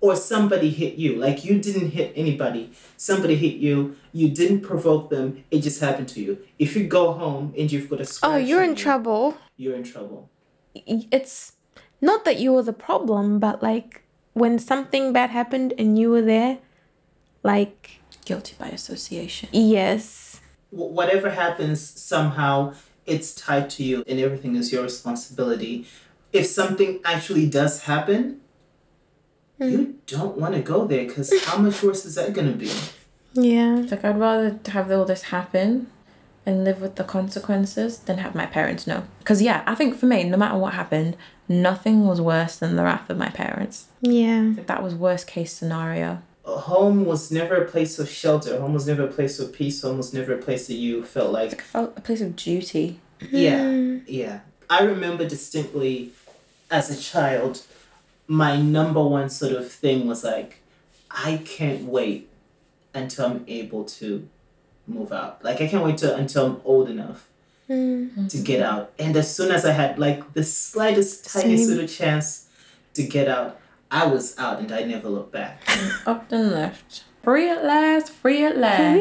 or 0.00 0.16
somebody 0.16 0.70
hit 0.70 0.94
you, 0.96 1.16
like 1.16 1.44
you 1.44 1.58
didn't 1.58 1.90
hit 1.90 2.12
anybody, 2.16 2.72
somebody 2.96 3.36
hit 3.36 3.54
you, 3.54 3.96
you 4.12 4.28
didn't 4.28 4.60
provoke 4.60 5.08
them, 5.08 5.44
it 5.50 5.60
just 5.60 5.80
happened 5.80 6.08
to 6.08 6.20
you. 6.20 6.38
If 6.58 6.76
you 6.76 6.86
go 6.86 7.12
home 7.12 7.54
and 7.58 7.70
you've 7.70 7.88
got 7.88 8.00
a 8.00 8.04
scratch, 8.04 8.30
Oh, 8.30 8.36
you're 8.36 8.62
in 8.62 8.70
you, 8.70 8.76
trouble. 8.76 9.38
You're 9.56 9.76
in 9.76 9.84
trouble. 9.84 10.28
It's 10.74 11.52
not 12.00 12.24
that 12.24 12.38
you 12.38 12.52
were 12.52 12.62
the 12.62 12.72
problem, 12.72 13.38
but 13.38 13.62
like 13.62 14.02
when 14.32 14.58
something 14.58 15.12
bad 15.12 15.30
happened 15.30 15.74
and 15.78 15.98
you 15.98 16.10
were 16.10 16.22
there, 16.22 16.58
like 17.42 18.00
Guilty 18.24 18.54
by 18.58 18.68
association. 18.68 19.50
Yes. 19.52 20.40
whatever 20.70 21.30
happens 21.30 21.80
somehow 21.80 22.74
it's 23.06 23.34
tied 23.34 23.68
to 23.70 23.84
you 23.84 24.02
and 24.08 24.18
everything 24.18 24.56
is 24.56 24.72
your 24.72 24.82
responsibility 24.82 25.86
if 26.32 26.46
something 26.46 27.00
actually 27.04 27.48
does 27.48 27.82
happen 27.82 28.40
hmm. 29.58 29.68
you 29.68 29.94
don't 30.06 30.36
want 30.36 30.52
to 30.52 30.60
go 30.60 30.84
there 30.84 31.06
because 31.06 31.32
how 31.44 31.58
much 31.58 31.80
worse 31.82 32.04
is 32.04 32.16
that 32.16 32.32
going 32.32 32.50
to 32.50 32.58
be 32.58 32.68
Yeah. 33.34 33.78
It's 33.78 33.90
like 33.90 34.04
I'd 34.04 34.18
rather 34.18 34.58
have 34.68 34.90
all 34.90 35.04
this 35.04 35.24
happen 35.24 35.88
and 36.46 36.64
live 36.64 36.80
with 36.80 36.96
the 36.96 37.04
consequences 37.04 37.98
than 37.98 38.18
have 38.18 38.34
my 38.34 38.46
parents 38.46 38.86
know. 38.86 39.04
Because 39.18 39.40
yeah, 39.40 39.62
I 39.66 39.74
think 39.74 39.96
for 39.96 40.06
me, 40.06 40.24
no 40.24 40.36
matter 40.36 40.58
what 40.58 40.74
happened, 40.74 41.16
nothing 41.48 42.06
was 42.06 42.20
worse 42.20 42.56
than 42.56 42.76
the 42.76 42.84
wrath 42.84 43.08
of 43.10 43.18
my 43.18 43.30
parents. 43.30 43.86
Yeah. 44.00 44.54
That 44.66 44.82
was 44.82 44.94
worst 44.94 45.26
case 45.26 45.52
scenario. 45.52 46.22
home 46.44 47.04
was 47.06 47.30
never 47.30 47.56
a 47.56 47.66
place 47.66 47.98
of 47.98 48.08
shelter 48.08 48.60
home 48.60 48.74
was 48.74 48.86
never 48.86 49.04
a 49.04 49.08
place 49.08 49.38
of 49.38 49.52
peace 49.52 49.80
home 49.82 49.96
was 49.96 50.12
never 50.12 50.34
a 50.34 50.38
place 50.38 50.66
that 50.66 50.74
you 50.74 51.02
felt 51.04 51.32
like 51.32 51.52
Like 51.52 51.62
felt 51.62 51.94
a 51.96 52.00
place 52.00 52.20
of 52.20 52.36
duty. 52.36 53.00
Yeah, 53.30 53.70
hmm. 53.70 53.98
yeah. 54.06 54.40
I 54.68 54.82
remember 54.82 55.26
distinctly 55.26 56.12
as 56.70 56.90
a 56.90 57.00
child, 57.00 57.62
my 58.26 58.60
number 58.60 59.02
one 59.02 59.30
sort 59.30 59.52
of 59.52 59.70
thing 59.70 60.06
was 60.06 60.24
like, 60.24 60.60
I 61.10 61.38
can't 61.44 61.84
wait 61.84 62.28
until 62.92 63.26
I'm 63.26 63.44
able 63.48 63.84
to 63.84 64.28
move 64.86 65.12
out. 65.12 65.44
Like, 65.44 65.60
I 65.60 65.66
can't 65.66 65.84
wait 65.84 65.98
to, 65.98 66.14
until 66.14 66.46
I'm 66.46 66.60
old 66.64 66.88
enough 66.90 67.28
to 67.68 68.42
get 68.44 68.60
out. 68.62 68.92
And 68.98 69.16
as 69.16 69.34
soon 69.34 69.50
as 69.50 69.64
I 69.64 69.72
had 69.72 69.98
like 69.98 70.34
the 70.34 70.44
slightest, 70.44 71.32
tiniest 71.32 71.64
Same. 71.64 71.72
little 71.74 71.88
chance 71.88 72.46
to 72.94 73.02
get 73.02 73.28
out, 73.28 73.58
I 73.90 74.06
was 74.06 74.38
out 74.38 74.58
and 74.60 74.70
I 74.72 74.82
never 74.82 75.08
looked 75.08 75.32
back. 75.32 75.62
Up 76.06 76.30
and 76.30 76.50
left. 76.50 77.04
Free 77.22 77.48
at 77.48 77.64
last, 77.64 78.10
free 78.12 78.44
at 78.44 78.58
last. 78.58 79.00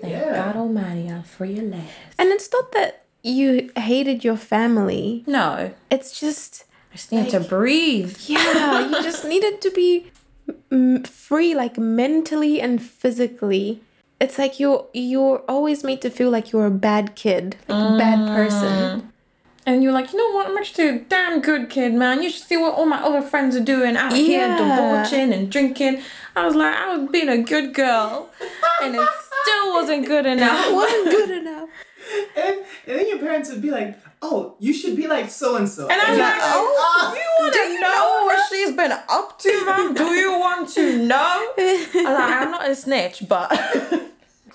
Thank 0.00 0.12
Yeah. 0.12 0.34
God 0.34 0.56
Almighty, 0.56 1.08
I'm 1.08 1.22
free 1.22 1.56
at 1.58 1.64
last. 1.66 1.92
And 2.18 2.30
it's 2.30 2.50
not 2.52 2.72
that 2.72 3.04
you 3.22 3.70
hated 3.76 4.24
your 4.24 4.36
family. 4.36 5.22
No, 5.26 5.72
It's 5.90 6.18
just 6.18 6.64
I 6.92 6.96
just 6.96 7.12
need 7.12 7.28
to 7.30 7.40
breathe. 7.40 8.16
yeah, 8.26 8.88
you 8.88 9.02
just 9.02 9.24
needed 9.24 9.60
to 9.60 9.70
be 9.70 10.10
mm, 10.70 11.06
free 11.06 11.54
like 11.54 11.78
mentally 11.78 12.60
and 12.60 12.82
physically. 12.82 13.82
It's 14.20 14.38
like 14.38 14.58
you're 14.58 14.86
you're 14.92 15.42
always 15.48 15.84
made 15.84 16.00
to 16.02 16.10
feel 16.10 16.30
like 16.30 16.50
you're 16.52 16.66
a 16.66 16.70
bad 16.70 17.14
kid, 17.14 17.56
like 17.68 17.94
a 17.94 17.98
bad 17.98 18.28
person. 18.36 19.00
Mm. 19.00 19.04
And 19.66 19.82
you're 19.82 19.92
like, 19.92 20.12
you 20.14 20.18
know 20.18 20.34
what? 20.34 20.46
I'm 20.48 20.56
actually 20.56 20.88
a 20.88 20.98
damn 20.98 21.40
good 21.42 21.68
kid, 21.68 21.92
man. 21.92 22.22
You 22.22 22.30
should 22.30 22.44
see 22.46 22.56
what 22.56 22.74
all 22.74 22.86
my 22.86 23.00
other 23.02 23.20
friends 23.20 23.54
are 23.54 23.60
doing 23.64 23.96
out 23.98 24.14
here, 24.14 24.40
Yeah. 24.48 24.56
debauching 24.56 25.32
and 25.34 25.52
drinking. 25.52 26.00
I 26.34 26.46
was 26.46 26.54
like, 26.54 26.74
I 26.74 26.96
was 26.96 27.10
being 27.10 27.28
a 27.28 27.42
good 27.42 27.74
girl, 27.74 28.30
and 28.82 28.94
it 28.94 29.08
still 29.42 29.72
wasn't 29.74 30.06
good 30.06 30.24
enough. 30.34 30.66
it 30.66 30.72
Wasn't 30.74 31.10
good 31.10 31.30
enough. 31.30 31.68
And, 32.36 32.54
and 32.86 32.98
then 32.98 33.08
your 33.08 33.18
parents 33.18 33.50
would 33.50 33.60
be 33.60 33.70
like, 33.70 33.98
oh, 34.22 34.56
you 34.58 34.72
should 34.72 34.96
be 34.96 35.06
like 35.06 35.28
so 35.30 35.56
and 35.56 35.68
so. 35.68 35.86
And 35.88 36.00
I'm 36.00 36.14
you're 36.16 36.24
like, 36.24 36.38
oh, 36.40 36.74
oh 36.78 37.14
you 37.14 37.44
want 37.44 37.54
to 37.54 37.80
know 37.82 38.24
what 38.24 38.48
she's 38.50 38.72
been 38.74 38.92
up 38.92 39.38
to, 39.40 39.66
man? 39.66 39.92
Do 39.94 40.04
you 40.14 40.30
want 40.38 40.70
to 40.70 40.98
know? 41.06 41.52
I 41.58 41.86
was 41.94 42.04
like, 42.04 42.06
I'm 42.42 42.50
not 42.50 42.66
a 42.70 42.74
snitch, 42.74 43.24
but 43.28 43.50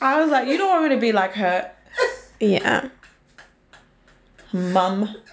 I 0.04 0.20
was 0.22 0.30
like, 0.30 0.48
you 0.48 0.58
don't 0.58 0.70
want 0.70 0.84
me 0.84 0.90
to 0.96 1.02
be 1.02 1.12
like 1.14 1.34
her, 1.34 1.72
Yeah. 2.40 2.90
mum. 4.52 5.16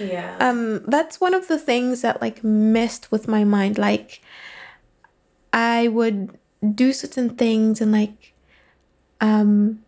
Yeah. 0.00 0.36
um 0.40 0.82
that's 0.86 1.20
one 1.20 1.34
of 1.34 1.46
the 1.48 1.58
things 1.58 2.00
that 2.00 2.20
like 2.20 2.42
messed 2.42 3.12
with 3.12 3.28
my 3.28 3.44
mind 3.44 3.76
like 3.76 4.22
i 5.52 5.86
would 5.86 6.38
do 6.74 6.92
certain 6.94 7.28
things 7.36 7.80
and 7.82 7.92
like 7.92 8.32
um 9.20 9.84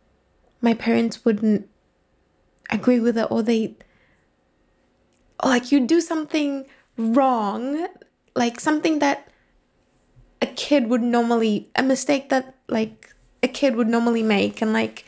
my 0.60 0.74
parents 0.74 1.24
wouldn't 1.24 1.66
agree 2.70 3.00
with 3.00 3.16
it 3.16 3.26
or 3.30 3.42
they 3.42 3.74
or 5.42 5.48
like 5.48 5.72
you 5.72 5.80
do 5.86 6.00
something 6.02 6.66
wrong 6.98 7.88
like 8.36 8.60
something 8.60 8.98
that 8.98 9.26
a 10.42 10.46
kid 10.46 10.88
would 10.88 11.02
normally 11.02 11.70
a 11.76 11.82
mistake 11.82 12.28
that 12.28 12.54
like 12.68 13.03
a 13.44 13.48
kid 13.48 13.76
would 13.76 13.88
normally 13.88 14.22
make 14.22 14.60
and 14.62 14.72
like 14.72 15.04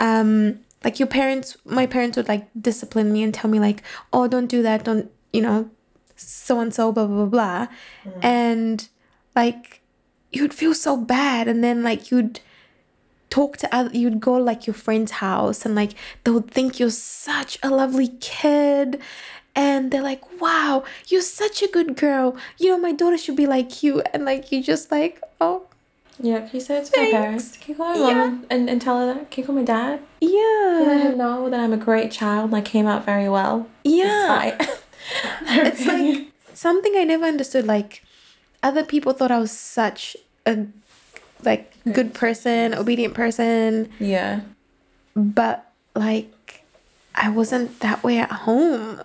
um 0.00 0.58
like 0.84 0.98
your 0.98 1.08
parents 1.08 1.56
my 1.64 1.86
parents 1.86 2.16
would 2.16 2.28
like 2.28 2.46
discipline 2.60 3.12
me 3.12 3.22
and 3.22 3.32
tell 3.32 3.50
me 3.50 3.60
like 3.60 3.82
oh 4.12 4.26
don't 4.28 4.48
do 4.48 4.62
that 4.62 4.84
don't 4.84 5.10
you 5.32 5.40
know 5.40 5.70
so 6.16 6.60
and 6.60 6.74
so 6.74 6.90
blah 6.92 7.06
blah 7.06 7.24
blah. 7.24 7.66
Blah 8.06 8.14
and 8.22 8.88
like 9.36 9.80
you'd 10.32 10.52
feel 10.52 10.74
so 10.74 10.96
bad 10.96 11.48
and 11.48 11.62
then 11.62 11.82
like 11.82 12.10
you'd 12.10 12.40
talk 13.30 13.56
to 13.58 13.74
other 13.74 13.96
you'd 13.96 14.20
go 14.20 14.32
like 14.34 14.66
your 14.66 14.74
friend's 14.74 15.12
house 15.12 15.64
and 15.64 15.74
like 15.74 15.92
they 16.24 16.30
would 16.30 16.50
think 16.50 16.80
you're 16.80 16.90
such 16.90 17.58
a 17.62 17.70
lovely 17.70 18.08
kid 18.20 19.00
and 19.54 19.90
they're 19.90 20.02
like 20.02 20.40
wow 20.40 20.82
you're 21.06 21.22
such 21.22 21.62
a 21.62 21.68
good 21.68 21.96
girl. 21.96 22.36
You 22.58 22.70
know 22.70 22.78
my 22.78 22.92
daughter 22.92 23.18
should 23.18 23.36
be 23.36 23.46
like 23.46 23.82
you. 23.82 24.02
And 24.12 24.24
like 24.24 24.50
you 24.50 24.62
just 24.62 24.90
like 24.90 25.20
oh 25.40 25.67
yeah, 26.20 26.40
can 26.40 26.50
you 26.52 26.60
say 26.60 26.78
it 26.78 26.86
to 26.86 27.00
my 27.00 27.10
parents? 27.10 27.56
Can 27.56 27.72
you 27.72 27.76
call 27.76 27.98
my 27.98 28.14
mum 28.14 28.46
and, 28.50 28.68
and 28.68 28.82
tell 28.82 28.98
her 28.98 29.14
that? 29.14 29.30
Can 29.30 29.42
you 29.42 29.46
call 29.46 29.56
my 29.56 29.62
dad? 29.62 30.00
Yeah. 30.20 30.84
Let 30.86 31.00
him 31.02 31.18
know 31.18 31.48
that 31.48 31.60
I'm 31.60 31.72
a 31.72 31.76
great 31.76 32.10
child 32.10 32.46
and 32.46 32.56
I 32.56 32.60
came 32.60 32.86
out 32.86 33.04
very 33.04 33.28
well. 33.28 33.68
yeah 33.84 34.56
it's 35.42 35.86
like 35.86 36.26
something 36.54 36.94
I 36.96 37.04
never 37.04 37.24
understood. 37.24 37.66
Like 37.66 38.02
other 38.62 38.84
people 38.84 39.12
thought 39.12 39.30
I 39.30 39.38
was 39.38 39.52
such 39.52 40.16
a 40.44 40.66
like 41.44 41.72
good 41.92 42.14
person, 42.14 42.74
obedient 42.74 43.14
person, 43.14 43.90
yeah. 43.98 44.40
but 45.14 45.72
like 45.94 46.64
I 47.14 47.30
wasn't 47.30 47.80
that 47.80 48.02
way 48.02 48.18
at 48.18 48.30
home. 48.30 49.02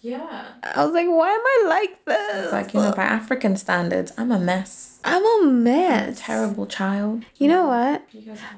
Yeah. 0.00 0.46
I 0.62 0.84
was 0.84 0.94
like, 0.94 1.08
why 1.08 1.30
am 1.30 1.40
I 1.40 1.64
like 1.68 2.04
this? 2.04 2.44
It's 2.44 2.52
like, 2.52 2.72
you 2.72 2.80
know, 2.80 2.92
by 2.92 3.04
African 3.04 3.56
standards, 3.56 4.12
I'm 4.16 4.30
a 4.30 4.38
mess. 4.38 5.00
I'm 5.04 5.24
a 5.24 5.46
mess. 5.50 6.20
Terrible 6.20 6.66
child. 6.66 7.24
You 7.36 7.48
know 7.48 7.66
what? 7.66 8.04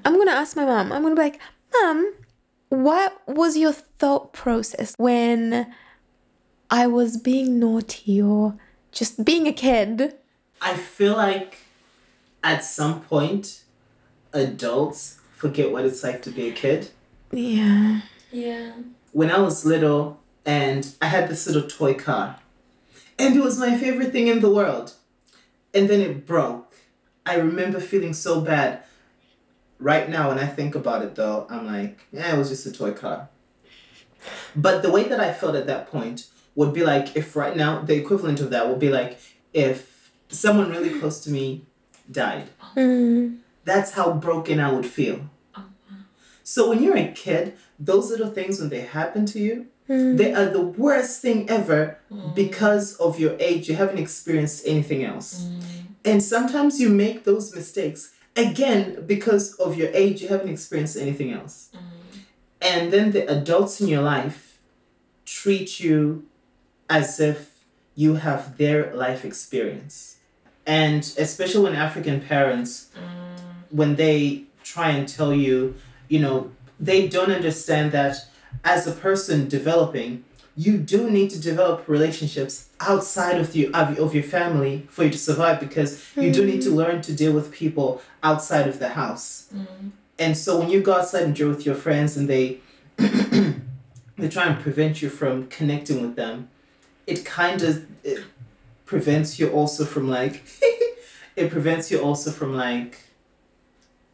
I'm 0.05 0.17
gonna 0.19 0.33
ask 0.33 0.57
my 0.57 0.65
mom. 0.67 0.93
I'm 0.93 1.03
gonna 1.03 1.15
be 1.15 1.23
like, 1.23 1.41
Mom, 1.73 2.13
what 2.69 3.21
was 3.27 3.57
your 3.57 3.73
thought 3.73 4.33
process 4.33 4.95
when 4.99 5.73
I 6.71 6.87
was 6.87 7.17
being 7.17 7.59
naughty 7.59 8.21
or 8.21 8.57
just 8.93 9.25
being 9.25 9.47
a 9.47 9.53
kid? 9.53 10.15
I 10.61 10.75
feel 10.75 11.17
like 11.17 11.59
at 12.45 12.65
some 12.65 13.01
point, 13.01 13.65
adults 14.33 15.21
forget 15.33 15.73
what 15.73 15.85
it's 15.85 16.03
like 16.05 16.23
to 16.23 16.31
be 16.31 16.49
a 16.49 16.53
kid. 16.53 16.91
Yeah. 17.33 18.03
Yeah. 18.31 18.73
When 19.13 19.31
I 19.31 19.41
was 19.41 19.65
little 19.65 20.20
and 20.45 20.95
I 21.01 21.07
had 21.07 21.29
this 21.29 21.47
little 21.47 21.69
toy 21.69 21.95
car, 21.95 22.37
and 23.19 23.37
it 23.37 23.43
was 23.43 23.59
my 23.59 23.77
favorite 23.77 24.13
thing 24.13 24.27
in 24.27 24.41
the 24.41 24.51
world, 24.51 24.95
and 25.75 25.89
then 25.89 26.01
it 26.01 26.27
broke. 26.27 26.75
I 27.27 27.37
remember 27.37 27.81
feeling 27.81 28.15
so 28.15 28.41
bad. 28.41 28.83
Right 29.79 30.11
now, 30.11 30.29
when 30.29 30.39
I 30.39 30.47
think 30.47 30.75
about 30.75 31.03
it, 31.03 31.15
though, 31.15 31.47
I'm 31.49 31.67
like, 31.67 32.07
yeah, 32.13 32.35
it 32.35 32.39
was 32.39 32.51
just 32.51 32.67
a 32.67 32.73
toy 32.73 32.93
car. 32.93 33.31
But 34.55 34.83
the 34.83 34.91
way 34.91 35.05
that 35.05 35.21
I 35.21 35.33
felt 35.33 35.55
at 35.55 35.67
that 35.67 35.91
point 35.91 36.27
would 36.55 36.75
be 36.75 36.85
like 36.85 37.17
if 37.17 37.35
right 37.37 37.57
now 37.57 37.81
the 37.81 37.95
equivalent 37.97 38.41
of 38.41 38.51
that 38.51 38.69
would 38.69 38.79
be 38.79 38.91
like 38.91 39.19
if 39.55 40.13
someone 40.29 40.71
really 40.71 40.99
close 40.99 41.21
to 41.25 41.31
me 41.31 41.65
died. 42.11 42.49
Mm. 42.77 43.39
That's 43.65 43.93
how 43.93 44.13
broken 44.13 44.61
I 44.61 44.73
would 44.73 44.87
feel. 44.87 45.31
So 46.43 46.69
when 46.69 46.83
you're 46.83 46.97
a 46.97 47.13
kid, 47.13 47.57
those 47.79 48.11
little 48.11 48.31
things 48.31 48.59
when 48.59 48.71
they 48.71 48.81
happen 48.81 49.25
to 49.27 49.39
you, 49.39 49.67
Mm. 49.91 50.19
they 50.19 50.33
are 50.33 50.47
the 50.47 50.61
worst 50.61 51.21
thing 51.21 51.51
ever 51.51 51.99
mm. 52.13 52.33
because 52.33 52.95
of 52.99 53.19
your 53.19 53.35
age. 53.41 53.69
You 53.69 53.75
haven't 53.75 53.99
experienced 53.99 54.65
anything 54.65 55.03
else. 55.03 55.43
Mm. 55.43 55.63
And 56.05 56.23
sometimes 56.23 56.81
you 56.81 56.89
make 56.89 57.25
those 57.25 57.53
mistakes 57.53 58.15
again 58.37 59.03
because 59.05 59.55
of 59.55 59.77
your 59.77 59.89
age. 59.93 60.23
You 60.23 60.29
haven't 60.29 60.49
experienced 60.49 60.97
anything 60.97 61.33
else. 61.33 61.71
Mm. 61.75 61.81
And 62.63 62.93
then 62.93 63.11
the 63.11 63.29
adults 63.29 63.81
in 63.81 63.89
your 63.89 64.03
life 64.03 64.61
treat 65.27 65.81
you 65.81 66.25
as 66.89 67.19
if 67.19 67.65
you 67.97 68.15
have 68.15 68.59
their 68.59 68.95
life 68.95 69.25
experience. 69.25 70.19
And 70.67 71.03
especially 71.19 71.65
when 71.65 71.75
African 71.75 72.21
parents, 72.21 72.91
when 73.71 73.97
they 73.97 74.45
try 74.63 74.91
and 74.91 75.09
tell 75.09 75.35
you, 75.35 75.75
you 76.09 76.21
know, 76.21 76.53
they 76.79 77.09
don't 77.09 77.33
understand 77.33 77.91
that 77.93 78.27
as 78.65 78.87
a 78.87 78.93
person 78.93 79.49
developing, 79.49 80.25
you 80.57 80.77
do 80.79 81.11
need 81.11 81.31
to 81.31 81.41
develop 81.41 81.89
relationships 81.89 82.69
outside 82.81 83.41
of 83.41 83.55
you 83.55 83.71
of, 83.73 84.15
your 84.15 84.25
family 84.25 84.87
for 84.89 85.05
you 85.05 85.11
to 85.11 85.19
survive 85.19 85.61
because 85.61 86.05
you 86.17 86.33
do 86.33 86.45
need 86.45 86.61
to 86.63 86.71
hmm. 86.71 86.77
learn 86.77 87.03
to 87.03 87.13
deal 87.13 87.33
with 87.33 87.53
people 87.53 88.03
outside 88.23 88.67
of 88.67 88.79
the 88.79 88.91
house. 88.91 89.49
Hmm. 89.53 89.89
And 90.19 90.37
so 90.37 90.59
when 90.59 90.69
you 90.69 90.83
go 90.83 90.95
outside 90.95 91.23
and 91.23 91.35
deal 91.35 91.49
with 91.49 91.65
your 91.65 91.75
friends 91.75 92.17
and 92.17 92.29
they 92.29 92.59
they 92.97 94.29
try 94.29 94.47
and 94.47 94.61
prevent 94.61 95.01
you 95.01 95.09
from 95.09 95.47
connecting 95.47 96.03
with 96.03 96.17
them, 96.17 96.51
it 97.07 97.25
kind 97.25 97.63
of 97.63 97.87
it 98.05 98.25
prevents 98.85 99.39
you 99.39 99.51
also 99.51 99.85
from 99.85 100.09
like 100.11 100.43
it 101.37 101.51
prevents 101.51 101.91
you 101.91 102.01
also 102.01 102.31
from 102.31 102.55
like 102.55 102.99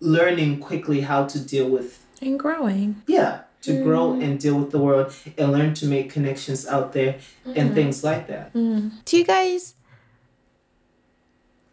learning 0.00 0.60
quickly 0.60 1.00
how 1.00 1.24
to 1.24 1.40
deal 1.40 1.68
with 1.68 2.04
And 2.20 2.38
growing. 2.38 3.02
yeah 3.06 3.40
to 3.66 3.82
grow 3.82 4.12
and 4.12 4.40
deal 4.40 4.58
with 4.58 4.70
the 4.70 4.78
world 4.78 5.12
and 5.36 5.52
learn 5.52 5.74
to 5.74 5.86
make 5.86 6.10
connections 6.10 6.66
out 6.66 6.92
there 6.92 7.18
and 7.44 7.56
mm-hmm. 7.56 7.74
things 7.74 8.02
like 8.02 8.26
that 8.26 8.52
mm-hmm. 8.54 8.88
Do 9.04 9.16
you 9.18 9.24
guys 9.24 9.74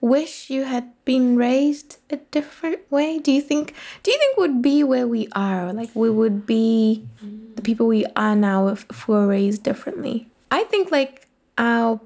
wish 0.03 0.49
you 0.49 0.65
had 0.65 0.91
been 1.05 1.37
raised 1.37 1.97
a 2.09 2.17
different 2.17 2.79
way? 2.91 3.19
Do 3.19 3.31
you 3.31 3.41
think 3.41 3.73
do 4.03 4.11
you 4.11 4.17
think 4.17 4.37
would 4.37 4.61
be 4.61 4.83
where 4.83 5.07
we 5.07 5.29
are? 5.33 5.71
Like 5.71 5.89
we 5.95 6.09
would 6.09 6.45
be 6.45 7.07
the 7.55 7.61
people 7.61 7.87
we 7.87 8.05
are 8.15 8.35
now 8.35 8.67
if, 8.67 8.85
if 8.89 9.07
we 9.07 9.15
were 9.15 9.27
raised 9.27 9.63
differently? 9.63 10.27
I 10.51 10.65
think 10.65 10.91
like 10.91 11.27
our 11.57 12.01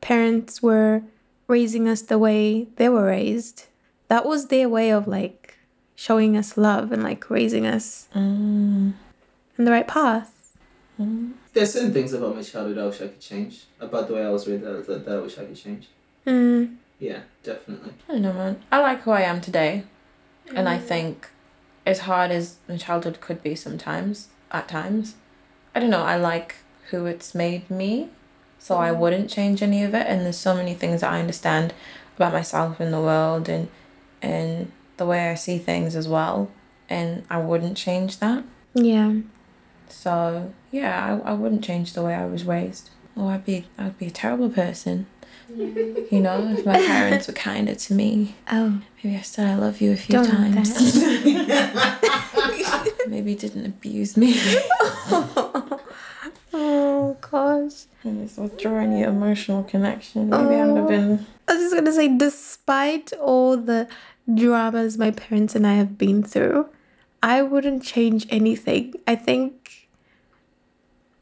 parents 0.00 0.60
were 0.60 1.02
raising 1.46 1.88
us 1.88 2.02
the 2.02 2.18
way 2.18 2.66
they 2.76 2.88
were 2.88 3.06
raised. 3.06 3.66
That 4.08 4.26
was 4.26 4.48
their 4.48 4.68
way 4.68 4.90
of 4.90 5.06
like 5.06 5.56
showing 5.94 6.36
us 6.36 6.56
love 6.56 6.90
and 6.90 7.02
like 7.02 7.30
raising 7.30 7.64
us 7.64 8.08
mm. 8.14 8.92
In 9.58 9.64
the 9.64 9.70
right 9.70 9.86
path. 9.86 10.32
Mm-hmm. 10.98 11.32
there's 11.52 11.74
certain 11.74 11.92
things 11.92 12.14
about 12.14 12.34
my 12.34 12.40
childhood 12.40 12.78
I 12.78 12.86
wish 12.86 13.02
I 13.02 13.08
could 13.08 13.20
change 13.20 13.64
about 13.78 14.08
the 14.08 14.14
way 14.14 14.24
I 14.24 14.30
was 14.30 14.48
raised 14.48 14.64
that, 14.64 14.86
that, 14.86 15.04
that 15.04 15.18
I 15.18 15.20
wish 15.20 15.36
I 15.36 15.44
could 15.44 15.56
change 15.56 15.88
Mm. 16.26 16.76
yeah 16.98 17.20
definitely 17.42 17.92
I 18.08 18.12
don't 18.12 18.22
know, 18.22 18.32
man. 18.32 18.62
I 18.72 18.78
like 18.80 19.02
who 19.02 19.10
I 19.10 19.20
am 19.20 19.42
today. 19.42 19.84
And 20.54 20.68
I 20.68 20.78
mm. 20.78 20.82
think 20.82 21.28
as 21.84 22.00
hard 22.00 22.30
as 22.30 22.56
my 22.68 22.76
childhood 22.76 23.20
could 23.20 23.42
be 23.42 23.54
sometimes, 23.54 24.28
at 24.50 24.68
times, 24.68 25.14
I 25.74 25.80
don't 25.80 25.90
know, 25.90 26.02
I 26.02 26.16
like 26.16 26.56
who 26.90 27.06
it's 27.06 27.34
made 27.34 27.68
me. 27.70 28.10
So 28.58 28.78
I 28.78 28.90
mm. 28.90 28.98
wouldn't 28.98 29.30
change 29.30 29.62
any 29.62 29.82
of 29.82 29.94
it. 29.94 30.06
And 30.06 30.22
there's 30.22 30.36
so 30.36 30.54
many 30.54 30.74
things 30.74 31.00
that 31.00 31.12
I 31.12 31.20
understand 31.20 31.74
about 32.16 32.32
myself 32.32 32.80
and 32.80 32.92
the 32.92 33.00
world 33.00 33.48
and 33.48 33.68
and 34.22 34.72
the 34.96 35.04
way 35.06 35.30
I 35.30 35.34
see 35.34 35.58
things 35.58 35.94
as 35.94 36.08
well. 36.08 36.50
And 36.88 37.24
I 37.28 37.38
wouldn't 37.38 37.76
change 37.76 38.18
that. 38.18 38.44
Yeah. 38.74 39.16
So 39.88 40.52
yeah, 40.70 41.20
I, 41.24 41.30
I 41.30 41.32
wouldn't 41.34 41.64
change 41.64 41.92
the 41.92 42.02
way 42.02 42.14
I 42.14 42.26
was 42.26 42.44
raised. 42.44 42.90
Oh, 43.16 43.28
I'd 43.28 43.44
be 43.44 43.66
I'd 43.78 43.98
be 43.98 44.06
a 44.06 44.10
terrible 44.10 44.50
person. 44.50 45.06
You 45.48 46.20
know, 46.20 46.48
if 46.50 46.66
my 46.66 46.74
parents 46.74 47.28
were 47.28 47.32
kinder 47.34 47.76
to 47.76 47.94
me. 47.94 48.34
Oh. 48.50 48.82
Maybe 49.02 49.16
I 49.16 49.20
said 49.20 49.46
I 49.46 49.54
love 49.54 49.80
you 49.80 49.92
a 49.92 49.96
few 49.96 50.14
Don't 50.14 50.28
times. 50.28 50.74
that. 50.74 52.92
Maybe 53.08 53.36
didn't 53.36 53.64
abuse 53.64 54.16
me. 54.16 54.34
oh 56.52 57.16
gosh. 57.20 57.84
and 58.02 58.24
it's 58.24 58.36
withdrawing 58.36 58.90
the 58.90 59.06
emotional 59.06 59.62
connection. 59.62 60.30
Maybe 60.30 60.56
I 60.56 60.66
would 60.66 60.78
have 60.78 60.88
been. 60.88 61.18
Oh. 61.20 61.26
I 61.48 61.52
was 61.54 61.62
just 61.62 61.74
gonna 61.76 61.92
say, 61.92 62.08
despite 62.16 63.12
all 63.14 63.56
the 63.56 63.88
dramas 64.32 64.98
my 64.98 65.12
parents 65.12 65.54
and 65.54 65.64
I 65.66 65.74
have 65.74 65.96
been 65.96 66.24
through, 66.24 66.68
I 67.22 67.42
wouldn't 67.42 67.84
change 67.84 68.26
anything. 68.30 68.94
I 69.06 69.14
think 69.14 69.65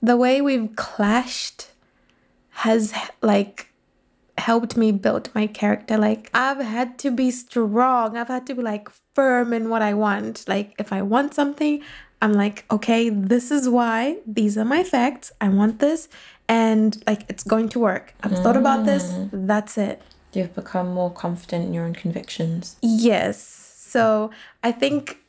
the 0.05 0.17
way 0.17 0.41
we've 0.41 0.75
clashed 0.77 1.69
has 2.51 2.93
like 3.23 3.73
helped 4.37 4.77
me 4.77 4.93
build 4.93 5.31
my 5.35 5.47
character. 5.47 5.97
Like 5.97 6.31
I've 6.35 6.61
had 6.61 6.99
to 7.01 7.11
be 7.11 7.31
strong. 7.31 8.17
I've 8.17 8.29
had 8.29 8.47
to 8.49 8.55
be 8.55 8.63
like 8.63 8.89
firm 9.15 9.53
in 9.53 9.69
what 9.69 9.83
I 9.83 9.95
want. 9.95 10.45
Like 10.47 10.75
if 10.79 10.93
I 10.93 11.03
want 11.03 11.35
something, 11.35 11.83
I'm 12.21 12.33
like, 12.33 12.65
okay, 12.71 13.09
this 13.09 13.51
is 13.51 13.69
why. 13.69 14.19
These 14.27 14.59
are 14.59 14.65
my 14.65 14.85
facts. 14.85 15.33
I 15.41 15.49
want 15.49 15.79
this 15.79 16.09
and 16.49 17.03
like 17.07 17.25
it's 17.29 17.45
going 17.45 17.69
to 17.71 17.79
work. 17.79 18.15
I've 18.23 18.39
thought 18.39 18.57
about 18.57 18.85
this. 18.85 19.13
Mm. 19.13 19.47
That's 19.47 19.79
it. 19.79 20.03
You've 20.33 20.55
become 20.55 20.93
more 20.93 21.13
confident 21.13 21.67
in 21.67 21.75
your 21.75 21.85
own 21.85 21.95
convictions. 21.95 22.77
Yes. 22.83 23.39
So 23.39 24.31
I 24.63 24.73
think 24.73 25.24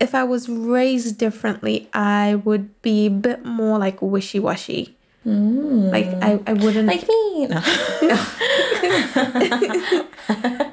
if 0.00 0.14
I 0.14 0.24
was 0.24 0.48
raised 0.48 1.18
differently, 1.18 1.88
I 1.92 2.36
would 2.44 2.80
be 2.82 3.06
a 3.06 3.10
bit 3.10 3.44
more 3.44 3.78
like 3.78 4.00
wishy 4.02 4.38
washy. 4.38 4.96
Like 5.24 6.06
I, 6.22 6.38
I 6.46 6.52
wouldn't 6.52 6.86
Like 6.86 7.08
me. 7.08 7.46
No. 7.48 7.60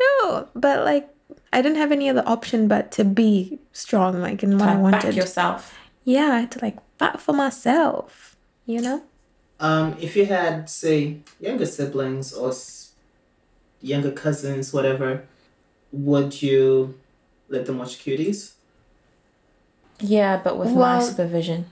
no, 0.00 0.48
but 0.54 0.84
like 0.84 1.08
I 1.52 1.62
didn't 1.62 1.78
have 1.78 1.92
any 1.92 2.08
other 2.08 2.22
option 2.26 2.68
but 2.68 2.90
to 2.92 3.04
be 3.04 3.58
strong, 3.72 4.20
like 4.20 4.42
in 4.42 4.58
what 4.58 4.68
I 4.68 4.90
Back 4.90 5.14
yourself. 5.14 5.78
yeah, 6.04 6.32
I 6.32 6.40
had 6.40 6.50
to 6.52 6.58
like 6.62 6.76
fight 6.98 7.20
for 7.20 7.32
myself. 7.32 8.36
You 8.66 8.80
know? 8.82 9.02
um 9.58 9.96
if 10.00 10.14
you 10.16 10.26
had 10.26 10.68
say 10.68 11.16
younger 11.40 11.64
siblings 11.64 12.30
or 12.34 12.50
s- 12.50 12.90
younger 13.80 14.10
cousins 14.10 14.70
whatever 14.70 15.24
would 15.92 16.42
you 16.42 16.94
let 17.48 17.64
them 17.64 17.78
watch 17.78 17.96
cuties 18.04 18.52
Yeah, 20.00 20.40
but 20.42 20.58
with 20.58 20.68
Well- 20.72 20.98
my 20.98 21.02
supervision. 21.04 21.66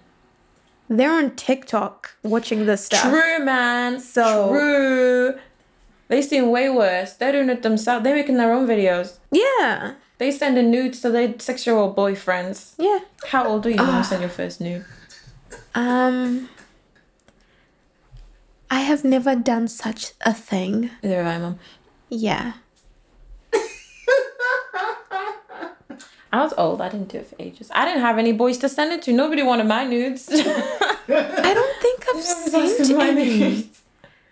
They're 0.88 1.12
on 1.12 1.34
TikTok 1.34 2.16
watching 2.22 2.66
this 2.66 2.84
stuff. 2.86 3.02
True, 3.10 3.38
man. 3.44 4.00
So- 4.00 4.50
true. 4.50 5.34
They 6.08 6.20
seem 6.20 6.50
way 6.50 6.68
worse. 6.68 7.14
They're 7.14 7.32
doing 7.32 7.48
it 7.48 7.62
themselves. 7.62 8.04
They're 8.04 8.14
making 8.14 8.36
their 8.36 8.52
own 8.52 8.66
videos. 8.66 9.14
Yeah. 9.30 9.92
They 10.18 10.30
send 10.30 10.58
a 10.58 10.62
nude 10.62 10.92
to 10.94 11.10
their 11.10 11.34
six-year-old 11.38 11.96
boyfriends. 11.96 12.74
Yeah. 12.78 13.00
How 13.28 13.46
old 13.48 13.64
are 13.66 13.70
you 13.70 13.76
when 13.78 13.96
you 13.96 14.04
send 14.04 14.20
your 14.20 14.30
first 14.30 14.60
nude? 14.60 14.84
Um 15.74 16.48
I 18.70 18.80
have 18.80 19.04
never 19.04 19.34
done 19.34 19.68
such 19.68 20.12
a 20.22 20.34
thing. 20.34 20.90
Neither 21.02 21.22
have 21.22 21.34
I, 21.34 21.38
mum. 21.38 21.58
Yeah. 22.10 22.52
I 26.34 26.42
was 26.42 26.52
old. 26.58 26.80
I 26.80 26.88
didn't 26.88 27.10
do 27.10 27.18
it 27.18 27.28
for 27.28 27.36
ages. 27.38 27.70
I 27.72 27.84
didn't 27.84 28.00
have 28.00 28.18
any 28.18 28.32
boys 28.32 28.58
to 28.58 28.68
send 28.68 28.92
it 28.92 29.02
to. 29.02 29.12
Nobody 29.12 29.44
wanted 29.44 29.68
my 29.68 29.84
nudes. 29.84 30.28
I 30.32 31.52
don't 31.58 31.76
think 31.80 32.04
I've 32.12 32.22
sent 32.24 32.90
any 32.90 33.38
nudes. 33.38 33.82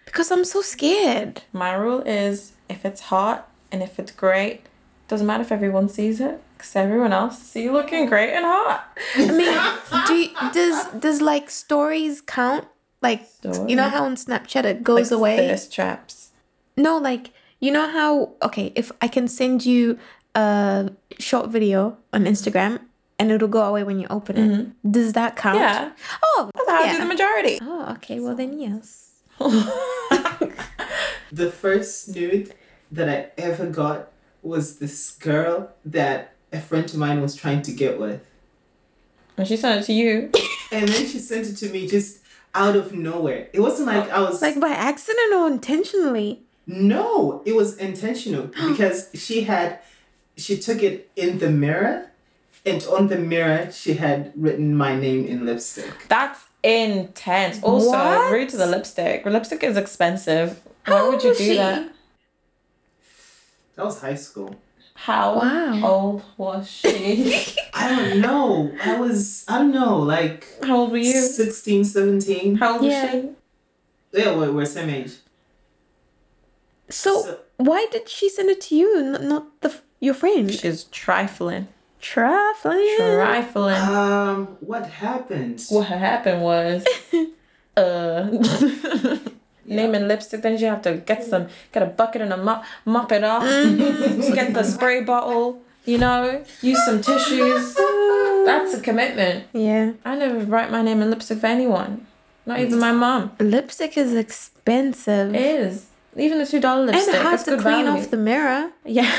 because 0.04 0.32
I'm 0.32 0.44
so 0.44 0.62
scared. 0.62 1.42
My 1.52 1.72
rule 1.74 2.00
is 2.00 2.54
if 2.68 2.84
it's 2.84 3.02
hot 3.02 3.48
and 3.70 3.84
if 3.84 4.00
it's 4.00 4.10
great, 4.10 4.62
doesn't 5.06 5.28
matter 5.28 5.42
if 5.42 5.52
everyone 5.52 5.88
sees 5.88 6.20
it, 6.20 6.40
because 6.56 6.74
everyone 6.74 7.12
else 7.12 7.38
see 7.38 7.62
you 7.62 7.72
looking 7.72 8.06
great 8.06 8.32
and 8.32 8.44
hot. 8.44 8.98
I 9.14 9.30
mean, 9.30 10.06
do 10.08 10.14
you, 10.14 10.52
does 10.52 10.86
does 10.98 11.20
like 11.20 11.50
stories 11.50 12.20
count? 12.20 12.66
Like 13.00 13.28
you 13.68 13.76
know 13.76 13.88
how 13.88 14.04
on 14.06 14.16
Snapchat 14.16 14.64
it 14.64 14.82
goes 14.82 15.12
Like 15.12 15.18
away. 15.18 15.36
Thirst 15.36 15.72
traps. 15.72 16.30
No, 16.76 16.98
like 16.98 17.30
you 17.60 17.70
know 17.70 17.88
how 17.88 18.32
okay, 18.42 18.72
if 18.74 18.90
I 19.00 19.06
can 19.06 19.28
send 19.28 19.64
you 19.64 20.00
a 20.34 20.90
short 21.18 21.50
video 21.50 21.96
on 22.12 22.24
Instagram 22.24 22.80
and 23.18 23.30
it'll 23.30 23.48
go 23.48 23.62
away 23.62 23.84
when 23.84 23.98
you 24.00 24.06
open 24.10 24.36
it. 24.36 24.50
Mm-hmm. 24.50 24.90
Does 24.90 25.12
that 25.12 25.36
count? 25.36 25.58
Yeah. 25.58 25.92
Oh, 26.24 26.50
That's 26.54 26.70
how 26.70 26.82
I 26.82 26.92
do 26.92 26.98
the 26.98 27.04
majority. 27.06 27.58
Oh, 27.62 27.92
okay. 27.92 28.18
Well 28.20 28.34
then, 28.34 28.58
yes. 28.58 29.10
The 31.32 31.50
first 31.50 32.14
nude 32.14 32.52
that 32.90 33.08
I 33.08 33.30
ever 33.40 33.66
got 33.66 34.10
was 34.42 34.78
this 34.78 35.12
girl 35.12 35.70
that 35.82 36.34
a 36.52 36.60
friend 36.60 36.84
of 36.84 36.94
mine 36.96 37.22
was 37.22 37.34
trying 37.34 37.62
to 37.62 37.72
get 37.72 37.98
with. 37.98 38.20
And 39.38 39.48
she 39.48 39.56
sent 39.56 39.80
it 39.80 39.84
to 39.86 39.92
you. 39.94 40.30
And 40.72 40.88
then 40.88 41.06
she 41.06 41.18
sent 41.18 41.46
it 41.48 41.56
to 41.56 41.68
me 41.68 41.86
just 41.86 42.20
out 42.54 42.76
of 42.76 42.94
nowhere. 42.94 43.48
It 43.52 43.60
wasn't 43.60 43.88
like 43.88 44.08
I 44.10 44.20
was 44.20 44.40
Like 44.40 44.58
by 44.58 44.70
accident 44.70 45.34
or 45.34 45.46
intentionally? 45.46 46.42
No, 46.66 47.42
it 47.44 47.54
was 47.54 47.76
intentional 47.76 48.44
because 48.68 49.10
she 49.14 49.42
had 49.42 49.80
she 50.36 50.56
took 50.58 50.82
it 50.82 51.10
in 51.16 51.38
the 51.38 51.50
mirror 51.50 52.10
and 52.64 52.84
on 52.86 53.08
the 53.08 53.18
mirror 53.18 53.70
she 53.72 53.94
had 53.94 54.32
written 54.36 54.74
my 54.74 54.94
name 54.96 55.26
in 55.26 55.44
lipstick. 55.46 55.92
That's 56.08 56.40
intense. 56.62 57.62
Also, 57.62 57.90
What? 57.90 58.32
rude 58.32 58.48
to 58.50 58.56
the 58.56 58.66
lipstick. 58.66 59.24
Lipstick 59.26 59.62
is 59.64 59.76
expensive. 59.76 60.60
Why 60.86 60.98
How 60.98 61.10
would 61.10 61.22
you 61.22 61.34
do 61.34 61.44
she? 61.44 61.56
that? 61.56 61.90
That 63.76 63.84
was 63.84 64.00
high 64.00 64.14
school. 64.14 64.54
How 64.94 65.38
Wow. 65.40 65.88
old 65.90 66.22
was 66.36 66.70
she? 66.70 67.34
I 67.74 67.88
don't 67.96 68.20
know. 68.20 68.72
I 68.84 69.00
was 69.00 69.44
I 69.48 69.58
don't 69.58 69.72
know, 69.72 69.98
like 69.98 70.46
How 70.62 70.76
old 70.76 70.92
were 70.92 70.98
you? 70.98 71.20
16, 71.20 71.84
17. 71.84 72.56
How 72.56 72.74
old 72.74 72.84
Yeah. 72.84 73.02
was 73.02 73.10
she? 73.12 73.28
Yeah, 74.20 74.36
we're, 74.36 74.52
we're 74.52 74.66
same 74.66 74.90
age. 74.90 75.12
So, 76.90 77.22
So- 77.22 77.38
why 77.56 77.86
did 77.90 78.08
she 78.08 78.28
send 78.28 78.50
it 78.50 78.60
to 78.62 78.76
you, 78.76 78.96
n- 78.98 79.28
not 79.28 79.60
the 79.62 79.70
f- 79.70 79.82
your 80.02 80.14
friend? 80.14 80.50
is 80.64 80.84
trifling. 80.84 81.68
Trifling. 82.00 82.96
Trifling. 82.98 83.76
Um, 83.76 84.46
what 84.60 84.86
happened? 84.86 85.64
what 85.68 85.86
happened 85.86 86.42
was, 86.42 86.84
uh, 87.76 88.28
naming 89.64 90.08
lipstick. 90.08 90.42
Then 90.42 90.58
you 90.58 90.66
have 90.66 90.82
to 90.82 90.96
get 90.96 91.22
some, 91.22 91.46
get 91.72 91.84
a 91.84 91.86
bucket 91.86 92.20
and 92.22 92.32
a 92.32 92.36
mop, 92.36 92.64
mop 92.84 93.12
it 93.12 93.22
off. 93.22 93.44
get 94.34 94.52
the 94.52 94.64
spray 94.64 95.02
bottle. 95.02 95.62
You 95.84 95.98
know, 95.98 96.44
use 96.60 96.84
some 96.84 97.00
tissues. 97.00 97.74
That's 97.74 98.74
a 98.74 98.80
commitment. 98.80 99.46
Yeah. 99.52 99.92
I 100.04 100.16
never 100.16 100.40
write 100.40 100.70
my 100.70 100.82
name 100.82 101.02
in 101.02 101.10
lipstick 101.10 101.38
for 101.38 101.46
anyone. 101.46 102.06
Not 102.46 102.58
even 102.60 102.78
my 102.78 102.92
mom. 102.92 103.32
Lipstick 103.38 103.96
is 103.96 104.14
expensive. 104.14 105.34
It 105.34 105.40
is. 105.40 105.86
Even 106.16 106.38
the 106.38 106.46
two 106.46 106.60
dollar 106.60 106.82
and 106.82 106.92
lipstick. 106.92 107.14
hard 107.22 107.34
it's 107.34 107.44
to 107.44 107.56
clean 107.56 107.86
value. 107.86 108.02
off 108.02 108.10
the 108.10 108.16
mirror. 108.16 108.70
Yeah. 108.84 109.10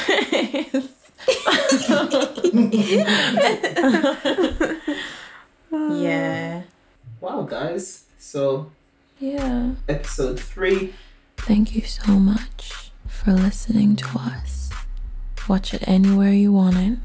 yeah. 5.71 6.61
Wow, 7.21 7.43
guys. 7.43 8.03
So, 8.19 8.71
Yeah. 9.19 9.71
episode 9.87 10.37
3 10.39 10.93
Thank 11.37 11.73
you 11.75 11.81
so 11.83 12.13
much 12.19 12.91
for 13.07 13.31
listening 13.31 13.95
to 13.97 14.07
us. 14.19 14.69
Watch 15.47 15.73
it 15.73 15.83
anywhere 15.87 16.31
you 16.33 16.51
want 16.51 16.75
it. 16.77 16.99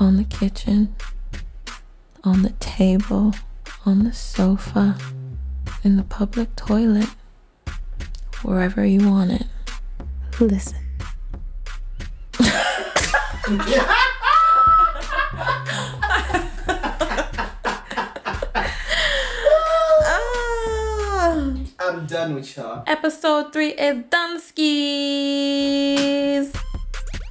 On 0.00 0.16
the 0.16 0.24
kitchen, 0.24 0.94
on 2.24 2.42
the 2.42 2.50
table, 2.58 3.34
on 3.86 4.04
the 4.04 4.12
sofa, 4.14 4.96
in 5.84 5.96
the 5.96 6.04
public 6.04 6.54
toilet, 6.56 7.08
wherever 8.42 8.84
you 8.84 9.10
want 9.10 9.32
it. 9.32 9.46
Listen. 10.40 10.78
I'm 21.78 22.06
done 22.06 22.34
with 22.36 22.56
y'all. 22.56 22.84
Episode 22.86 23.52
3 23.52 23.68
is 23.68 24.04
Dunskies. 24.04 24.62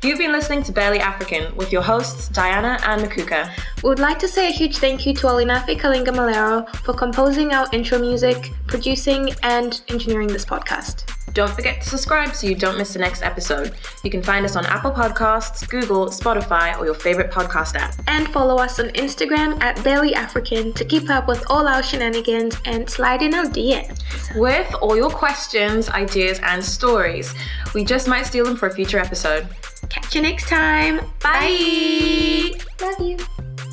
You've 0.03 0.17
been 0.17 0.31
listening 0.31 0.63
to 0.63 0.71
Barely 0.71 0.99
African 0.99 1.55
with 1.55 1.71
your 1.71 1.83
hosts 1.83 2.27
Diana 2.29 2.79
and 2.87 3.03
Makuka. 3.03 3.51
We 3.83 3.89
would 3.89 3.99
like 3.99 4.17
to 4.17 4.27
say 4.27 4.47
a 4.47 4.51
huge 4.51 4.77
thank 4.77 5.05
you 5.05 5.13
to 5.13 5.27
Olinafe 5.27 5.79
Kalinga 5.79 6.07
Malero 6.07 6.67
for 6.77 6.95
composing 6.95 7.53
our 7.53 7.67
intro 7.71 7.99
music, 7.99 8.51
producing, 8.65 9.31
and 9.43 9.79
engineering 9.89 10.29
this 10.29 10.43
podcast. 10.43 11.20
Don't 11.33 11.51
forget 11.51 11.81
to 11.81 11.89
subscribe 11.89 12.35
so 12.35 12.47
you 12.47 12.55
don't 12.55 12.77
miss 12.77 12.93
the 12.93 12.99
next 12.99 13.23
episode. 13.23 13.73
You 14.03 14.09
can 14.09 14.21
find 14.21 14.45
us 14.45 14.55
on 14.55 14.65
Apple 14.65 14.91
Podcasts, 14.91 15.67
Google, 15.67 16.07
Spotify, 16.07 16.77
or 16.77 16.85
your 16.85 16.93
favorite 16.93 17.31
podcast 17.31 17.75
app. 17.75 17.95
And 18.07 18.27
follow 18.29 18.57
us 18.57 18.79
on 18.79 18.89
Instagram 18.89 19.61
at 19.61 19.81
Barely 19.83 20.13
African 20.13 20.73
to 20.73 20.83
keep 20.83 21.09
up 21.09 21.27
with 21.27 21.43
all 21.49 21.67
our 21.67 21.81
shenanigans 21.81 22.57
and 22.65 22.89
slide 22.89 23.21
in 23.21 23.33
our 23.33 23.45
DMs. 23.45 24.01
With 24.39 24.73
all 24.81 24.95
your 24.95 25.09
questions, 25.09 25.89
ideas, 25.89 26.39
and 26.43 26.63
stories. 26.63 27.33
We 27.73 27.83
just 27.83 28.07
might 28.07 28.23
steal 28.23 28.45
them 28.45 28.57
for 28.57 28.67
a 28.67 28.73
future 28.73 28.99
episode. 28.99 29.47
Catch 29.89 30.15
you 30.15 30.21
next 30.21 30.47
time. 30.47 30.99
Bye. 31.21 32.53
Love 32.81 32.99
you. 32.99 33.70